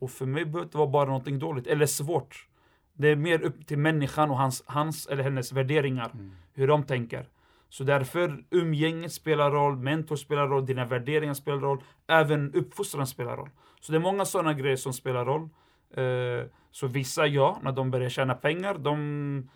Och 0.00 0.10
för 0.10 0.26
mig 0.26 0.44
behöver 0.44 0.60
det 0.60 0.64
inte 0.64 0.78
vara 0.78 0.88
bara 0.88 1.04
någonting 1.04 1.38
dåligt 1.38 1.66
eller 1.66 1.86
svårt. 1.86 2.47
Det 2.98 3.08
är 3.08 3.16
mer 3.16 3.42
upp 3.42 3.66
till 3.66 3.78
människan 3.78 4.30
och 4.30 4.38
hans, 4.38 4.64
hans 4.66 5.06
eller 5.06 5.22
hennes 5.22 5.52
värderingar. 5.52 6.10
Mm. 6.14 6.30
Hur 6.54 6.68
de 6.68 6.82
tänker. 6.82 7.28
Så 7.68 7.84
därför 7.84 8.44
umgänget 8.50 9.12
spelar 9.12 9.50
roll, 9.50 9.76
mentor 9.76 10.16
spelar 10.16 10.48
roll, 10.48 10.66
dina 10.66 10.84
värderingar 10.84 11.34
spelar 11.34 11.58
roll, 11.58 11.82
även 12.06 12.54
uppfostran 12.54 13.06
spelar 13.06 13.36
roll. 13.36 13.50
Så 13.80 13.92
det 13.92 13.98
är 13.98 14.00
många 14.00 14.24
sådana 14.24 14.54
grejer 14.54 14.76
som 14.76 14.92
spelar 14.92 15.24
roll. 15.24 15.48
Eh, 15.94 16.46
så 16.70 16.86
vissa, 16.86 17.26
ja, 17.26 17.58
när 17.62 17.72
de 17.72 17.90
börjar 17.90 18.08
tjäna 18.08 18.34
pengar, 18.34 18.78
de 18.78 19.50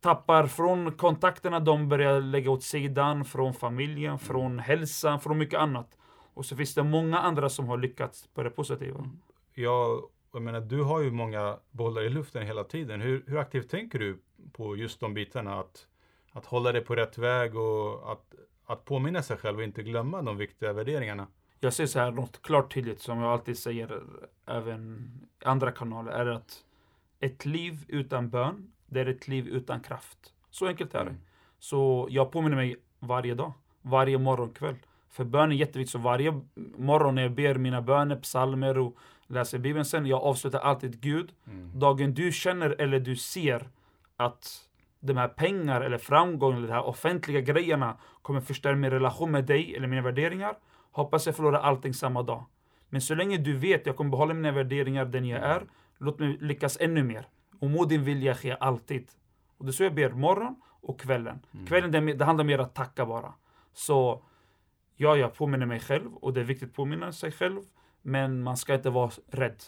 tappar 0.00 0.46
från 0.46 0.92
kontakterna, 0.92 1.60
de 1.60 1.88
börjar 1.88 2.20
lägga 2.20 2.50
åt 2.50 2.62
sidan, 2.62 3.24
från 3.24 3.54
familjen, 3.54 4.18
från 4.18 4.58
hälsan, 4.58 5.20
från 5.20 5.38
mycket 5.38 5.60
annat. 5.60 5.98
Och 6.34 6.46
så 6.46 6.56
finns 6.56 6.74
det 6.74 6.82
många 6.82 7.18
andra 7.18 7.48
som 7.48 7.68
har 7.68 7.78
lyckats 7.78 8.26
på 8.34 8.42
det 8.42 8.50
positiva. 8.50 9.10
Jag, 9.54 10.02
jag 10.32 10.42
menar, 10.42 10.60
du 10.60 10.82
har 10.82 11.00
ju 11.00 11.10
många 11.10 11.58
bollar 11.70 12.02
i 12.02 12.08
luften 12.08 12.46
hela 12.46 12.64
tiden. 12.64 13.00
Hur, 13.00 13.24
hur 13.26 13.38
aktivt 13.38 13.70
tänker 13.70 13.98
du 13.98 14.18
på 14.52 14.76
just 14.76 15.00
de 15.00 15.14
bitarna? 15.14 15.60
Att, 15.60 15.86
att 16.32 16.46
hålla 16.46 16.72
dig 16.72 16.84
på 16.84 16.94
rätt 16.94 17.18
väg 17.18 17.56
och 17.56 18.12
att, 18.12 18.34
att 18.66 18.84
påminna 18.84 19.22
sig 19.22 19.36
själv 19.36 19.56
och 19.58 19.64
inte 19.64 19.82
glömma 19.82 20.22
de 20.22 20.36
viktiga 20.36 20.72
värderingarna. 20.72 21.26
Jag 21.60 21.72
säger 21.72 21.88
så 21.88 21.98
här, 21.98 22.10
något 22.10 22.42
klart 22.42 22.74
tydligt 22.74 23.00
som 23.00 23.18
jag 23.18 23.32
alltid 23.32 23.58
säger 23.58 24.02
även 24.46 25.10
i 25.40 25.44
andra 25.44 25.72
kanaler 25.72 26.12
är 26.12 26.26
att 26.26 26.64
ett 27.20 27.44
liv 27.44 27.84
utan 27.88 28.30
bön, 28.30 28.72
det 28.86 29.00
är 29.00 29.06
ett 29.06 29.28
liv 29.28 29.48
utan 29.48 29.80
kraft. 29.80 30.34
Så 30.50 30.66
enkelt 30.66 30.94
är 30.94 31.04
det. 31.04 31.10
Mm. 31.10 31.22
Så 31.58 32.06
jag 32.10 32.32
påminner 32.32 32.56
mig 32.56 32.76
varje 32.98 33.34
dag, 33.34 33.52
varje 33.82 34.18
morgon 34.18 34.50
kväll. 34.50 34.76
För 35.08 35.24
bön 35.24 35.52
är 35.52 35.56
jätteviktigt, 35.56 35.92
så 35.92 35.98
varje 35.98 36.40
morgon 36.76 37.14
när 37.14 37.22
jag 37.22 37.32
ber 37.32 37.54
mina 37.54 37.82
böner, 37.82 38.16
psalmer 38.16 38.78
och 38.78 38.96
läser 39.32 39.58
Bibeln 39.58 39.84
sen, 39.84 40.06
jag 40.06 40.22
avslutar 40.22 40.58
alltid 40.58 41.00
Gud. 41.00 41.32
Mm. 41.46 41.70
Dagen 41.78 42.14
du 42.14 42.32
känner 42.32 42.70
eller 42.70 43.00
du 43.00 43.16
ser 43.16 43.68
att 44.16 44.68
de 45.00 45.16
här 45.16 45.28
pengar 45.28 45.80
eller 45.80 45.98
framgång 45.98 46.56
eller 46.56 46.66
de 46.66 46.72
här 46.72 46.84
offentliga 46.84 47.40
grejerna 47.40 47.96
kommer 48.22 48.40
förstöra 48.40 48.76
min 48.76 48.90
relation 48.90 49.30
med 49.30 49.44
dig 49.44 49.76
eller 49.76 49.86
mina 49.86 50.02
värderingar, 50.02 50.54
hoppas 50.92 51.26
jag 51.26 51.36
förlorar 51.36 51.58
allting 51.58 51.94
samma 51.94 52.22
dag. 52.22 52.44
Men 52.88 53.00
så 53.00 53.14
länge 53.14 53.38
du 53.38 53.56
vet 53.56 53.86
jag 53.86 53.96
kommer 53.96 54.10
behålla 54.10 54.34
mina 54.34 54.52
värderingar 54.52 55.04
den 55.04 55.24
jag 55.24 55.42
är, 55.42 55.66
låt 55.98 56.18
mig 56.18 56.36
lyckas 56.40 56.78
ännu 56.80 57.02
mer. 57.02 57.26
Och 57.58 57.70
må 57.70 57.84
din 57.84 58.04
vilja 58.04 58.34
ske 58.34 58.56
alltid. 58.60 59.08
Och 59.58 59.64
det 59.64 59.70
är 59.70 59.72
så 59.72 59.82
jag 59.82 59.94
ber 59.94 60.10
morgon 60.10 60.56
och 60.66 61.00
kvällen. 61.00 61.40
Kvällen 61.66 61.90
det, 61.90 62.14
det 62.14 62.24
handlar 62.24 62.44
mer 62.44 62.58
om 62.58 62.64
att 62.64 62.74
tacka 62.74 63.06
bara. 63.06 63.34
Så 63.72 64.22
ja, 64.96 65.16
jag 65.16 65.34
påminner 65.34 65.66
mig 65.66 65.80
själv 65.80 66.14
och 66.14 66.32
det 66.32 66.40
är 66.40 66.44
viktigt 66.44 66.68
att 66.68 66.74
påminna 66.74 67.12
sig 67.12 67.32
själv. 67.32 67.60
Men 68.02 68.42
man 68.42 68.56
ska 68.56 68.74
inte 68.74 68.90
vara 68.90 69.10
rädd. 69.30 69.62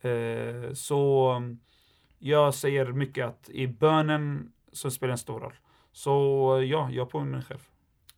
Eh, 0.00 0.72
så 0.72 1.32
um, 1.36 1.60
jag 2.18 2.54
säger 2.54 2.92
mycket 2.92 3.26
att 3.26 3.48
i 3.50 3.66
bönen 3.66 4.52
så 4.72 4.90
spelar 4.90 5.12
en 5.12 5.18
stor 5.18 5.40
roll. 5.40 5.54
Så 5.92 6.10
ja, 6.70 6.90
jag 6.90 7.10
påminner 7.10 7.36
mig 7.36 7.46
själv. 7.46 7.68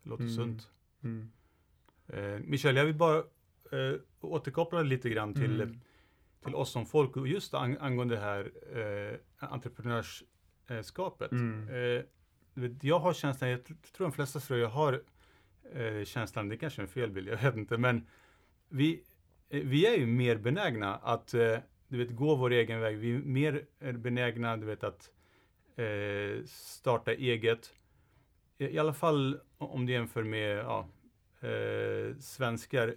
Låter 0.03 0.22
Mm. 0.25 0.35
sunt. 0.37 0.70
Mm. 1.05 1.31
Eh, 2.09 2.40
Michel, 2.44 2.77
jag 2.77 2.85
vill 2.85 2.94
bara 2.94 3.18
eh, 3.72 3.94
återkoppla 4.20 4.83
lite 4.83 5.09
grann 5.11 5.35
till, 5.35 5.61
Mm. 5.61 5.81
till 6.44 6.55
oss 6.55 6.70
som 6.70 6.87
folk 6.87 7.16
och 7.16 7.29
just 7.29 7.55
ang 7.55 7.77
angående 7.81 8.14
det 8.14 8.20
här 8.20 8.51
eh, 8.77 9.18
entreprenörskapet. 9.51 11.33
Mm. 11.33 11.68
Eh, 11.68 12.03
jag 12.83 12.98
har 12.98 13.12
känslan, 13.12 13.51
jag 13.51 13.61
tr- 13.61 13.92
tror 13.96 14.07
de 14.07 14.12
flesta 14.12 14.40
tror 14.40 14.59
jag 14.59 14.68
har 14.68 15.03
eh, 15.72 16.05
känslan, 16.05 16.48
det 16.48 16.57
kanske 16.57 16.81
är 16.81 16.83
en 16.83 16.88
felbild, 16.88 17.29
jag 17.29 17.37
vet 17.42 17.57
inte, 17.57 17.79
men 17.79 18.07
vi, 18.68 19.03
vi 19.61 19.87
är 19.87 19.97
ju 19.97 20.07
mer 20.07 20.37
benägna 20.37 20.97
att 20.97 21.35
eh, 21.35 21.59
du 21.88 21.99
vet, 21.99 22.17
gå 22.17 22.35
vår 22.35 22.51
egen 22.53 22.81
väg. 22.81 22.99
Vi 22.99 23.15
är 23.15 23.19
mer 23.19 23.65
eh, 23.81 23.93
benägna 23.93 24.57
du 24.57 24.67
vet, 24.67 24.85
att 24.85 25.11
eh, 25.77 26.45
starta 26.47 27.12
eget. 27.12 27.73
I, 28.59 28.79
alla 28.79 28.93
fall 28.93 29.41
om 29.59 29.87
du 29.87 29.93
jämför 29.93 30.23
med 30.23 30.59
ja, 30.59 30.88
eh, 31.41 32.17
svenskar 32.19 32.95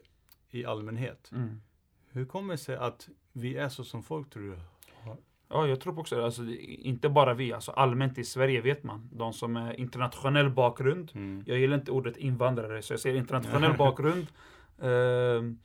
i 0.50 0.66
allmänhet. 0.66 1.32
Mm. 1.32 1.62
Hur 2.12 2.26
kommer 2.26 2.54
det 2.54 2.58
sig 2.58 2.76
att 2.76 3.10
vi 3.34 3.56
är 3.56 3.70
så 3.70 3.84
som 3.84 4.04
folk 4.04 4.30
tror 4.30 4.44
du? 4.44 4.58
Ja, 5.48 5.68
jag 5.68 5.82
tror 5.82 6.00
också 6.00 6.16
det. 6.16 6.26
Alltså, 6.26 6.44
inte 6.68 7.10
bara 7.10 7.34
vi, 7.34 7.54
alltså 7.54 7.72
allmänt 7.72 8.18
i 8.18 8.24
Sverige 8.24 8.62
vet 8.62 8.84
man. 8.84 9.10
De 9.14 9.34
som 9.34 9.58
är 9.58 9.80
internationell 9.80 10.50
bakgrund. 10.50 11.12
Mm. 11.16 11.44
Jag 11.48 11.60
gillar 11.60 11.78
inte 11.78 11.92
ordet 11.92 12.18
invandrare, 12.18 12.82
så 12.82 12.94
jag 12.94 13.00
säger 13.00 13.16
internationell 13.16 13.74
bakgrund. 13.78 14.28
Ehm, 14.82 15.60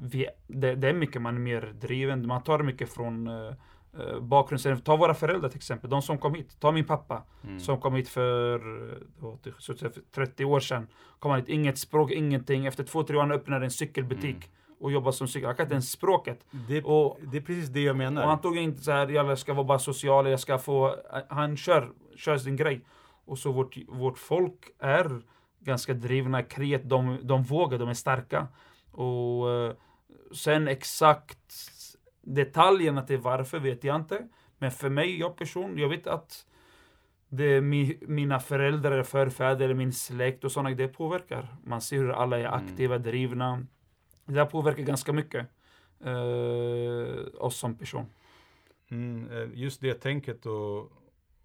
vi, 0.00 0.26
det, 0.46 0.74
det 0.74 0.88
är 0.88 0.92
mycket 0.92 1.22
man 1.22 1.34
är 1.36 1.40
mer 1.40 1.72
driven, 1.80 2.26
man 2.26 2.42
tar 2.42 2.58
mycket 2.62 2.92
från 2.94 3.26
uh, 3.28 3.52
uh, 4.00 4.20
bakgrund. 4.20 4.60
Sen, 4.60 4.80
Ta 4.80 4.96
våra 4.96 5.14
föräldrar 5.14 5.48
till 5.48 5.56
exempel, 5.58 5.90
de 5.90 6.02
som 6.02 6.18
kom 6.18 6.34
hit. 6.34 6.56
Ta 6.60 6.72
min 6.72 6.84
pappa 6.84 7.22
Mm. 7.44 7.60
som 7.60 7.80
kom 7.80 7.94
hit 7.94 8.08
för, 8.08 8.54
eh, 8.92 8.96
vad, 9.18 9.38
det- 9.42 9.52
så 9.58 9.72
att 9.72 9.78
säga, 9.78 9.90
för 9.92 10.00
30 10.14 10.44
år 10.44 10.60
sedan. 10.60 10.86
Kom 11.18 11.30
han 11.30 11.40
hit, 11.40 11.48
inget 11.48 11.78
språk, 11.78 12.10
ingenting. 12.10 12.66
Efter 12.66 12.84
två, 12.84 13.02
tre 13.02 13.16
år 13.16 13.20
han 13.20 13.32
öppnade 13.32 13.64
en 13.66 13.70
cykelbutik 13.70 14.36
Mm. 14.36 14.76
och 14.80 14.92
jobbade 14.92 15.12
som 15.16 15.28
cykel. 15.28 15.46
Han 15.46 15.56
kan 15.56 15.64
inte 15.66 15.74
ens 15.74 15.90
språket. 15.90 16.46
Det, 16.68 16.82
Och 16.82 17.18
det 17.32 17.36
är 17.36 17.40
precis 17.42 17.68
det 17.68 17.80
jag 17.80 17.96
menar. 17.96 18.22
och 18.22 18.28
han 18.28 18.40
tog 18.40 18.56
inte 18.56 18.82
så 18.82 18.90
här, 18.92 19.08
jag 19.08 19.38
ska 19.38 19.54
vara 19.54 19.64
bara 19.64 19.78
social, 19.78 20.30
jag 20.30 20.40
ska 20.40 20.58
få... 20.58 20.96
Han 21.28 21.56
kör, 21.56 21.90
kör 22.16 22.38
sin 22.38 22.56
grej. 22.56 22.80
Och 23.24 23.38
så 23.38 23.52
vårt, 23.52 23.76
vårt 23.88 24.18
folk 24.18 24.54
är 24.78 25.22
ganska 25.60 25.94
drivna, 25.94 26.42
kreativa, 26.42 26.88
de, 26.88 27.18
de 27.22 27.42
vågar, 27.42 27.78
de 27.78 27.88
är 27.88 27.94
starka. 27.94 28.46
Och 28.92 29.50
eh, 29.50 29.74
sen 30.32 30.68
exakt 30.68 31.38
detaljerna 32.20 33.02
till 33.02 33.18
varför 33.18 33.58
vet 33.58 33.84
jag 33.84 33.96
inte. 33.96 34.28
Men 34.58 34.70
för 34.70 34.88
mig, 34.88 35.18
jag 35.18 35.36
person, 35.36 35.78
jag 35.78 35.88
vet 35.88 36.06
att 36.06 36.46
det 37.28 37.60
mi, 37.60 37.98
mina 38.02 38.40
föräldrar, 38.40 39.02
förfäder, 39.02 39.74
min 39.74 39.92
släkt 39.92 40.44
och 40.44 40.52
sådana, 40.52 40.70
det 40.70 40.88
påverkar. 40.88 41.56
Man 41.64 41.80
ser 41.80 41.96
hur 41.96 42.10
alla 42.10 42.38
är 42.38 42.44
Mm. 42.44 42.52
aktiva, 42.54 42.98
drivna. 42.98 43.66
Det 44.24 44.46
påverkar 44.46 44.82
ganska 44.82 45.12
mycket 45.12 45.46
eh, 46.04 47.42
oss 47.44 47.56
som 47.56 47.74
person. 47.74 48.06
Mm, 48.90 49.30
eh, 49.30 49.48
just 49.54 49.80
det 49.80 49.94
tänket 49.94 50.46
och, 50.46 50.92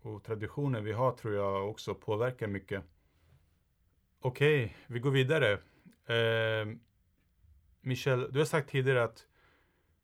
och 0.02 0.24
traditioner 0.24 0.82
vi 0.82 0.92
har 0.92 1.12
tror 1.12 1.34
jag 1.34 1.70
också 1.70 1.94
påverkar 1.96 2.48
mycket. 2.48 2.84
Okej, 4.22 4.76
vi 4.88 5.00
går 5.00 5.12
vidare. 5.12 5.52
Eh, 6.06 6.68
Michel, 7.88 8.28
du 8.32 8.40
har 8.40 8.46
sagt 8.46 8.70
tidigare 8.70 9.04
att 9.04 9.26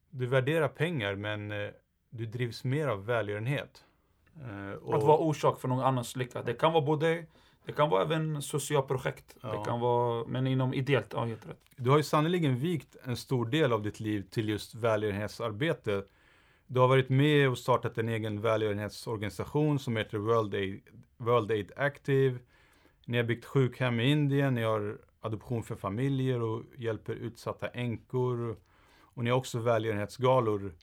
du 0.09 0.25
värderar 0.25 0.67
pengar 0.67 1.15
men 1.15 1.51
eh, 1.51 1.69
du 2.09 2.25
drivs 2.25 2.63
mer 2.63 2.87
av 2.87 3.05
välgörenhet. 3.05 3.85
Eh, 4.41 4.73
och- 4.73 4.95
Att 4.95 5.03
vara 5.03 5.17
orsak 5.17 5.59
för 5.61 5.67
någon 5.67 5.79
annans 5.83 6.15
lycka. 6.15 6.43
Det 6.43 6.53
kan 6.53 6.73
vara 6.73 6.85
både, 6.85 7.25
det 7.65 7.71
kan 7.71 7.89
vara 7.89 8.01
även 8.03 8.41
sociala 8.41 8.81
projekt. 8.87 9.35
Ja. 9.41 9.51
Det 9.59 9.65
kan 9.65 9.79
vara, 9.79 10.25
men 10.27 10.47
inom 10.47 10.73
ideellt, 10.73 11.07
ja 11.13 11.25
helt 11.25 11.47
rätt. 11.49 11.59
Du 11.75 11.89
har 11.89 11.97
ju 11.97 12.03
sannoliken 12.03 12.55
vikt 12.55 12.95
en 13.03 13.17
stor 13.17 13.45
del 13.45 13.73
av 13.73 13.81
ditt 13.83 13.99
liv 13.99 14.21
till 14.29 14.49
just 14.49 14.75
välgörenhetsarbete. 14.75 16.03
Du 16.67 16.79
har 16.79 16.87
varit 16.87 17.09
med 17.09 17.49
och 17.49 17.57
startat 17.57 17.97
en 17.97 18.09
egen 18.09 18.41
välgörenhetsorganisation 18.41 19.79
som 19.79 19.97
heter 19.97 20.17
World 20.17 20.53
Aid, 20.55 20.81
World 21.17 21.51
Aid 21.51 21.71
Active. 21.75 22.39
Ni 23.05 23.17
har 23.17 23.23
byggt 23.23 23.45
sjukhem 23.45 23.99
i 23.99 24.11
Indien, 24.11 24.53
ni 24.55 24.61
har 24.63 24.97
adoption 25.25 25.63
för 25.63 25.75
familjer 25.75 26.41
och 26.41 26.63
hjälper 26.77 27.13
utsatta 27.13 27.67
änkor. 27.67 28.55
Och 29.01 29.23
ni 29.23 29.29
har 29.29 29.37
också 29.37 29.59
välgörenhetsgalor. 29.59 30.73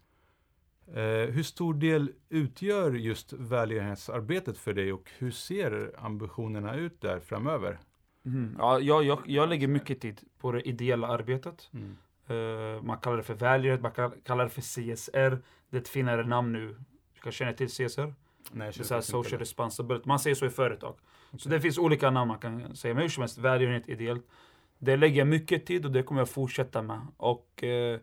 Eh, 0.94 1.02
hur 1.34 1.42
stor 1.42 1.74
del 1.74 2.12
utgör 2.28 2.92
just 2.92 3.32
välgörenhetsarbetet 3.32 4.58
för 4.58 4.74
dig 4.74 4.92
och 4.92 5.10
hur 5.18 5.30
ser 5.30 5.94
ambitionerna 5.98 6.74
ut 6.76 7.00
där 7.00 7.20
framöver? 7.20 7.78
Mhm. 8.22 8.56
Ja, 8.58 8.80
jag, 8.80 9.04
jag, 9.04 9.18
jag 9.26 9.48
lägger 9.48 9.68
mycket 9.68 10.00
tid 10.00 10.20
på 10.38 10.52
det 10.52 10.68
ideella 10.68 11.06
arbetet. 11.06 11.70
Mm. 11.72 11.96
Eh, 12.26 12.82
man 12.82 12.98
kallar 12.98 13.16
det 13.16 13.22
för 13.22 13.34
välgörenhet, 13.34 13.82
man 13.82 13.92
kall- 13.92 14.20
kallar 14.24 14.44
det 14.44 14.50
för 14.50 14.60
CSR. 14.62 15.42
Det 15.70 15.76
är 15.76 15.80
ett 15.80 15.88
finare 15.88 16.26
namn 16.26 16.52
nu. 16.52 16.76
Du 17.14 17.20
kan 17.20 17.32
känna 17.32 17.52
till 17.52 17.68
CSR? 17.68 17.74
Nej, 17.76 17.86
jag 18.02 18.14
Det 18.58 18.66
är 18.66 18.72
känner 18.72 18.72
faktiskt 18.72 18.90
inte 18.90 19.02
social 19.02 19.38
det. 19.38 19.42
responsibility. 19.42 20.08
Man 20.08 20.18
säger 20.18 20.34
så 20.34 20.46
i 20.46 20.50
företag. 20.50 20.94
Så 21.38 21.48
det 21.48 21.60
finns 21.60 21.78
olika 21.78 22.10
namn 22.10 22.28
man 22.28 22.38
kan 22.38 22.76
säga. 22.76 22.94
Men 22.94 23.02
hur 23.02 23.08
som 23.08 23.20
helst, 23.20 23.38
välgörenhet 23.38 23.88
ideellt. 23.88 24.26
Det 24.78 24.96
lägger 24.96 25.18
jag 25.18 25.28
mycket 25.28 25.66
tid 25.66 25.84
och 25.84 25.92
det 25.92 26.02
kommer 26.02 26.20
jag 26.20 26.28
fortsätta 26.28 26.82
med. 26.82 27.00
Och 27.16 27.64
eh, 27.64 28.00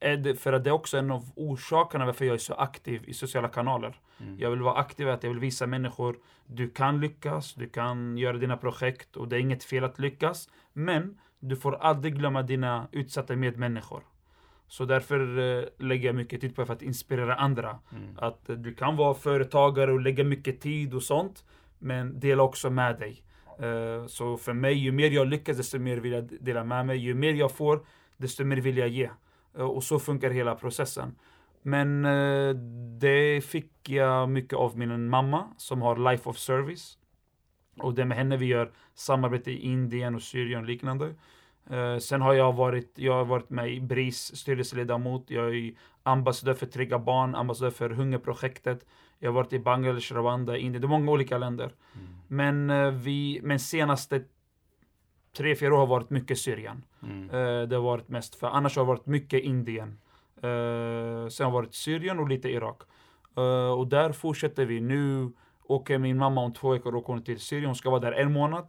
det, 0.00 0.40
för 0.40 0.52
att 0.52 0.64
det 0.64 0.70
är 0.70 0.74
också 0.74 0.98
en 0.98 1.10
av 1.10 1.24
orsakerna 1.36 2.06
varför 2.06 2.24
jag 2.24 2.34
är 2.34 2.38
så 2.38 2.54
aktiv 2.54 3.02
i 3.06 3.14
sociala 3.14 3.48
kanaler. 3.48 4.00
Mm. 4.20 4.38
Jag 4.38 4.50
vill 4.50 4.60
vara 4.60 4.74
aktiv, 4.74 5.08
att 5.08 5.22
jag 5.22 5.30
vill 5.30 5.40
visa 5.40 5.66
människor 5.66 6.16
du 6.46 6.70
kan 6.70 7.00
lyckas, 7.00 7.54
du 7.54 7.68
kan 7.68 8.18
göra 8.18 8.36
dina 8.36 8.56
projekt 8.56 9.16
och 9.16 9.28
det 9.28 9.36
är 9.36 9.40
inget 9.40 9.64
fel 9.64 9.84
att 9.84 9.98
lyckas. 9.98 10.48
Men 10.72 11.18
du 11.38 11.56
får 11.56 11.76
aldrig 11.76 12.16
glömma 12.16 12.42
dina 12.42 12.88
utsatta 12.92 13.36
medmänniskor. 13.36 14.02
Så 14.68 14.84
därför 14.84 15.38
eh, 15.38 15.64
lägger 15.78 16.08
jag 16.08 16.16
mycket 16.16 16.40
tid 16.40 16.56
på 16.56 16.66
för 16.66 16.72
att 16.72 16.82
inspirera 16.82 17.34
andra. 17.34 17.78
Mm. 17.92 18.18
Att 18.18 18.40
du 18.46 18.74
kan 18.74 18.96
vara 18.96 19.14
företagare 19.14 19.92
och 19.92 20.00
lägga 20.00 20.24
mycket 20.24 20.60
tid 20.60 20.94
och 20.94 21.02
sånt. 21.02 21.44
Men 21.80 22.20
dela 22.20 22.42
också 22.42 22.70
med 22.70 22.98
dig. 22.98 23.22
Uh, 23.62 24.06
så 24.06 24.36
för 24.36 24.52
mig, 24.52 24.74
ju 24.74 24.92
mer 24.92 25.10
jag 25.10 25.26
lyckas, 25.26 25.56
desto 25.56 25.78
mer 25.78 25.96
vill 25.96 26.12
jag 26.12 26.28
dela 26.40 26.64
med 26.64 26.86
mig. 26.86 26.98
Ju 26.98 27.14
mer 27.14 27.34
jag 27.34 27.52
får, 27.52 27.86
desto 28.16 28.44
mer 28.44 28.56
vill 28.56 28.76
jag 28.76 28.88
ge. 28.88 29.10
Uh, 29.58 29.64
och 29.64 29.84
så 29.84 29.98
funkar 29.98 30.30
hela 30.30 30.54
processen. 30.54 31.18
Men 31.62 32.04
uh, 32.04 32.54
det 32.98 33.44
fick 33.44 33.88
jag 33.88 34.28
mycket 34.28 34.58
av 34.58 34.78
min 34.78 35.08
mamma 35.08 35.48
som 35.56 35.82
har 35.82 36.10
Life 36.10 36.28
of 36.28 36.38
Service. 36.38 36.98
Och 37.78 37.94
det 37.94 38.02
är 38.02 38.06
med 38.06 38.18
henne 38.18 38.36
vi 38.36 38.46
gör 38.46 38.72
samarbete 38.94 39.50
i 39.50 39.58
Indien 39.58 40.14
och 40.14 40.22
Syrien 40.22 40.60
och 40.60 40.66
liknande. 40.66 41.14
Sen 42.00 42.22
har 42.22 42.34
jag 42.34 42.52
varit, 42.52 42.92
jag 42.94 43.12
har 43.12 43.24
varit 43.24 43.50
med 43.50 43.72
i 43.72 43.80
BRIS 43.80 44.36
styrelseledamot. 44.36 45.30
Jag 45.30 45.56
är 45.56 45.72
ambassadör 46.02 46.54
för 46.54 46.66
Trygga 46.66 46.98
Barn, 46.98 47.34
ambassadör 47.34 47.70
för 47.70 47.90
Hungerprojektet. 47.90 48.86
Jag 49.22 49.28
har 49.30 49.34
varit 49.34 49.52
i 49.52 49.58
Bangladesh, 49.58 50.12
Rwanda, 50.14 50.56
Indien. 50.56 50.82
Det 50.82 50.86
är 50.86 50.88
många 50.88 51.10
olika 51.12 51.38
länder. 51.38 51.74
Mm. 51.94 52.06
Men 52.28 52.70
eh, 52.70 52.90
vi, 52.90 53.40
men 53.42 53.58
senaste 53.58 54.22
tre, 55.36 55.56
fyra 55.56 55.74
år 55.74 55.78
har 55.78 55.86
varit 55.86 56.10
mycket 56.10 56.38
Syrien. 56.38 56.84
Mm. 57.02 57.30
Eh, 57.30 57.68
det 57.68 57.76
har 57.76 57.82
varit 57.82 58.08
mest, 58.08 58.34
för 58.34 58.46
annars 58.46 58.76
har 58.76 58.82
det 58.84 58.88
varit 58.88 59.06
mycket 59.06 59.42
Indien. 59.42 59.98
Eh, 60.36 61.28
sen 61.28 61.44
har 61.44 61.50
det 61.50 61.50
varit 61.50 61.74
Syrien 61.74 62.18
och 62.18 62.28
lite 62.28 62.48
Irak. 62.50 62.82
Och 63.78 63.86
där 63.86 64.12
fortsätter 64.12 64.64
vi. 64.66 64.80
Nu 64.80 65.32
åker 65.64 65.98
min 65.98 66.16
mamma 66.18 66.40
om 66.40 66.52
två 66.52 66.70
veckor 66.70 66.94
åker 66.94 67.12
hon 67.12 67.22
till 67.24 67.40
Syrien. 67.40 67.66
Hon 67.66 67.74
ska 67.74 67.90
vara 67.90 68.00
där 68.00 68.12
en 68.12 68.32
månad. 68.32 68.68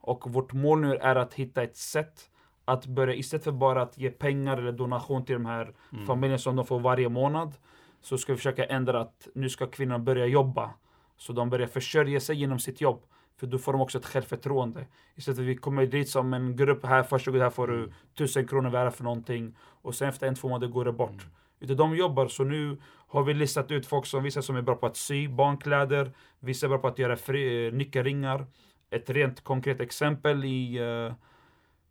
Och 0.00 0.30
vårt 0.32 0.52
mål 0.52 0.80
nu 0.80 0.94
är 0.96 1.16
att 1.16 1.34
hitta 1.34 1.62
ett 1.62 1.76
sätt 1.76 2.30
att 2.64 2.86
börja, 2.86 3.14
istället 3.14 3.44
för 3.44 3.52
bara 3.52 3.82
att 3.82 3.98
ge 3.98 4.10
pengar 4.10 4.56
eller 4.58 4.72
donation 4.72 5.24
till 5.24 5.32
de 5.34 5.46
här 5.46 5.72
Mm. 5.92 6.06
familjerna 6.06 6.38
som 6.38 6.56
de 6.56 6.66
får 6.66 6.80
varje 6.80 7.08
månad. 7.08 7.54
Så 8.00 8.18
ska 8.18 8.32
vi 8.32 8.36
försöka 8.36 8.64
ändra 8.64 9.00
att 9.00 9.28
nu 9.34 9.48
ska 9.48 9.66
kvinnorna 9.66 9.98
börja 9.98 10.26
jobba. 10.26 10.70
Så 11.16 11.32
de 11.32 11.50
börjar 11.50 11.66
försörja 11.66 12.20
sig 12.20 12.36
genom 12.36 12.58
sitt 12.58 12.80
jobb. 12.80 13.02
För 13.36 13.46
då 13.46 13.58
får 13.58 13.72
de 13.72 13.80
också 13.80 13.98
ett 13.98 14.06
självförtroende. 14.06 14.86
Istället 15.14 15.36
för 15.36 15.42
att 15.42 15.48
vi 15.48 15.56
kommer 15.56 15.86
dit 15.86 16.08
som 16.08 16.34
en 16.34 16.56
grupp 16.56 16.86
här, 16.86 17.24
gången 17.30 17.42
här 17.42 17.50
får 17.50 17.66
du 17.66 17.74
Mm. 17.74 17.92
tusen 18.14 18.46
kronor 18.46 18.70
värda 18.70 18.90
för 18.90 19.04
någonting. 19.04 19.56
Och 19.60 19.94
sen 19.94 20.08
efter 20.08 20.26
en, 20.26 20.34
två 20.34 20.48
månader 20.48 20.68
går 20.68 20.84
det 20.84 20.92
bort. 20.92 21.10
Mm. 21.10 21.32
Utan 21.60 21.76
de 21.76 21.96
jobbar, 21.96 22.28
så 22.28 22.44
nu 22.44 22.78
har 23.08 23.22
vi 23.22 23.34
listat 23.34 23.70
ut 23.70 23.86
folk 23.86 24.06
som 24.06 24.22
vissa 24.22 24.42
som 24.42 24.56
är 24.56 24.62
bra 24.62 24.74
på 24.74 24.86
att 24.86 24.96
sy 24.96 25.28
barnkläder, 25.28 26.12
vissa 26.40 26.66
är 26.66 26.68
bra 26.68 26.78
på 26.78 26.88
att 26.88 26.98
göra 26.98 27.16
fri, 27.16 27.66
eh, 27.66 27.72
nyckelringar. 27.72 28.46
Ett 28.90 29.10
rent 29.10 29.44
konkret 29.44 29.80
exempel 29.80 30.44
i, 30.44 30.78
eh, 30.78 31.14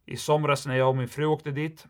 i 0.06 0.18
somras 0.18 0.66
när 0.68 0.76
jag 0.76 0.90
och 0.90 0.98
min 0.98 1.08
fru 1.08 1.26
åkte 1.26 1.52
dit. 1.52 1.88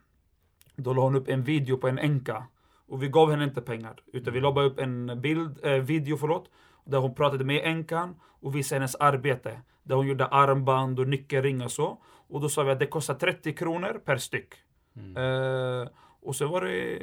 Då 0.76 0.94
la 0.94 1.02
hon 1.02 1.16
upp 1.16 1.30
en 1.30 1.44
video 1.44 1.78
på 1.78 1.88
en 1.88 2.00
änka. 2.00 2.48
Och 2.88 3.04
vi 3.04 3.08
gav 3.08 3.32
henne 3.32 3.44
inte 3.44 3.62
pengar. 3.62 3.96
Utan 4.14 4.34
vi 4.34 4.40
la 4.42 4.52
bara 4.52 4.66
upp 4.66 4.80
en 4.80 5.22
bild, 5.22 5.66
eh, 5.66 5.72
video 5.72 6.18
förlåt. 6.18 6.50
Där 6.86 6.98
hon 6.98 7.16
pratade 7.16 7.44
med 7.46 7.62
änkan 7.64 8.16
och 8.42 8.56
visade 8.56 8.80
hennes 8.80 8.96
arbete. 8.96 9.62
Där 9.84 9.96
hon 9.96 10.08
gjorde 10.08 10.26
armband 10.26 11.00
och 11.00 11.08
nyckelringar 11.08 11.66
och 11.66 11.72
så. 11.72 12.02
Och 12.30 12.42
då 12.42 12.50
sa 12.50 12.64
vi 12.64 12.72
att 12.72 12.80
det 12.80 12.88
kostar 12.88 13.14
30 13.14 13.54
kronor 13.54 14.02
per 14.06 14.18
styck. 14.18 14.54
Mm. 14.96 15.18
Eh, 15.18 15.88
och 16.22 16.36
så 16.36 16.48
var 16.48 16.62
det 16.62 17.00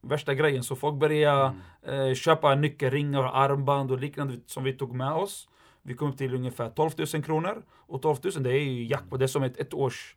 värsta 0.00 0.34
grejen. 0.34 0.62
Så 0.62 0.76
folk 0.76 0.94
började 1.00 1.54
Mm. 1.84 2.08
eh, 2.08 2.14
köpa 2.14 2.54
nyckelringar 2.54 3.18
och 3.24 3.36
armband 3.38 3.90
och 3.90 3.98
liknande 3.98 4.34
som 4.46 4.64
vi 4.64 4.72
tog 4.72 4.94
med 4.94 5.12
oss. 5.12 5.48
Vi 5.82 5.94
kom 5.94 6.10
upp 6.10 6.18
till 6.18 6.34
ungefär 6.34 6.70
12 6.70 6.90
000 7.14 7.22
kronor. 7.22 7.62
Och 7.70 8.02
12 8.02 8.16
000 8.24 8.42
det 8.42 8.50
är 8.52 8.62
ju 8.62 8.84
jackpot. 8.84 9.18
Det 9.18 9.24
är 9.24 9.26
som 9.26 9.42
ett, 9.42 9.56
ett 9.56 9.74
års... 9.74 10.16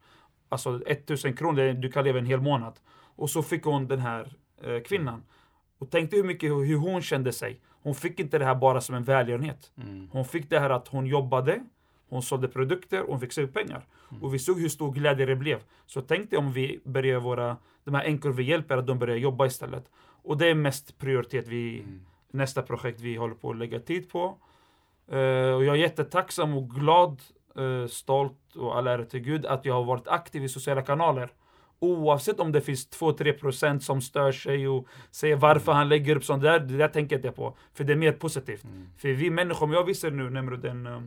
Alltså 0.49 0.81
1 0.85 1.09
000 1.23 1.33
kronor, 1.37 1.59
är, 1.59 1.73
du 1.73 1.91
kan 1.91 2.03
leva 2.03 2.19
en 2.19 2.25
hel 2.25 2.41
månad. 2.41 2.79
Och 3.15 3.29
så 3.29 3.43
fick 3.43 3.63
hon 3.63 3.87
den 3.87 3.99
här 3.99 4.33
kvinnan. 4.85 5.23
Och 5.77 5.89
tänkte 5.89 6.15
hur 6.17 6.23
mycket 6.23 6.49
hur 6.51 6.77
hon 6.77 7.01
kände 7.01 7.31
sig. 7.33 7.59
Hon 7.83 7.95
fick 7.95 8.19
inte 8.19 8.37
det 8.37 8.45
här 8.45 8.55
bara 8.55 8.81
som 8.81 8.95
en 8.95 9.03
välgörenhet. 9.03 9.71
Mm. 9.77 10.09
Hon 10.11 10.25
fick 10.25 10.49
det 10.49 10.59
här 10.59 10.69
att 10.69 10.87
hon 10.87 11.05
jobbade, 11.07 11.63
hon 12.09 12.21
sålde 12.21 12.47
produkter 12.47 13.01
och 13.01 13.09
hon 13.09 13.19
fick 13.19 13.33
se 13.33 13.41
ut 13.41 13.53
pengar. 13.53 13.85
Mm. 14.11 14.23
Och 14.23 14.33
vi 14.33 14.39
såg 14.39 14.59
hur 14.59 14.69
stor 14.69 14.91
glädje 14.91 15.25
det 15.25 15.35
blev. 15.35 15.59
Så 15.85 16.01
tänk 16.01 16.29
dig 16.29 16.39
om 16.39 16.51
vi 16.53 16.79
börjar 16.83 17.19
våra, 17.19 17.57
de 17.83 17.95
här 17.95 18.03
änkor 18.03 18.29
vi 18.31 18.43
hjälper, 18.43 18.77
att 18.77 18.87
de 18.87 18.99
börjar 18.99 19.15
jobba 19.17 19.45
istället. 19.45 19.85
Och 20.23 20.37
det 20.37 20.47
är 20.47 20.55
mest 20.55 20.97
prioritet 20.97 21.47
vi, 21.47 21.79
Mm. 21.79 22.01
nästa 22.31 22.61
projekt 22.61 22.99
vi 22.99 23.15
håller 23.15 23.35
på 23.35 23.49
att 23.49 23.57
lägga 23.57 23.79
tid 23.79 24.09
på. 24.09 24.37
Eh, 25.07 25.53
och 25.53 25.63
jag 25.65 25.67
är 25.67 25.75
jättetacksam 25.75 26.57
och 26.57 26.69
glad, 26.69 27.21
eh, 27.55 27.87
stolt 27.87 28.55
och 28.55 28.77
all 28.77 28.87
ära 28.87 29.05
till 29.05 29.19
Gud 29.19 29.45
att 29.45 29.65
jag 29.65 29.73
har 29.73 29.83
varit 29.83 30.07
aktiv 30.07 30.43
i 30.43 30.49
sociala 30.49 30.81
kanaler. 30.81 31.29
Oavsett 31.83 32.39
om 32.39 32.51
det 32.51 32.61
finns 32.61 32.89
2-3% 32.89 33.79
som 33.79 34.01
stör 34.01 34.31
sig 34.31 34.67
och 34.67 34.87
säger 35.11 35.35
varför 35.35 35.71
han 35.71 35.89
lägger 35.89 36.15
upp 36.15 36.23
sånt 36.23 36.43
där, 36.43 36.59
det 36.59 36.77
där 36.77 36.87
tänker 36.87 37.15
jag 37.15 37.19
inte 37.19 37.31
på. 37.31 37.57
För 37.73 37.83
det 37.83 37.93
är 37.93 37.97
mer 37.97 38.11
positivt. 38.11 38.63
Mm. 38.63 38.87
För 38.97 39.09
vi 39.09 39.29
människor, 39.29 39.65
om 39.65 39.73
jag 39.73 39.83
visar 39.83 40.11
nu 40.11 40.29
Nemrud 40.29 40.65
en 40.65 40.87
uh, 40.87 41.01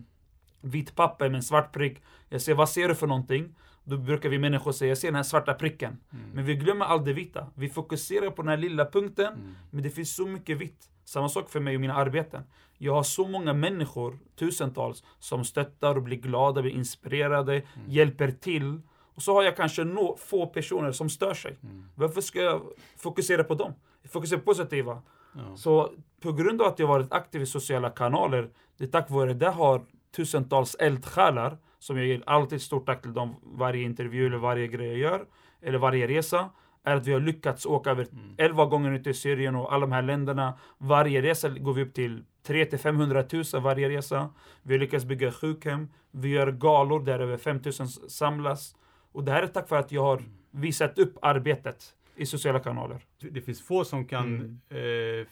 vit 0.65 0.95
papper 0.95 1.29
med 1.29 1.37
en 1.37 1.43
svart 1.43 1.73
prick. 1.73 2.03
Jag 2.29 2.41
säger 2.41 2.57
vad 2.57 2.69
ser 2.69 2.89
du 2.89 2.95
för 2.95 3.07
någonting? 3.07 3.55
Då 3.85 3.97
brukar 3.97 4.29
vi 4.29 4.39
människor 4.39 4.73
säga 4.73 4.89
jag 4.89 4.99
ser 4.99 5.09
den 5.09 5.15
här 5.15 5.23
svarta 5.23 5.55
pricken. 5.55 5.99
Mm. 6.13 6.25
Men 6.35 6.45
vi 6.45 6.55
glömmer 6.55 6.85
allt 6.85 7.05
det 7.05 7.13
vita. 7.13 7.47
Vi 7.55 7.69
fokuserar 7.69 8.31
på 8.31 8.43
den 8.43 8.49
här 8.49 8.57
lilla 8.57 8.85
punkten. 8.85 9.33
Mm. 9.33 9.55
Men 9.71 9.83
det 9.83 9.91
finns 9.91 10.17
så 10.17 10.27
mycket 10.27 10.59
vitt. 10.59 10.89
Samma 11.05 11.29
sak 11.29 11.51
för 11.51 11.61
mig 11.61 11.75
och 11.75 11.81
mina 11.81 11.95
arbeten. 11.95 12.43
Jag 12.79 12.95
har 12.95 13.03
så 13.03 13.29
många 13.29 13.53
människor, 13.53 14.19
tusentals, 14.39 15.05
som 15.19 15.45
stöttar 15.45 15.97
och 15.97 16.03
blir 16.03 16.17
glada, 16.17 16.63
blir 16.63 16.73
inspirerade, 16.73 17.63
hjälper 17.87 18.31
till. 18.31 18.81
Och 19.15 19.23
så 19.23 19.35
har 19.35 19.43
jag 19.43 19.57
kanske 19.57 19.85
nå, 19.85 20.17
få 20.17 20.47
personer 20.47 20.93
som 20.93 21.09
stör 21.11 21.35
sig. 21.35 21.57
Mm. 21.63 21.85
Varför 21.95 22.21
ska 22.21 22.41
jag 22.41 22.63
fokusera 22.97 23.45
på 23.45 23.55
dem? 23.55 23.75
Fokusera 24.09 24.39
på 24.39 24.45
positiva. 24.45 25.03
Ja. 25.35 25.57
Så 25.57 25.93
på 26.21 26.33
grund 26.33 26.63
av 26.63 26.69
att 26.69 26.79
jag 26.79 26.87
varit 26.87 27.13
aktiv 27.13 27.43
i 27.43 27.47
sociala 27.47 27.91
kanaler, 27.91 28.51
det 28.79 28.85
är 28.85 28.89
tack 28.89 29.11
vare 29.11 29.35
det 29.35 29.51
har 29.51 29.83
tusentals 30.17 30.75
eldsjälar, 30.75 31.59
som 31.79 31.97
jag 31.97 32.07
ger 32.07 32.23
alltid 32.27 32.63
stort 32.63 32.87
tack 32.87 33.03
till 33.03 33.13
dem 33.13 33.37
varje 33.43 33.83
intervju 33.83 34.27
eller 34.27 34.37
varje 34.37 34.67
grej 34.67 34.87
jag 34.89 34.99
gör, 34.99 35.25
eller 35.63 35.79
varje 35.79 36.09
resa, 36.09 36.51
är 36.85 36.97
att 36.97 37.07
vi 37.07 37.13
har 37.13 37.21
lyckats 37.21 37.67
åka 37.67 37.91
över 37.91 38.07
Mm. 38.13 38.35
11 38.39 38.65
gånger 38.65 38.91
ut 38.93 39.07
i 39.07 39.15
Syrien 39.15 39.57
och 39.57 39.73
alla 39.73 39.81
de 39.81 39.93
här 39.93 40.03
länderna. 40.03 40.59
Varje 40.79 41.23
resa 41.23 41.49
går 41.49 41.73
vi 41.73 41.83
upp 41.83 41.95
till 41.95 42.25
3 42.43 42.65
till 42.65 42.79
500 42.79 43.25
000 43.33 43.63
varje 43.63 43.89
resa. 43.89 44.29
Vi 44.63 44.75
har 44.75 44.81
lyckats 44.81 45.05
bygga 45.05 45.33
sjukhem. 45.33 45.89
Vi 46.11 46.29
gör 46.29 46.53
galor 46.53 47.01
där 47.05 47.21
över 47.21 47.37
5 47.37 47.61
000 47.65 47.73
samlas. 48.09 48.75
Och 49.15 49.25
det 49.25 49.33
här 49.33 49.43
är 49.43 49.47
tack 49.47 49.71
vare 49.71 49.81
att 49.81 49.93
jag 49.93 50.03
har 50.03 50.23
visat 50.51 50.99
upp 50.99 51.19
arbetet 51.23 51.95
i 52.17 52.27
sociala 52.27 52.61
kanaler. 52.61 53.01
Det 53.19 53.41
finns 53.41 53.63
få 53.63 53.85
som 53.85 54.05
kan 54.07 54.61
Mm. 54.71 55.21
eh, 55.21 55.27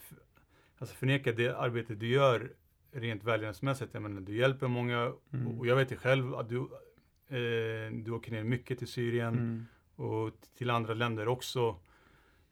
alltså 0.77 0.95
förneka 0.95 1.31
det 1.31 1.49
arbete 1.57 1.95
du 1.95 2.07
gör 2.07 2.51
rent 2.91 3.23
välgörenhetsmässigt. 3.23 3.93
Jag 3.93 4.03
menar, 4.03 4.21
du 4.21 4.37
hjälper 4.37 4.67
många 4.67 5.13
Mm. 5.33 5.59
och 5.59 5.67
jag 5.67 5.75
vet 5.75 5.91
ju 5.91 5.95
själv 5.95 6.35
att 6.35 6.49
du, 6.49 6.57
eh, 6.57 7.91
du 7.93 8.11
åker 8.11 8.31
ner 8.31 8.43
mycket 8.43 8.79
till 8.79 8.87
Syrien 8.87 9.33
Mm. 9.33 9.65
och 9.95 10.33
till 10.57 10.69
andra 10.69 10.93
länder 10.93 11.27
också. 11.27 11.75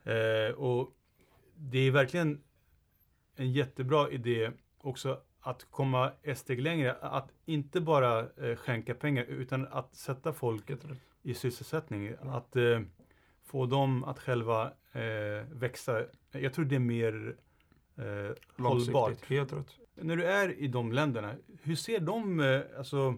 Eh, 0.03 0.53
och 0.55 0.89
det 1.55 1.79
är 1.79 1.91
verkligen 1.91 2.41
en 3.35 3.51
jättebra 3.51 4.09
idé 4.11 4.51
också 4.77 5.21
att 5.39 5.67
komma 5.71 6.11
ett 6.23 6.37
steg 6.37 6.61
längre. 6.61 6.93
Att 7.01 7.29
inte 7.45 7.81
bara 7.81 8.19
eh, 8.19 8.55
skänka 8.55 8.93
pengar 8.93 9.23
utan 9.23 9.67
att 9.67 9.95
sätta 9.95 10.33
folk 10.33 10.69
i 11.23 11.33
sysselsättning. 11.33 12.13
Att 12.21 12.55
eh, 12.55 12.79
få 13.43 13.65
dem 13.65 14.03
att 14.03 14.19
själva 14.19 14.73
eh, 14.91 15.47
växa. 15.51 16.03
Jag 16.31 16.53
tror 16.53 16.65
det 16.65 16.75
är 16.75 16.79
mer 16.79 17.35
eh, 17.97 18.63
hållbart. 18.63 19.25
Helt 19.25 19.53
rätt. 19.53 19.75
När 19.95 20.15
du 20.15 20.23
är 20.23 20.59
i 20.59 20.67
de 20.67 20.91
länderna, 20.91 21.35
hur 21.63 21.75
ser 21.75 21.99
de, 21.99 22.39
eh, 22.39 22.61
alltså, 22.77 23.17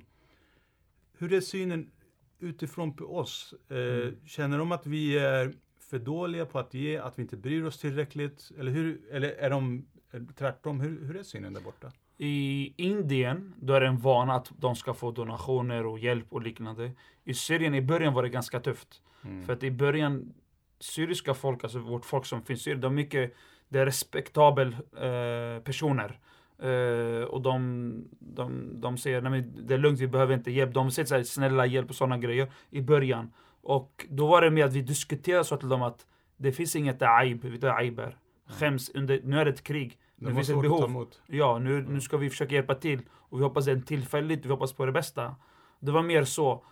hur 1.18 1.34
är 1.34 1.42
synen 1.42 1.92
utifrån 2.40 2.96
på 2.96 3.18
oss? 3.18 3.54
Eh, 3.70 3.78
Mm. 3.78 4.16
Känner 4.26 4.58
de 4.58 4.72
att 4.72 4.86
vi 4.86 5.18
är 5.18 5.54
för 5.80 6.00
dåliga 6.00 6.46
på 6.46 6.60
att 6.60 6.74
ge, 6.74 6.98
att 6.98 7.20
vi 7.20 7.22
inte 7.22 7.38
bryr 7.38 7.64
oss 7.64 7.80
tillräckligt? 7.80 8.52
Eller, 8.60 8.72
hur, 8.72 9.02
eller 9.12 9.30
är 9.30 9.50
de 9.50 9.86
eh, 10.12 10.22
tvärtom? 10.36 10.80
Hur, 10.80 11.06
hur 11.06 11.16
är 11.18 11.24
synen 11.24 11.54
där 11.54 11.62
borta? 11.62 11.92
I 12.18 12.74
Indien, 12.78 13.54
då 13.60 13.74
är 13.74 13.82
det 13.82 13.88
en 13.88 13.98
vana 13.98 14.34
att 14.34 14.52
de 14.58 14.76
ska 14.76 14.94
få 14.94 15.12
donationer 15.12 15.86
och 15.86 16.00
hjälp 16.00 16.26
och 16.30 16.42
liknande. 16.42 16.92
I 17.24 17.34
Syrien, 17.34 17.76
i 17.76 17.82
början 17.82 18.14
var 18.14 18.24
det 18.24 18.30
ganska 18.30 18.60
tufft. 18.60 19.02
Mm. 19.26 19.46
För 19.46 19.54
att 19.54 19.64
i 19.64 19.72
början, 19.72 20.34
syriska 20.80 21.34
folk, 21.34 21.64
alltså 21.64 21.80
vårt 21.80 22.06
folk 22.06 22.26
som 22.26 22.42
finns 22.42 22.60
i 22.60 22.64
Syrien, 22.64 22.82
de 22.82 22.92
är 22.92 22.96
mycket, 22.96 23.34
det 23.70 23.80
är 23.80 23.86
respektabel 23.86 24.74
eh, 24.74 25.64
personer. 25.64 26.20
Eh, 26.60 27.24
och 27.24 27.42
de, 27.42 28.08
de, 28.20 28.72
de 28.82 28.98
säger, 28.98 29.22
nej 29.22 29.42
det 29.42 29.74
är 29.74 29.78
lugnt, 29.78 30.00
vi 30.00 30.08
behöver 30.08 30.34
inte 30.34 30.52
hjälp. 30.52 30.74
De 30.74 30.92
säger 30.92 31.06
såhär, 31.06 31.24
snälla 31.24 31.66
hjälp 31.66 31.90
och 31.90 31.96
sådana 31.96 32.18
grejer 32.18 32.52
i 32.70 32.82
början. 32.82 33.34
Och 33.62 34.06
då 34.10 34.28
var 34.28 34.42
det 34.42 34.52
med 34.52 34.66
att 34.66 34.74
vi 34.74 34.82
diskuterade 34.82 35.44
så 35.44 35.58
till 35.58 35.70
dem 35.70 35.82
att 35.82 36.08
det 36.38 36.52
finns 36.52 36.76
inget 36.76 37.02
aib, 37.02 37.46
vet 37.46 37.62
du 37.62 37.68
vad 37.68 37.78
aib 37.78 38.00
är? 38.00 38.18
Skäms, 38.48 38.90
under, 38.90 39.22
nu 39.24 39.40
är 39.40 39.46
det 39.46 39.52
ett 39.52 39.64
krig. 39.64 39.98
Det 40.24 40.30
Nu 40.30 40.36
finns 40.36 40.50
ett 40.50 40.62
behov. 40.62 41.08
Ja, 41.28 41.60
nu, 41.60 41.82
nu 41.82 42.02
ska 42.02 42.18
vi 42.18 42.30
försöka 42.30 42.56
hjälpa 42.56 42.76
till. 42.76 43.02
Och 43.12 43.40
vi 43.40 43.44
hoppas 43.44 43.66
det 43.66 43.72
är 43.72 43.80
tillfälligt, 43.80 44.46
vi 44.46 44.50
hoppas 44.50 44.74
på 44.74 44.86
det 44.86 44.92
bästa. 44.92 45.36
Det 45.80 45.92
var 45.92 46.04
mer 46.04 46.24
så. 46.24 46.64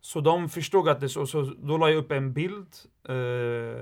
Så 0.00 0.20
de 0.20 0.48
förstod 0.48 0.88
att 0.88 1.00
det 1.00 1.08
så, 1.08 1.26
så 1.26 1.42
då 1.42 1.76
la 1.76 1.90
jag 1.90 1.98
upp 1.98 2.12
en 2.12 2.32
bild. 2.32 2.66
Eh, 3.08 3.14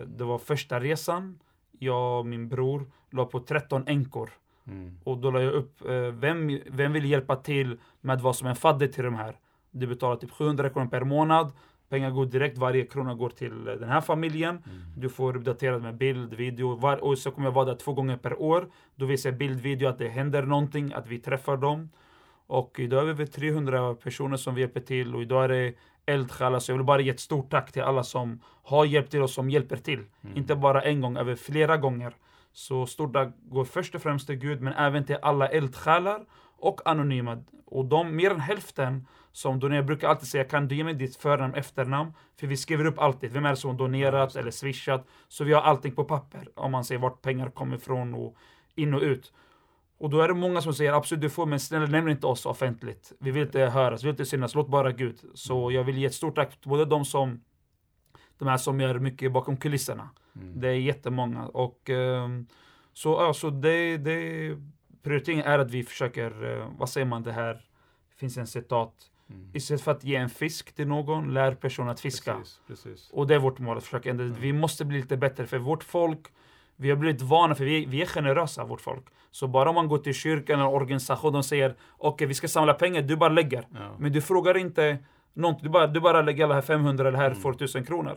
det 0.06 0.24
var 0.24 0.38
första 0.38 0.80
resan. 0.80 1.38
Jag 1.78 2.18
och 2.18 2.26
min 2.26 2.48
bror 2.48 2.90
la 3.10 3.24
på 3.24 3.40
13 3.40 3.84
änkor. 3.86 4.30
Mm. 4.66 4.98
Och 5.04 5.18
då 5.18 5.30
la 5.30 5.42
jag 5.42 5.52
upp, 5.52 5.84
eh, 5.88 5.94
vem, 5.96 6.60
vem 6.66 6.92
vill 6.92 7.04
hjälpa 7.04 7.36
till 7.36 7.78
med 8.00 8.20
vad 8.20 8.36
som 8.36 8.48
en 8.48 8.56
fadder 8.56 8.86
till 8.86 9.04
de 9.04 9.14
här? 9.14 9.38
Du 9.70 9.86
betalar 9.86 10.16
typ 10.16 10.30
700 10.30 10.70
kronor 10.70 10.88
per 10.88 11.04
månad. 11.04 11.52
Pengar 11.94 12.10
går 12.10 12.26
direkt, 12.26 12.58
varje 12.58 12.86
krona 12.86 13.14
går 13.14 13.30
till 13.30 13.68
eh, 13.68 13.74
den 13.74 13.88
här 13.88 14.00
familjen. 14.00 14.50
Mm. 14.50 14.82
Du 14.96 15.08
får 15.08 15.36
uppdaterat 15.36 15.82
med 15.82 15.96
bild, 15.96 16.34
video. 16.34 16.74
Var, 16.74 17.04
och 17.04 17.18
så 17.18 17.30
kommer 17.30 17.46
jag 17.46 17.52
vara 17.52 17.64
där 17.64 17.74
två 17.74 17.92
gånger 17.92 18.16
per 18.16 18.42
år. 18.42 18.68
Då 18.96 19.06
visar 19.06 19.30
jag 19.30 19.38
bild, 19.38 19.60
video 19.60 19.88
att 19.88 19.98
det 19.98 20.08
händer 20.08 20.42
någonting, 20.42 20.92
att 20.92 21.06
vi 21.06 21.18
träffar 21.18 21.56
dem. 21.56 21.90
Och 22.46 22.78
idag 22.78 23.00
är 23.00 23.04
vi 23.04 23.10
över 23.10 23.26
300 23.26 23.94
personer 23.94 24.36
som 24.36 24.54
vi 24.54 24.60
hjälper 24.60 24.80
till 24.80 25.14
och 25.14 25.22
idag 25.22 25.44
är 25.44 25.48
det 25.48 25.74
eldsjälar. 26.06 26.58
Så 26.58 26.72
jag 26.72 26.76
vill 26.76 26.86
bara 26.86 27.00
ge 27.00 27.10
ett 27.10 27.20
stort 27.20 27.50
tack 27.50 27.72
till 27.72 27.82
alla 27.82 28.02
som 28.02 28.40
har 28.62 28.84
hjälpt 28.84 29.10
till 29.10 29.22
och 29.22 29.30
som 29.30 29.50
hjälper 29.50 29.76
till. 29.76 30.02
Mm. 30.24 30.36
Inte 30.36 30.56
bara 30.56 30.82
en 30.82 31.00
gång, 31.00 31.16
över 31.16 31.36
flera 31.36 31.76
gånger. 31.76 32.12
Så 32.52 32.86
stort 32.86 33.12
tack 33.12 33.28
går 33.42 33.64
först 33.64 33.94
och 33.94 34.02
främst 34.02 34.26
till 34.26 34.36
Gud, 34.36 34.60
men 34.60 34.72
även 34.72 35.04
till 35.04 35.16
alla 35.22 35.48
eldsjälar 35.48 36.24
och 36.64 36.80
anonyma. 36.86 37.44
Och 37.66 37.84
de, 37.84 38.16
mer 38.16 38.30
än 38.30 38.40
hälften 38.40 39.06
som 39.32 39.60
donerar, 39.60 39.82
brukar 39.82 40.08
alltid 40.08 40.28
säga, 40.28 40.44
kan 40.44 40.68
du 40.68 40.76
ge 40.76 40.84
mig 40.84 40.94
ditt 40.94 41.16
förnamn, 41.16 41.54
efternamn? 41.54 42.12
För 42.36 42.46
vi 42.46 42.56
skriver 42.56 42.84
upp 42.84 42.98
alltid, 42.98 43.32
vem 43.32 43.46
är 43.46 43.50
det 43.50 43.56
som 43.56 43.70
har 43.70 43.78
donerat 43.78 44.36
eller 44.36 44.50
swishat? 44.50 45.06
Så 45.28 45.44
vi 45.44 45.52
har 45.52 45.62
allting 45.62 45.94
på 45.94 46.04
papper, 46.04 46.48
om 46.54 46.72
man 46.72 46.84
ser 46.84 46.98
vart 46.98 47.22
pengar 47.22 47.50
kommer 47.50 47.76
ifrån 47.76 48.14
och 48.14 48.36
in 48.74 48.94
och 48.94 49.02
ut. 49.02 49.32
Och 49.98 50.10
då 50.10 50.20
är 50.20 50.28
det 50.28 50.34
många 50.34 50.60
som 50.60 50.74
säger 50.74 50.92
absolut 50.92 51.22
du 51.22 51.30
får, 51.30 51.46
men 51.46 51.60
snälla 51.60 51.86
nämn 51.86 52.08
inte 52.08 52.26
oss 52.26 52.46
offentligt. 52.46 53.12
Vi 53.20 53.30
vill 53.30 53.42
inte 53.42 53.60
höras, 53.60 54.02
vi 54.02 54.06
vill 54.06 54.12
inte 54.12 54.26
synas, 54.26 54.54
låt 54.54 54.68
bara 54.68 54.92
Gud. 54.92 55.18
Så 55.34 55.72
jag 55.72 55.84
vill 55.84 55.98
ge 55.98 56.06
ett 56.06 56.14
stort 56.14 56.34
tack 56.34 56.60
till 56.60 56.70
både 56.70 56.84
de 56.84 57.04
som 57.04 57.40
de 58.38 58.48
här 58.48 58.56
som 58.56 58.80
gör 58.80 58.98
mycket 58.98 59.32
bakom 59.32 59.56
kulisserna. 59.56 60.10
Mm. 60.36 60.60
Det 60.60 60.68
är 60.68 60.72
jättemånga. 60.72 61.46
Och 61.46 61.90
ehm, 61.90 62.46
så, 62.92 63.08
ja, 63.08 63.34
så 63.34 63.50
det, 63.50 63.96
det 63.96 64.50
prioriteringen 65.04 65.46
är 65.46 65.58
att 65.58 65.70
vi 65.70 65.84
försöker, 65.84 66.58
eh, 66.58 66.66
vad 66.78 66.88
säger 66.88 67.06
man 67.06 67.22
det 67.22 67.32
här, 67.32 67.54
det 67.54 68.16
finns 68.16 68.36
en 68.36 68.46
citat. 68.46 68.92
Mm. 69.30 69.50
Istället 69.54 69.82
för 69.82 69.92
att 69.92 70.04
ge 70.04 70.16
en 70.16 70.28
fisk 70.30 70.72
till 70.74 70.88
någon, 70.88 71.34
lär 71.34 71.54
personen 71.54 71.88
att 71.90 72.00
fiska. 72.00 72.34
Precis, 72.34 72.60
precis. 72.66 73.10
Och 73.12 73.26
det 73.26 73.34
är 73.34 73.38
vårt 73.38 73.58
mål, 73.58 73.76
att 73.76 73.84
försöka 73.84 74.10
ändra. 74.10 74.24
Mm. 74.24 74.36
Vi 74.40 74.52
måste 74.52 74.84
bli 74.84 75.00
lite 75.00 75.16
bättre, 75.16 75.46
för 75.46 75.58
vårt 75.58 75.84
folk, 75.84 76.20
vi 76.76 76.90
har 76.90 76.96
blivit 76.96 77.22
vana, 77.22 77.54
för 77.54 77.64
vi, 77.64 77.86
vi 77.86 78.02
är 78.02 78.06
generösa, 78.06 78.64
vårt 78.64 78.80
folk. 78.80 79.04
Så 79.30 79.48
bara 79.48 79.68
om 79.68 79.74
man 79.74 79.88
går 79.88 79.98
till 79.98 80.14
kyrkan 80.14 80.60
eller 80.60 80.70
organisation, 80.70 81.32
de 81.32 81.42
säger 81.42 81.74
okej, 81.98 82.26
vi 82.26 82.34
ska 82.34 82.48
samla 82.48 82.74
pengar, 82.74 83.02
du 83.02 83.16
bara 83.16 83.28
lägger. 83.28 83.66
Ja. 83.74 83.96
Men 83.98 84.12
du 84.12 84.20
frågar 84.22 84.56
inte 84.56 84.98
någonting, 85.32 85.64
du 85.64 85.70
bara, 85.70 85.86
du 85.86 86.00
bara 86.00 86.22
lägger 86.22 86.44
alla 86.44 86.54
här 86.54 86.62
500 86.62 87.08
eller 87.08 87.18
här 87.18 87.26
Mm. 87.30 87.40
får 87.40 87.52
1000 87.52 87.84
kronor. 87.84 88.16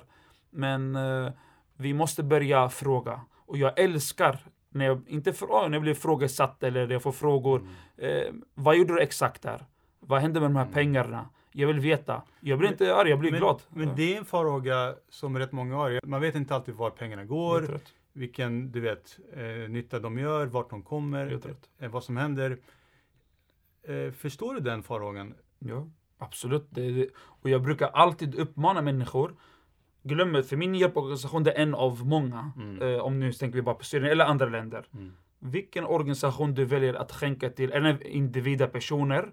Men 0.49 0.95
eh, 0.95 1.31
vi 1.77 1.93
måste 1.93 2.23
börja 2.23 2.69
fråga. 2.69 3.21
Och 3.45 3.57
jag 3.57 3.79
älskar 3.79 4.39
när 4.69 4.85
jag, 4.85 5.01
inte 5.07 5.33
frå, 5.33 5.67
när 5.67 5.75
jag 5.75 5.81
blir 5.81 5.93
frågesatt 5.93 6.63
eller 6.63 6.87
jag 6.89 7.01
får 7.03 7.11
frågor. 7.11 7.59
Mm. 7.97 8.27
Eh, 8.27 8.33
vad 8.53 8.75
gjorde 8.77 8.93
du 8.93 9.01
exakt 9.01 9.41
där? 9.41 9.65
Vad 9.99 10.21
hände 10.21 10.39
med 10.39 10.49
de 10.49 10.55
här 10.55 10.63
Mm. 10.63 10.73
pengarna? 10.73 11.29
Jag 11.51 11.67
vill 11.67 11.79
veta. 11.79 12.21
Jag 12.39 12.59
blir 12.59 12.67
Men- 12.69 12.73
inte 12.73 12.95
arg, 12.95 13.09
jag 13.09 13.19
blir 13.19 13.31
men, 13.31 13.39
glad. 13.39 13.61
Men 13.69 13.95
det 13.95 14.13
är 14.13 14.17
en 14.17 14.25
farhåga 14.25 14.95
som 15.09 15.37
rätt 15.39 15.51
många 15.51 15.75
har. 15.75 15.99
Man 16.05 16.21
vet 16.21 16.35
inte 16.35 16.55
alltid 16.55 16.75
var 16.75 16.89
pengarna 16.89 17.25
går, 17.25 17.79
vilken 18.13 18.71
du 18.71 18.79
vet, 18.79 19.19
eh, 19.33 19.69
nytta 19.69 19.99
de 19.99 20.19
gör, 20.19 20.45
vart 20.47 20.69
de 20.69 20.83
kommer, 20.83 21.39
eh, 21.79 21.89
vad 21.89 22.03
som 22.03 22.17
händer. 22.17 22.57
Eh, 23.83 24.11
förstår 24.11 24.53
du 24.53 24.59
den 24.59 24.83
farhågan? 24.83 25.33
Ja, 25.59 25.87
absolut. 26.17 26.67
Det, 26.69 26.91
det, 26.91 27.09
och 27.17 27.49
jag 27.49 27.61
brukar 27.63 27.87
alltid 27.87 28.35
uppmana 28.35 28.81
människor. 28.81 29.35
Glöm 30.07 30.33
det, 30.33 30.43
för 30.43 30.57
min 30.57 30.75
hjälporganisation 30.75 31.43
det 31.43 31.51
är 31.51 31.61
en 31.61 31.75
av 31.75 32.05
många. 32.05 32.51
Mm. 32.55 32.81
Eh, 32.81 32.99
om 32.99 33.19
nu 33.19 33.33
tänker 33.33 33.55
vi 33.55 33.61
bara 33.61 33.75
på 33.75 33.83
Syrien 33.83 34.11
eller 34.11 34.25
andra 34.25 34.45
länder. 34.45 34.85
Mm. 34.93 35.13
Vilken 35.39 35.85
organisation 35.85 36.53
du 36.53 36.65
väljer 36.65 36.93
att 36.93 37.11
skänka 37.11 37.49
till, 37.49 37.71
eller 37.71 38.07
individer, 38.07 38.67
personer. 38.67 39.31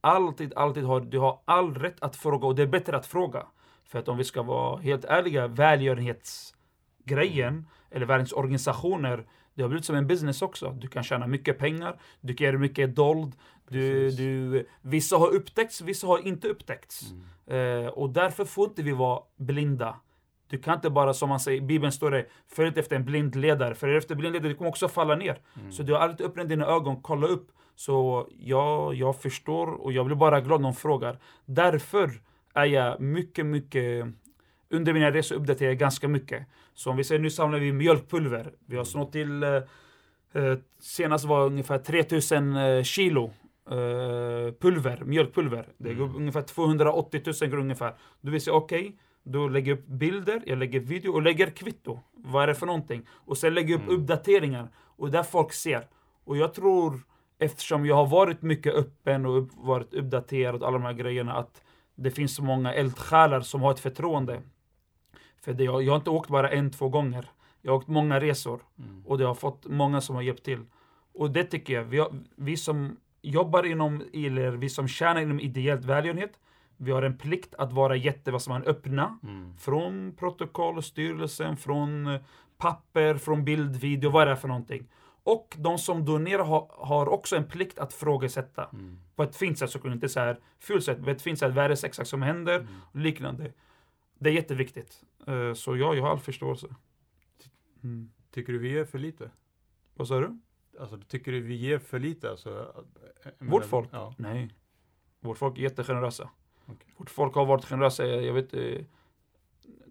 Alltid, 0.00 0.52
alltid 0.56 0.84
har 0.84 1.00
du 1.00 1.18
har 1.18 1.40
all 1.44 1.74
rätt 1.74 2.02
att 2.02 2.16
fråga 2.16 2.46
och 2.46 2.54
det 2.54 2.62
är 2.62 2.66
bättre 2.66 2.96
att 2.96 3.06
fråga. 3.06 3.46
För 3.84 3.98
att 3.98 4.08
om 4.08 4.18
vi 4.18 4.24
ska 4.24 4.42
vara 4.42 4.80
helt 4.80 5.04
ärliga, 5.04 5.46
välgörenhetsgrejen, 5.46 7.66
eller 7.90 8.06
välgörenhetsorganisationer, 8.06 9.26
det 9.54 9.62
har 9.62 9.68
blivit 9.68 9.84
som 9.84 9.96
en 9.96 10.06
business 10.06 10.42
också. 10.42 10.70
Du 10.70 10.88
kan 10.88 11.02
tjäna 11.02 11.26
mycket 11.26 11.58
pengar, 11.58 12.00
du 12.20 12.34
kan 12.34 12.44
göra 12.44 12.58
mycket 12.58 12.96
dold. 12.96 13.34
Du, 13.68 14.10
du, 14.10 14.66
vissa 14.82 15.16
har 15.16 15.34
upptäckts, 15.34 15.80
vissa 15.80 16.06
har 16.06 16.26
inte 16.26 16.48
upptäckts. 16.48 17.12
Mm. 17.46 17.84
Eh, 17.84 17.88
och 17.88 18.10
därför 18.10 18.44
får 18.44 18.68
inte 18.68 18.82
vi 18.82 18.92
vara 18.92 19.22
blinda. 19.36 19.96
Du 20.48 20.58
kan 20.58 20.74
inte 20.74 20.90
bara, 20.90 21.14
som 21.14 21.28
man 21.28 21.40
säger, 21.40 21.58
i 21.58 21.60
Bibeln 21.60 21.92
står 21.92 22.10
det, 22.10 22.26
följ 22.48 22.78
efter 22.78 22.96
en 22.96 23.04
blind 23.04 23.34
ledare. 23.36 23.74
För 23.74 23.88
efter 23.88 24.14
blind 24.14 24.32
ledare, 24.32 24.48
du 24.48 24.54
kommer 24.54 24.70
också 24.70 24.88
falla 24.88 25.16
ner. 25.16 25.38
Mm. 25.60 25.72
Så 25.72 25.82
du 25.82 25.92
har 25.92 26.00
alltid 26.00 26.26
öppnat 26.26 26.48
dina 26.48 26.66
ögon, 26.66 27.02
kolla 27.02 27.26
upp. 27.26 27.48
Så 27.74 28.26
ja, 28.38 28.92
jag 28.92 29.16
förstår 29.22 29.66
och 29.66 29.92
jag 29.92 30.06
blir 30.06 30.16
bara 30.16 30.40
glad 30.40 30.60
när 30.60 30.68
de 30.68 30.74
frågar. 30.74 31.18
Därför 31.44 32.10
är 32.54 32.64
jag 32.64 33.00
mycket, 33.00 33.46
mycket... 33.46 34.06
Under 34.70 34.92
mina 34.92 35.10
resor 35.10 35.36
uppdaterar 35.36 35.68
jag 35.70 35.78
ganska 35.78 36.08
mycket. 36.08 36.46
Så 36.74 36.90
om 36.90 36.96
vi 36.96 37.04
säger 37.04 37.20
nu 37.20 37.30
samlar 37.30 37.58
vi 37.58 37.72
mjölkpulver. 37.72 38.52
Vi 38.66 38.76
har 38.76 38.84
snott 38.84 39.12
till... 39.12 39.42
Eh, 39.42 39.50
eh, 40.32 40.58
senast 40.80 41.24
var 41.24 41.46
ungefär 41.46 41.78
3000 41.78 42.56
eh, 42.56 42.82
kilo 42.82 43.24
eh, 43.70 44.52
pulver, 44.60 45.02
mjölkpulver. 45.04 45.68
Det 45.78 45.94
går 45.94 46.04
Mm. 46.04 46.16
ungefär 46.16 46.42
280 46.42 47.22
000 47.26 47.34
kronor 47.34 47.56
ungefär. 47.58 47.94
Då 48.20 48.30
vill 48.30 48.40
jag 48.46 48.56
okej, 48.56 48.96
då 49.28 49.48
lägger 49.48 49.72
jag 49.72 49.78
upp 49.78 49.86
bilder, 49.86 50.42
jag 50.46 50.58
lägger 50.58 50.80
video 50.80 51.12
och 51.12 51.22
lägger 51.22 51.50
kvitto. 51.50 52.00
Vad 52.12 52.42
är 52.42 52.46
det 52.46 52.54
för 52.54 52.66
någonting? 52.66 53.06
Och 53.10 53.38
sen 53.38 53.54
lägger 53.54 53.70
jag 53.70 53.80
upp 53.80 53.88
Mm. 53.88 54.00
uppdateringar. 54.00 54.68
Och 54.76 55.10
där 55.10 55.22
folk 55.22 55.52
ser. 55.52 55.86
Och 56.24 56.36
jag 56.36 56.54
tror, 56.54 57.00
eftersom 57.38 57.86
jag 57.86 57.96
har 57.96 58.06
varit 58.06 58.42
mycket 58.42 58.74
öppen 58.74 59.26
och 59.26 59.48
varit 59.54 59.94
uppdaterad 59.94 60.62
och 60.62 60.68
alla 60.68 60.78
de 60.78 60.84
här 60.84 60.92
grejerna, 60.92 61.32
att 61.34 61.62
det 61.94 62.10
finns 62.10 62.34
så 62.36 62.42
många 62.42 62.72
eldsjälar 62.74 63.40
som 63.40 63.62
har 63.62 63.70
ett 63.70 63.80
förtroende. 63.80 64.42
För 65.42 65.52
det, 65.52 65.64
jag, 65.64 65.82
jag 65.82 65.92
har 65.92 65.96
inte 65.96 66.10
åkt 66.10 66.30
bara 66.30 66.50
en, 66.50 66.70
två 66.70 66.88
gånger. 66.88 67.30
Jag 67.62 67.72
har 67.72 67.76
åkt 67.76 67.88
många 67.88 68.20
resor. 68.20 68.60
Mm. 68.78 69.02
Och 69.06 69.18
det 69.18 69.24
har 69.24 69.34
fått 69.34 69.66
många 69.66 70.00
som 70.00 70.14
har 70.16 70.22
hjälpt 70.22 70.44
till. 70.44 70.60
Och 71.14 71.30
det 71.30 71.44
tycker 71.44 71.74
jag, 71.74 71.84
vi, 71.84 72.04
vi 72.36 72.56
som 72.56 72.96
jobbar 73.22 73.66
inom, 73.66 74.02
eller 74.12 74.50
vi 74.52 74.68
som 74.68 74.88
tjänar 74.88 75.20
inom 75.20 75.40
ideellt 75.40 75.84
välgörenhet, 75.84 76.32
vi 76.76 76.92
har 76.92 77.02
en 77.02 77.18
plikt 77.18 77.54
att 77.54 77.72
vara 77.72 77.96
jätte, 77.96 78.30
vad 78.30 78.42
som 78.42 78.52
man 78.52 78.62
öppna. 78.62 79.18
Mm. 79.22 79.56
Från 79.58 80.14
protokoll, 80.16 80.82
styrelsen, 80.82 81.56
från 81.56 82.06
eh, 82.06 82.20
papper, 82.58 83.14
från 83.16 83.44
bild, 83.44 83.76
video, 83.76 84.10
vad 84.10 84.22
är 84.22 84.26
det 84.26 84.36
för 84.36 84.48
någonting. 84.48 84.88
Och 85.22 85.56
de 85.58 85.78
som 85.78 86.04
donerar 86.04 86.44
har, 86.44 86.70
har 86.78 87.08
också 87.08 87.36
en 87.36 87.44
plikt 87.48 87.78
att 87.78 87.92
frågesätta. 87.92 88.68
Mm. 88.72 88.98
På 89.16 89.22
ett 89.22 89.36
fint 89.36 89.58
sätt 89.58 89.70
såklart, 89.70 89.94
inte 89.94 90.08
så 90.08 90.20
här 90.20 90.40
fult 90.58 90.84
sätt, 90.84 91.04
på 91.04 91.10
ett 91.10 91.22
fint 91.22 91.38
sätt, 91.38 91.54
vad 91.54 91.64
är 91.64 91.68
det 91.68 91.84
exakt 91.84 92.08
som 92.08 92.22
händer? 92.22 92.58
Mm. 92.60 92.74
Och 92.92 93.00
liknande. 93.00 93.52
Det 94.18 94.30
är 94.30 94.34
jätteviktigt. 94.34 95.04
Eh, 95.26 95.52
Så 95.54 95.76
ja, 95.76 95.94
jag 95.94 96.02
har 96.02 96.10
all 96.10 96.18
förståelse. 96.18 96.66
Mm. 97.82 98.10
Tycker 98.30 98.52
du 98.52 98.58
vi 98.58 98.68
ger 98.72 98.84
för 98.84 98.98
lite? 98.98 99.30
Vad 99.94 100.08
sa 100.08 100.20
du? 100.20 100.38
Alltså, 100.80 100.98
tycker 101.08 101.32
du 101.32 101.40
vi 101.40 101.54
ger 101.54 101.78
för 101.78 101.98
lite? 101.98 102.30
Alltså, 102.30 102.74
jag 103.38 103.46
Vårt 103.46 103.64
folk? 103.64 103.88
Ja. 103.92 104.14
Nej. 104.18 104.50
Vårt 105.20 105.38
folk 105.38 105.58
är 105.58 105.62
jättegenerösa. 105.62 106.30
Vårt 106.96 107.10
folk 107.10 107.34
har 107.34 107.46
varit 107.46 107.64
generösa, 107.64 108.06
jag 108.06 108.22
jag 108.22 108.32
vet 108.34 108.54
eh, 108.54 108.84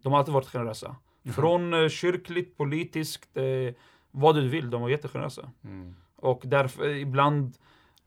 De 0.03 0.11
har 0.11 0.19
alltid 0.19 0.33
varit 0.33 0.47
generösa. 0.47 0.95
Från 1.35 1.73
eh, 1.73 1.89
kyrkligt, 1.89 2.57
politiskt, 2.57 3.37
eh, 3.37 3.73
vad 4.11 4.35
du 4.35 4.49
vill, 4.49 4.69
de 4.69 4.81
var 4.81 4.89
jättegenerösa. 4.89 5.51
Mm. 5.63 5.95
Och 6.15 6.41
därför 6.45 6.89
ibland 6.89 7.53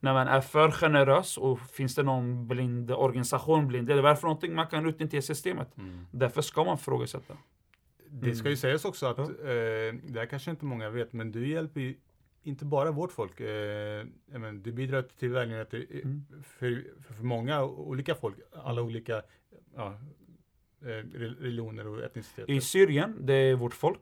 när 0.01 0.13
man 0.15 0.29
är 0.29 0.41
för 0.41 0.71
generös 0.71 1.37
och 1.39 1.61
finns 1.61 1.95
det 1.95 2.03
någon 2.03 2.49
blind 2.49 2.91
organisation, 2.91 3.69
blind, 3.69 3.91
eller 3.91 4.03
vad 4.03 4.11
är 4.11 4.15
det 4.15 4.21
för 4.21 4.29
någonting 4.29 4.55
man 4.55 4.67
kan 4.67 4.87
utnyttja 4.87 5.17
i 5.17 5.23
systemet. 5.23 5.77
Mm. 5.79 6.07
Därför 6.11 6.43
ska 6.43 6.65
man 6.65 6.79
frågasätta. 6.79 7.37
Det 8.11 8.35
ska 8.35 8.45
ju 8.49 8.51
Mm. 8.53 8.57
sägas 8.57 8.85
också 8.85 9.07
att, 9.07 9.19
Ja. 9.19 9.25
eh, 9.25 9.95
det 10.03 10.19
här 10.19 10.27
kanske 10.27 10.51
inte 10.51 10.65
många 10.65 10.91
vet, 10.91 11.13
men 11.13 11.33
du 11.33 11.49
hjälper 11.49 11.81
ju 11.81 11.95
inte 12.43 12.65
bara 12.65 12.91
vårt 12.91 13.13
folk. 13.13 13.41
Eh, 13.41 14.07
menar, 14.27 14.53
du 14.53 14.73
bidrar 14.73 15.03
till 15.03 15.31
välgörenhet 15.31 15.75
Mm. 15.75 16.25
för, 16.59 16.85
för, 17.15 17.25
många 17.25 17.65
olika 17.65 18.15
folk, 18.15 18.35
alla 18.65 18.83
olika 18.83 19.23
ja, 19.77 19.87
eh, 20.83 20.87
re- 20.87 21.41
religioner 21.41 21.87
och 21.87 22.03
etniciteter. 22.03 22.53
I 22.53 22.61
Syrien, 22.61 23.17
det 23.21 23.35
är 23.35 23.55
vårt 23.55 23.75
folk 23.75 24.01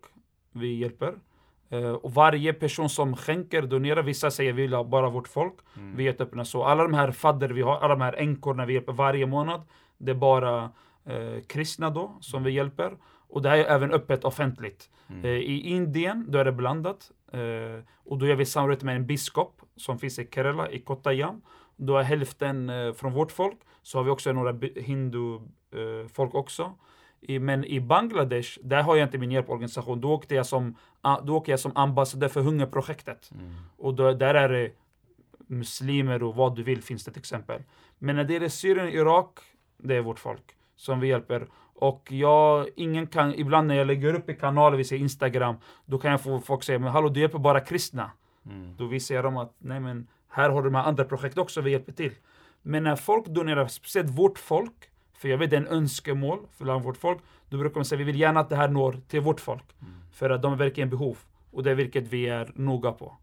vi 0.52 0.74
hjälper. 0.74 1.14
Eh, 1.68 1.90
och 1.92 2.14
varje 2.14 2.52
person 2.52 2.88
som 2.88 3.16
skänker, 3.16 3.62
donerar, 3.62 4.02
vissa 4.02 4.30
säger 4.30 4.52
vi 4.52 4.62
vill 4.62 4.74
ha 4.74 4.84
bara 4.84 5.10
vårt 5.10 5.28
folk. 5.28 5.54
Mm. 5.76 5.96
Vi 5.96 6.02
är 6.02 6.06
jätteöppna. 6.06 6.44
Så 6.44 6.64
alla 6.64 6.82
de 6.82 6.94
här 6.94 7.10
fadder 7.12 7.48
vi 7.48 7.62
har, 7.62 7.76
alla 7.76 7.94
de 7.94 8.00
här 8.00 8.12
änkorna 8.12 8.66
vi 8.66 8.72
hjälper 8.74 8.92
varje 8.92 9.26
månad, 9.26 9.62
det 9.98 10.10
är 10.10 10.14
bara 10.14 10.70
eh, 11.04 11.40
kristna 11.46 11.90
då 11.90 12.18
som 12.20 12.42
vi 12.44 12.50
hjälper. 12.50 12.96
Och 13.28 13.42
det 13.42 13.48
här 13.48 13.56
är 13.58 13.64
även 13.64 13.90
öppet 13.92 14.24
offentligt. 14.24 14.90
Mm. 15.08 15.24
Eh, 15.24 15.30
I 15.30 15.60
Indien, 15.60 16.24
då 16.28 16.38
är 16.38 16.44
det 16.44 16.52
blandat. 16.52 17.10
Eh, 17.32 17.84
och 18.04 18.18
då 18.18 18.26
gör 18.26 18.36
vi 18.36 18.46
samarbete 18.46 18.84
med 18.86 18.96
en 18.96 19.06
biskop 19.06 19.62
som 19.76 19.98
finns 19.98 20.18
i 20.18 20.28
Kerala, 20.34 20.70
i 20.70 20.80
Kottayam. 20.80 21.42
Då 21.76 21.96
är 21.96 22.02
hälften 22.02 22.70
eh, 22.70 22.92
från 22.92 23.12
vårt 23.12 23.32
folk. 23.32 23.58
Så 23.82 23.98
har 23.98 24.04
vi 24.04 24.10
också 24.10 24.32
några 24.32 24.52
hindu-folk 24.76 26.34
också. 26.34 26.74
I, 27.20 27.38
men 27.38 27.64
i 27.64 27.80
Bangladesh, 27.80 28.58
där 28.62 28.82
har 28.82 28.96
jag 28.96 29.06
inte 29.06 29.18
min 29.18 29.30
hjälporganisation. 29.30 30.00
Då 30.00 30.12
åkte 30.12 30.34
jag 30.34 30.46
som, 30.46 30.76
då 31.22 31.36
åker 31.36 31.52
jag 31.52 31.60
som 31.60 31.72
ambassadör 31.74 32.28
för 32.28 32.40
hungerprojektet. 32.40 33.30
Mm. 33.34 33.54
Och 33.76 33.94
då, 33.94 34.12
där 34.12 34.34
är 34.34 34.48
det 34.48 34.72
muslimer 35.46 36.22
och 36.22 36.34
vad 36.34 36.56
du 36.56 36.62
vill 36.62 36.82
finns 36.82 37.04
det 37.04 37.10
till 37.10 37.20
exempel. 37.20 37.62
Men 37.98 38.16
när 38.16 38.24
det 38.24 38.36
är 38.36 38.48
Syrien 38.48 38.86
och 38.86 38.92
Irak, 38.92 39.38
det 39.76 39.94
är 39.94 40.00
vårt 40.00 40.18
folk 40.18 40.56
som 40.76 41.00
vi 41.00 41.08
hjälper. 41.08 41.46
Och 41.78 42.12
jag, 42.12 42.66
ingen 42.76 43.06
kan, 43.06 43.34
ibland 43.34 43.68
när 43.68 43.74
jag 43.74 43.86
lägger 43.86 44.14
upp 44.14 44.30
i 44.30 44.34
kanaler, 44.34 44.76
vi 44.76 44.84
ser 44.84 44.96
Instagram, 44.96 45.56
då 45.84 45.98
kan 45.98 46.10
jag 46.10 46.20
få 46.20 46.40
folk 46.40 46.62
säga, 46.62 46.78
men 46.78 46.92
hallå 46.92 47.08
du 47.08 47.20
hjälper 47.20 47.38
bara 47.38 47.60
kristna. 47.60 48.10
Mm. 48.46 48.76
Då 48.76 48.86
visar 48.86 49.14
jag 49.14 49.24
dem 49.24 49.36
att, 49.36 49.54
nej 49.58 49.80
men, 49.80 50.06
här 50.28 50.50
har 50.50 50.62
du 50.62 50.68
de 50.68 50.74
här 50.74 50.84
andra 50.84 51.04
projekt 51.04 51.38
också, 51.38 51.60
vi 51.60 51.70
hjälper 51.70 51.92
till. 51.92 52.12
Men 52.62 52.82
när 52.82 52.96
folk 52.96 53.26
donerar, 53.26 53.66
speciellt 53.66 54.10
vårt 54.10 54.38
folk, 54.38 54.90
för 55.18 55.28
jag 55.28 55.38
vet 55.38 55.50
det 55.50 55.56
är 55.56 55.60
en 55.60 55.68
önskemål 55.68 56.38
för 56.58 56.78
vårt 56.78 56.96
folk, 56.96 57.18
då 57.48 57.58
brukar 57.58 57.74
man 57.74 57.84
säga, 57.84 57.98
vi 57.98 58.04
vill 58.04 58.20
gärna 58.20 58.40
att 58.40 58.48
det 58.48 58.56
här 58.56 58.68
når 58.68 59.00
till 59.08 59.20
vårt 59.20 59.40
folk. 59.40 59.64
Mm. 59.80 59.94
För 60.12 60.30
att 60.30 60.42
de 60.42 60.52
är 60.52 60.56
verkligen 60.56 60.90
behov. 60.90 61.18
Och 61.50 61.62
det 61.62 61.70
är 61.70 61.74
vilket 61.74 62.08
vi 62.08 62.28
är 62.28 62.52
noga 62.54 62.92
på. 62.92 63.16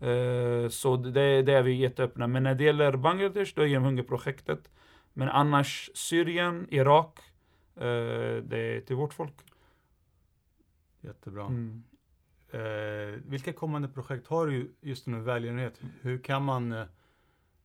Eh, 0.00 0.68
så 0.68 0.96
det, 0.96 1.42
det 1.42 1.52
är 1.52 1.62
vi 1.62 1.72
jätteöppna. 1.72 2.26
Men 2.26 2.42
när 2.42 2.54
det 2.54 2.64
gäller 2.64 2.96
Bangladesh, 2.96 3.52
då 3.54 3.62
är 3.62 3.68
det 3.68 3.78
hungerprojektet. 3.78 4.70
Men 5.12 5.28
annars 5.28 5.90
Syrien, 5.94 6.66
Irak, 6.70 7.18
det 7.78 8.58
är 8.58 8.80
till 8.80 8.96
vårt 8.96 9.14
folk. 9.14 9.34
Jättebra. 11.00 11.46
Mm. 11.46 11.82
Eh, 12.52 13.20
vilka 13.26 13.52
kommande 13.52 13.88
projekt 13.88 14.26
har 14.26 14.46
du 14.46 14.72
just 14.80 15.06
nu 15.06 15.20
välgörenhet? 15.20 15.80
Hur 16.00 16.18
kan 16.18 16.44
man 16.44 16.72
eh, 16.72 16.80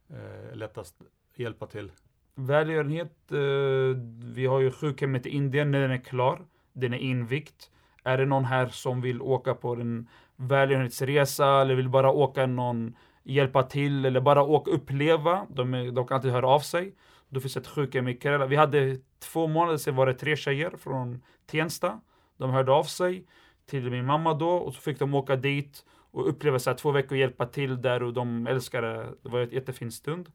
eh, 0.09 0.55
lättast 0.55 1.01
hjälpa 1.35 1.67
till? 1.67 1.91
Välgörenhet, 2.35 3.31
eh, 3.31 3.97
vi 4.35 4.45
har 4.45 4.59
ju 4.59 4.71
sjukhemmet 4.71 5.25
i 5.25 5.29
Indien, 5.29 5.71
när 5.71 5.81
den 5.81 5.91
är 5.91 5.97
klar. 5.97 6.45
Den 6.73 6.93
är 6.93 6.97
invigt. 6.97 7.71
Är 8.03 8.17
det 8.17 8.25
någon 8.25 8.45
här 8.45 8.67
som 8.67 9.01
vill 9.01 9.21
åka 9.21 9.53
på 9.53 9.73
en 9.73 10.07
välgörenhetsresa 10.35 11.61
eller 11.61 11.75
vill 11.75 11.89
bara 11.89 12.11
åka 12.11 12.45
någon, 12.45 12.95
hjälpa 13.23 13.63
till 13.63 14.05
eller 14.05 14.21
bara 14.21 14.43
åka 14.43 14.71
uppleva, 14.71 15.47
de, 15.49 15.73
är, 15.73 15.91
de 15.91 16.07
kan 16.07 16.15
alltid 16.15 16.31
höra 16.31 16.47
av 16.47 16.59
sig. 16.59 16.95
Då 17.33 17.39
finns 17.39 17.57
ett 17.57 17.67
sjukhem 17.67 18.07
i 18.07 18.19
Kerala. 18.19 18.45
Vi 18.45 18.55
hade 18.55 18.97
två 19.19 19.47
månader 19.47 19.77
sedan 19.77 19.95
var 19.95 20.05
det 20.05 20.13
tre 20.13 20.35
tjejer 20.35 20.71
från 20.77 21.21
Tensta. 21.45 22.01
De 22.37 22.49
hörde 22.49 22.71
av 22.71 22.83
sig 22.83 23.25
till 23.65 23.91
min 23.91 24.05
mamma 24.05 24.33
då 24.33 24.49
och 24.49 24.73
så 24.73 24.81
fick 24.81 24.99
de 24.99 25.15
åka 25.15 25.35
dit 25.35 25.85
och 25.89 26.29
uppleva 26.29 26.59
så 26.59 26.69
här 26.69 26.77
två 26.77 26.91
veckor 26.91 27.11
och 27.11 27.17
hjälpa 27.17 27.45
till 27.45 27.81
där 27.81 28.03
och 28.03 28.13
de 28.13 28.47
älskade 28.47 28.87
det. 28.87 29.13
Det 29.21 29.29
var 29.29 29.39
en 29.39 29.49
jättefin 29.49 29.91
stund. 29.91 30.31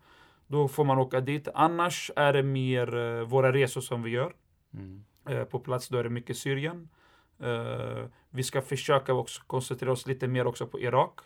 Då 0.47 0.69
får 0.69 0.85
man 0.85 0.99
åka 0.99 1.21
dit. 1.21 1.49
Annars 1.55 2.11
är 2.17 2.33
det 2.33 2.43
mer 2.43 2.97
eh, 2.97 3.23
våra 3.23 3.53
resor 3.53 3.81
som 3.81 4.03
vi 4.03 4.11
gör. 4.11 4.35
Mm. 4.75 5.05
Eh, 5.29 5.45
på 5.45 5.59
plats 5.59 5.89
då 5.89 5.99
är 5.99 6.05
det 6.05 6.11
mycket 6.11 6.37
Syrien. 6.37 6.89
Eh, 7.41 8.05
vi 8.31 8.43
ska 8.43 8.63
försöka 8.63 9.15
också 9.15 9.43
koncentrera 9.47 9.93
oss 9.93 10.07
lite 10.07 10.29
mer 10.29 10.47
också 10.47 10.67
på 10.67 10.81
Irak. 10.81 11.19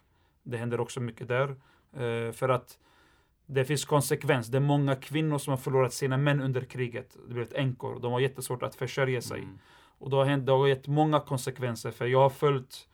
Det 0.43 0.57
händer 0.57 0.81
också 0.81 1.01
mycket 1.01 1.29
där. 1.29 1.57
För 2.33 2.49
att 2.49 2.79
det 3.55 3.65
finns 3.65 3.85
konsekvens. 3.85 4.47
Det 4.49 4.59
är 4.59 4.61
många 4.61 4.97
kvinnor 4.97 5.39
som 5.39 5.51
har 5.51 5.59
förlorat 5.59 5.93
sina 5.93 6.17
män 6.17 6.41
under 6.41 6.61
kriget. 6.61 7.17
Det 7.29 7.35
blivit 7.35 7.53
änkor. 7.53 8.01
De 8.01 8.13
har 8.13 8.21
jättesvårt 8.21 8.63
att 8.63 8.75
försörja 8.75 9.23
sig. 9.23 9.39
Mm. 9.39 9.59
Och 9.99 10.11
det 10.11 10.17
har, 10.17 10.25
hänt, 10.25 10.47
det 10.47 10.53
har 10.53 10.67
gett 10.67 10.87
många 10.87 11.21
konsekvenser. 11.21 11.91
För 11.91 12.07
jag 12.07 12.19
har 12.19 12.31
följt, 12.31 12.89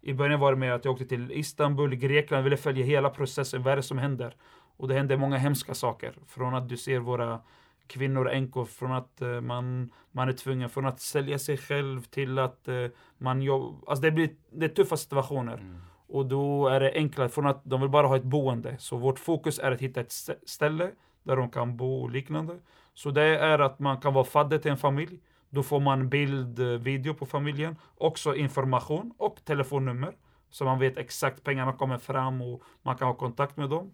i 0.00 0.14
början 0.14 0.40
var 0.40 0.52
det 0.52 0.58
med 0.58 0.74
att 0.74 0.84
jag 0.84 0.92
åkte 0.92 1.06
till 1.06 1.32
Istanbul, 1.32 1.94
Grekland, 1.94 2.44
ville 2.44 2.56
följa 2.56 2.84
hela 2.84 3.10
processen, 3.10 3.62
vad 3.62 3.72
är 3.72 3.76
det 3.76 3.82
som 3.82 3.98
händer? 3.98 4.36
Och 4.76 4.88
det 4.88 4.94
händer 4.94 5.16
många 5.16 5.36
hemska 5.36 5.74
saker. 5.74 6.14
Från 6.26 6.54
att 6.54 6.68
du 6.68 6.76
ser 6.76 6.98
våra 6.98 7.40
kvinnor 7.86 8.30
änkor, 8.30 8.64
från 8.64 8.92
att 8.92 9.22
eh, 9.22 9.40
man, 9.40 9.90
man 10.12 10.28
är 10.28 10.32
tvungen, 10.32 10.70
från 10.70 10.86
att 10.86 11.00
sälja 11.00 11.38
sig 11.38 11.56
själv 11.56 12.02
till 12.02 12.38
att 12.38 12.68
eh, 12.68 12.86
man 13.18 13.42
jobbar. 13.42 13.90
Alltså 13.90 14.02
det 14.02 14.10
blir 14.10 14.30
det 14.50 14.64
är 14.64 14.68
tuffa 14.68 14.96
situationer. 14.96 15.54
Mm. 15.54 15.80
Och 16.06 16.26
då 16.26 16.68
är 16.68 16.80
det 16.80 16.92
enklare, 16.94 17.28
från 17.28 17.46
att 17.46 17.60
de 17.64 17.80
vill 17.80 17.90
bara 17.90 18.06
ha 18.06 18.16
ett 18.16 18.22
boende. 18.24 18.76
Så 18.78 18.96
vårt 18.96 19.18
fokus 19.18 19.58
är 19.58 19.72
att 19.72 19.80
hitta 19.80 20.00
ett 20.00 20.08
stä- 20.08 20.36
ställe 20.46 20.90
där 21.22 21.36
de 21.36 21.50
kan 21.50 21.76
bo 21.76 22.02
och 22.02 22.10
liknande. 22.10 22.58
Så 22.94 23.10
det 23.10 23.22
är 23.22 23.58
att 23.58 23.78
man 23.78 24.00
kan 24.00 24.14
vara 24.14 24.24
fadder 24.24 24.58
till 24.58 24.70
en 24.70 24.76
familj. 24.76 25.20
Då 25.50 25.62
får 25.62 25.80
man 25.80 26.08
bild, 26.08 26.58
eh, 26.58 26.66
video 26.66 27.14
på 27.14 27.26
familjen. 27.26 27.76
Också 27.94 28.34
information 28.34 29.14
och 29.18 29.44
telefonnummer. 29.44 30.16
Så 30.50 30.64
man 30.64 30.78
vet 30.78 30.98
exakt 30.98 31.44
pengarna 31.44 31.72
kommer 31.72 31.98
fram 31.98 32.42
och 32.42 32.62
man 32.82 32.96
kan 32.96 33.08
ha 33.08 33.14
kontakt 33.14 33.56
med 33.56 33.70
dem. 33.70 33.92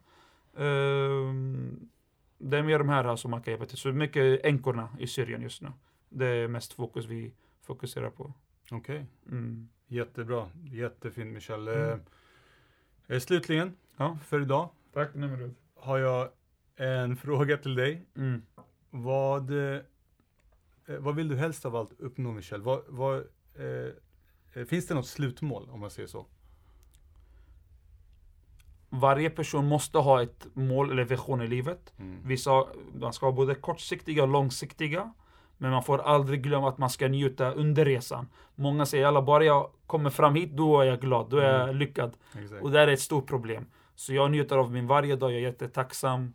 Det 2.39 2.59
är 2.59 2.63
mer 2.63 2.79
de 2.79 2.89
här 2.89 3.17
som 3.17 3.31
man 3.31 3.43
kan 3.43 3.53
hjälpa 3.53 3.67
till. 3.67 3.77
Så 3.79 3.89
mycket 3.89 4.45
änkorna 4.45 4.89
i 4.99 5.07
Syrien 5.07 5.43
just 5.43 5.63
nu. 5.63 5.69
Det 6.09 6.27
är 6.27 6.49
mest 6.49 6.73
fokus 6.73 7.07
vi 7.07 7.33
fokuserar 7.63 8.11
på. 8.11 8.33
Okej, 8.71 9.07
Mm. 9.29 9.69
Jättebra. 9.91 10.51
Jättefint 10.65 11.35
Michel. 11.35 11.69
Mm. 11.69 12.01
Eh, 13.07 13.19
slutligen, 13.21 13.77
Ja. 13.97 14.19
för 14.25 14.41
idag 14.41 14.69
Tack 14.93 15.15
Nemrud. 15.15 15.55
har 15.75 15.99
jag 15.99 16.29
en 16.77 17.17
fråga 17.25 17.57
till 17.57 17.75
dig. 17.75 18.07
Mm. 18.17 18.43
Vad, 18.91 19.75
eh, 19.75 19.81
vad 20.99 21.17
vill 21.17 21.29
du 21.29 21.37
helst 21.37 21.65
av 21.65 21.77
allt 21.77 22.01
uppnå 22.01 22.33
Michel? 22.33 22.63
Vad, 22.63 22.83
vad, 22.89 23.17
eh, 23.59 23.89
eh, 24.55 24.65
finns 24.67 24.87
det 24.87 24.95
något 24.95 25.07
slutmål 25.09 25.69
om 25.71 25.81
man 25.81 25.91
säger 25.91 26.09
så? 26.09 26.27
Varje 28.93 29.31
person 29.31 29.65
måste 29.67 29.99
ha 29.99 30.23
ett 30.23 30.47
mål 30.53 30.91
eller 30.91 31.05
vision 31.05 31.43
i 31.43 31.47
livet. 31.47 31.93
Mm. 31.99 32.19
Vissa, 32.29 32.67
man 33.01 33.13
ska 33.13 33.27
ha 33.27 33.33
både 33.33 33.55
kortsiktiga 33.55 34.23
och 34.23 34.29
långsiktiga. 34.29 35.13
Men 35.63 35.71
man 35.71 35.83
får 35.83 35.99
aldrig 35.99 36.43
glömma 36.43 36.69
att 36.69 36.79
man 36.79 36.91
ska 36.91 37.09
njuta 37.09 37.53
under 37.53 37.85
resan. 37.85 38.29
Många 38.55 38.87
säger 38.87 39.07
alla 39.07 39.23
bara 39.23 39.45
jag 39.45 39.71
kommer 39.87 40.11
fram 40.11 40.35
hit, 40.35 40.51
då 40.53 40.81
är 40.81 40.85
jag 40.85 41.01
glad, 41.01 41.31
då 41.31 41.37
är 41.37 41.53
jag 41.53 41.63
Mm. 41.63 41.77
lyckad. 41.77 42.13
Exakt. 42.43 42.63
Och 42.63 42.71
det 42.71 42.81
är 42.81 42.89
ett 42.89 43.01
stort 43.01 43.27
problem. 43.29 43.67
Så 43.95 44.15
jag 44.15 44.31
njuter 44.31 44.57
av 44.57 44.73
min 44.73 44.87
varje 44.87 45.17
dag, 45.17 45.31
jag 45.31 45.39
är 45.39 45.43
jättetacksam. 45.43 46.35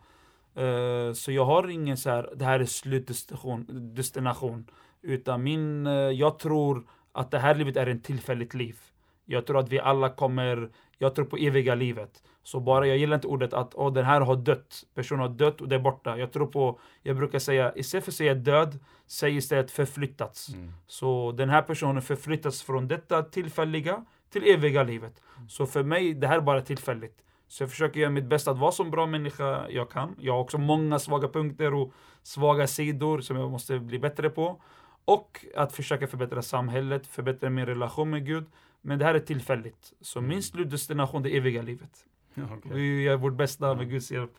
Eh, 0.56 1.14
så 1.14 1.32
jag 1.32 1.46
har 1.46 1.70
ingen 1.70 1.98
så 1.98 2.10
här, 2.10 2.30
det 2.36 2.46
här 2.46 2.60
är 2.60 2.66
slutdestination. 2.66 3.66
Destination, 3.96 4.66
utan 5.02 5.44
min, 5.44 5.88
eh, 5.88 5.94
jag 5.94 6.40
tror 6.40 6.84
att 7.12 7.32
det 7.32 7.40
här 7.40 7.56
livet 7.56 7.78
är 7.78 7.88
en 7.88 8.02
tillfälligt 8.02 8.54
liv. 8.54 8.78
Jag 9.26 9.46
tror 9.46 9.58
att 9.60 9.70
vi 9.70 9.80
alla 9.80 10.10
kommer, 10.10 10.70
jag 10.98 11.16
tror 11.16 11.26
på 11.26 11.38
eviga 11.38 11.76
livet. 11.76 12.24
Så 12.46 12.60
bara, 12.60 12.88
jag 12.88 12.98
gillar 12.98 13.16
inte 13.16 13.28
ordet 13.28 13.54
att 13.54 13.76
åh, 13.76 13.94
den 13.94 14.06
här 14.06 14.22
har 14.22 14.36
dött, 14.36 14.84
personen 14.94 15.22
har 15.22 15.30
dött 15.30 15.62
och 15.62 15.70
det 15.70 15.76
är 15.76 15.80
borta. 15.80 16.18
Jag 16.18 16.32
tror 16.32 16.48
på, 16.48 16.80
jag 17.04 17.18
brukar 17.18 17.40
säga, 17.40 17.74
istället 17.76 18.04
för 18.04 18.12
att 18.12 18.16
säga 18.16 18.34
död, 18.34 18.80
säg 19.08 19.36
istället 19.36 19.72
förflyttats. 19.72 20.50
Mm. 20.54 20.74
Så 20.88 21.32
den 21.32 21.50
här 21.50 21.62
personen 21.62 22.02
förflyttas 22.02 22.62
från 22.62 22.88
detta 22.88 23.24
tillfälliga 23.24 24.06
till 24.30 24.44
eviga 24.48 24.84
livet. 24.84 25.22
Så 25.50 25.66
för 25.66 25.84
mig, 25.84 26.14
det 26.14 26.28
här 26.28 26.38
är 26.38 26.42
bara 26.42 26.62
tillfälligt. 26.62 27.18
Så 27.48 27.64
jag 27.64 27.70
försöker 27.70 28.00
göra 28.00 28.12
mitt 28.12 28.26
bästa 28.26 28.52
att 28.52 28.58
vara 28.58 28.72
så 28.72 28.84
bra 28.84 29.06
människa 29.06 29.70
jag 29.70 29.92
kan. 29.92 30.16
Jag 30.20 30.34
har 30.34 30.40
också 30.40 30.58
många 30.58 31.00
svaga 31.00 31.28
punkter 31.28 31.74
och 31.74 31.94
svaga 32.24 32.68
sidor 32.68 33.22
som 33.22 33.38
jag 33.38 33.52
måste 33.52 33.80
bli 33.80 34.00
bättre 34.00 34.30
på. 34.30 34.62
Och 35.06 35.46
att 35.56 35.74
försöka 35.74 36.08
förbättra 36.08 36.42
samhället, 36.42 37.08
förbättra 37.08 37.50
min 37.50 37.66
relation 37.66 38.10
med 38.10 38.26
Gud. 38.26 38.46
Men 38.82 39.00
det 39.00 39.06
här 39.06 39.16
är 39.16 39.20
tillfälligt. 39.20 39.94
Så 40.02 40.22
min 40.22 40.44
slutdestination, 40.44 41.24
det 41.24 41.38
eviga 41.38 41.62
livet. 41.62 42.06
Ja, 42.36 42.44
okej. 42.58 42.72
Vi 42.74 43.02
gör 43.02 43.18
vårt 43.18 43.34
bästa 43.34 43.76
med 43.76 43.90
Guds 43.90 44.12
hjälp 44.12 44.32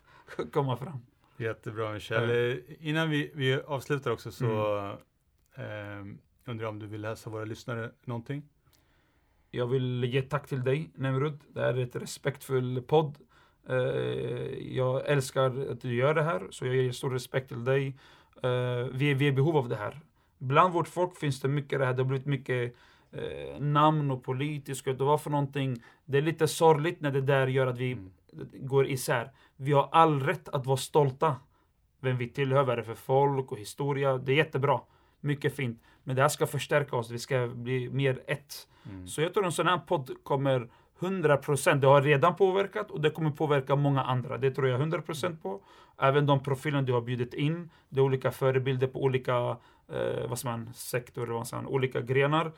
komma 0.53 0.77
fram. 0.77 0.99
Jättebra 1.37 1.93
Michel. 1.93 2.51
Eh, 2.51 2.57
innan 2.79 3.09
vi, 3.09 3.31
vi 3.35 3.53
avslutar 3.61 4.11
också 4.11 4.31
så 4.31 4.45
Mm. 5.55 6.11
eh, 6.11 6.15
undrar 6.51 6.65
jag 6.65 6.69
om 6.69 6.79
du 6.79 6.87
vill 6.87 7.01
läsa 7.01 7.29
våra 7.29 7.45
lyssnare 7.45 7.91
någonting? 8.05 8.43
Jag 9.51 9.67
vill 9.67 10.03
ge 10.03 10.21
tack 10.21 10.47
till 10.47 10.63
dig, 10.63 10.91
Nemrud. 10.95 11.39
Det 11.47 11.61
är 11.63 11.77
ett 11.77 11.95
respektfull 11.95 12.81
podd. 12.81 13.17
Eh, 13.69 13.75
jag 14.75 15.07
älskar 15.09 15.71
att 15.71 15.81
du 15.81 15.93
gör 15.95 16.13
det 16.13 16.23
här, 16.23 16.47
så 16.49 16.65
jag 16.65 16.75
ger 16.75 16.91
stor 16.91 17.09
respekt 17.11 17.47
till 17.47 17.63
dig. 17.63 17.87
Eh, 18.43 18.49
vi, 18.91 19.11
är, 19.11 19.15
vi 19.15 19.25
är 19.27 19.29
i 19.29 19.31
behov 19.31 19.57
av 19.57 19.69
det 19.69 19.75
här. 19.75 19.99
Bland 20.37 20.73
vårt 20.73 20.87
folk 20.87 21.17
finns 21.17 21.41
det 21.41 21.47
mycket 21.47 21.79
det 21.79 21.85
här, 21.85 21.93
det 21.93 22.01
har 22.01 22.07
blivit 22.07 22.25
mycket 22.25 22.75
eh, 23.17 23.59
namn 23.59 24.11
och 24.11 24.23
politiskt 24.23 24.87
och 24.87 24.97
vad 24.97 25.21
för 25.21 25.29
någonting. 25.29 25.83
Det 26.05 26.17
är 26.17 26.21
lite 26.21 26.47
sorgligt 26.47 27.01
när 27.01 27.11
det 27.11 27.21
där 27.21 27.47
gör 27.47 27.67
att 27.67 27.77
vi 27.77 27.91
Mm. 27.91 28.49
går 28.53 28.87
isär. 28.87 29.31
Vi 29.55 29.71
har 29.71 29.89
all 29.91 30.21
rätt 30.21 30.49
att 30.49 30.65
vara 30.65 30.77
stolta 30.77 31.35
vem 31.99 32.17
vi 32.17 32.29
tillhör, 32.29 32.63
vad 32.63 32.77
det 32.77 32.81
är 32.81 32.85
för 32.85 32.93
folk 32.95 33.51
och 33.51 33.57
historia. 33.59 34.17
Det 34.17 34.31
är 34.31 34.35
jättebra. 34.35 34.81
Mycket 35.21 35.55
fint. 35.55 35.81
Men 36.03 36.15
det 36.15 36.21
här 36.21 36.29
ska 36.29 36.47
förstärka 36.47 36.95
oss. 36.95 37.09
Vi 37.11 37.19
ska 37.19 37.47
bli 37.47 37.89
mer 37.89 38.23
ett. 38.27 38.67
Mm. 38.89 39.07
Så 39.07 39.21
jag 39.21 39.33
tror 39.33 39.45
en 39.45 39.51
sån 39.51 39.67
här 39.67 39.77
podd 39.77 40.11
kommer 40.23 40.69
100%, 40.99 41.81
det 41.81 41.87
har 41.87 42.01
redan 42.01 42.35
påverkat 42.35 42.91
och 42.91 43.01
det 43.01 43.09
kommer 43.09 43.31
påverka 43.31 43.75
många 43.75 44.03
andra. 44.03 44.37
Det 44.37 44.51
tror 44.51 44.67
jag 44.67 44.81
100% 44.81 45.41
på. 45.41 45.61
Även 45.97 46.25
de 46.25 46.43
profilerna 46.43 46.81
du 46.81 46.93
har 46.93 47.01
bjudit 47.01 47.33
in. 47.33 47.69
Det 47.89 47.99
är 47.99 48.03
olika 48.03 48.31
förebilder 48.31 48.87
på 48.87 49.03
olika 49.03 49.57
eh, 49.89 50.29
vad 50.29 50.45
man, 50.45 50.73
sektorer, 50.73 51.33
vad 51.33 51.47
man, 51.53 51.67
olika 51.67 52.01
grenar. 52.01 52.51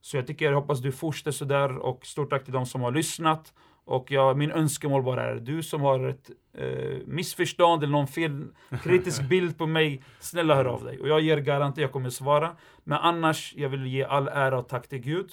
Så 0.00 0.16
jag 0.16 0.26
tycker, 0.26 0.44
jag 0.44 0.60
hoppas 0.60 0.80
du 0.80 0.92
fortsätter 0.92 1.30
sådär 1.30 1.78
och 1.78 2.06
stort 2.06 2.30
tack 2.30 2.44
till 2.44 2.52
de 2.52 2.66
som 2.66 2.80
har 2.80 2.92
lyssnat. 2.92 3.52
Och 3.84 4.10
jag, 4.10 4.36
min 4.36 4.50
önskemål 4.50 5.02
bara 5.02 5.24
är, 5.24 5.34
du 5.34 5.62
som 5.62 5.80
har 5.80 6.08
ett 6.08 6.30
eh, 6.54 6.98
missförstånd 7.06 7.82
eller 7.82 7.92
någon 7.92 8.06
fel, 8.06 8.46
kritisk 8.82 9.22
bild 9.28 9.58
på 9.58 9.66
mig, 9.66 10.02
snälla 10.20 10.54
hör 10.54 10.64
av 10.64 10.84
dig. 10.84 11.00
Och 11.00 11.08
jag 11.08 11.20
ger 11.20 11.38
garanti, 11.38 11.80
jag 11.80 11.92
kommer 11.92 12.10
svara. 12.10 12.56
Men 12.84 12.98
annars, 12.98 13.54
jag 13.56 13.68
vill 13.68 13.86
ge 13.86 14.04
all 14.04 14.28
ära 14.28 14.58
och 14.58 14.68
tack 14.68 14.88
till 14.88 14.98
Gud. 14.98 15.30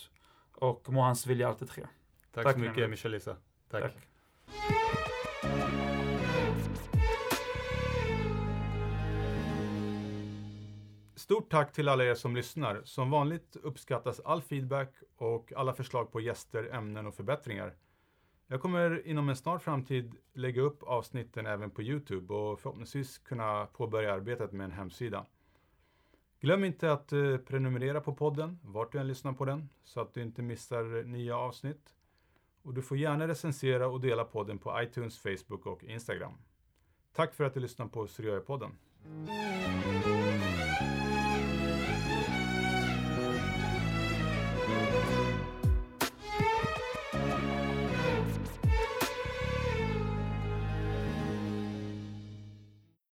Och 0.55 0.89
må 0.89 1.01
hans 1.01 1.27
vilja 1.27 1.47
alltid 1.47 1.69
ske. 1.69 1.81
Tack, 2.33 2.43
Tack, 2.43 2.53
så 2.53 2.59
mycket 2.59 2.75
Nemrut. 2.75 2.89
Michelisa. 2.89 3.35
Tack. 3.71 3.81
Tack. 3.81 5.82
Stort 11.23 11.51
tack 11.51 11.73
till 11.73 11.89
alla 11.89 12.03
er 12.03 12.15
som 12.15 12.35
lyssnar. 12.35 12.81
Som 12.83 13.09
vanligt 13.09 13.55
uppskattas 13.55 14.19
all 14.19 14.41
feedback 14.41 14.93
och 15.17 15.53
alla 15.55 15.73
förslag 15.73 16.11
på 16.11 16.21
gäster, 16.21 16.69
ämnen 16.73 17.07
och 17.07 17.15
förbättringar. 17.15 17.75
Jag 18.47 18.61
kommer 18.61 19.07
inom 19.07 19.29
en 19.29 19.35
snar 19.35 19.57
framtid 19.59 20.15
lägga 20.33 20.61
upp 20.61 20.83
avsnitten 20.83 21.45
även 21.45 21.69
på 21.69 21.81
Youtube 21.81 22.33
och 22.33 22.59
förhoppningsvis 22.59 23.17
kunna 23.17 23.65
påbörja 23.65 24.13
arbetet 24.13 24.51
med 24.51 24.65
en 24.65 24.71
hemsida. 24.71 25.25
Glöm 26.39 26.63
inte 26.63 26.91
att 26.91 27.13
eh, 27.13 27.37
prenumerera 27.37 28.01
på 28.01 28.15
podden, 28.15 28.59
vart 28.63 28.91
du 28.91 28.99
än 28.99 29.07
lyssnar 29.07 29.33
på 29.33 29.45
den, 29.45 29.69
så 29.83 30.01
att 30.01 30.13
du 30.13 30.21
inte 30.21 30.41
missar 30.41 31.03
nya 31.03 31.37
avsnitt. 31.37 31.95
Och 32.61 32.73
du 32.73 32.81
får 32.81 32.97
gärna 32.97 33.27
recensera 33.27 33.87
och 33.87 34.01
dela 34.01 34.23
podden 34.23 34.59
på 34.59 34.81
iTunes, 34.81 35.19
Facebook 35.19 35.65
och 35.65 35.83
Instagram. 35.83 36.33
Tack 37.13 37.33
för 37.33 37.43
att 37.43 37.53
du 37.53 37.59
lyssnade 37.59 37.91
på 37.91 38.07
Syriöpodden. 38.07 38.71
podden 39.01 40.52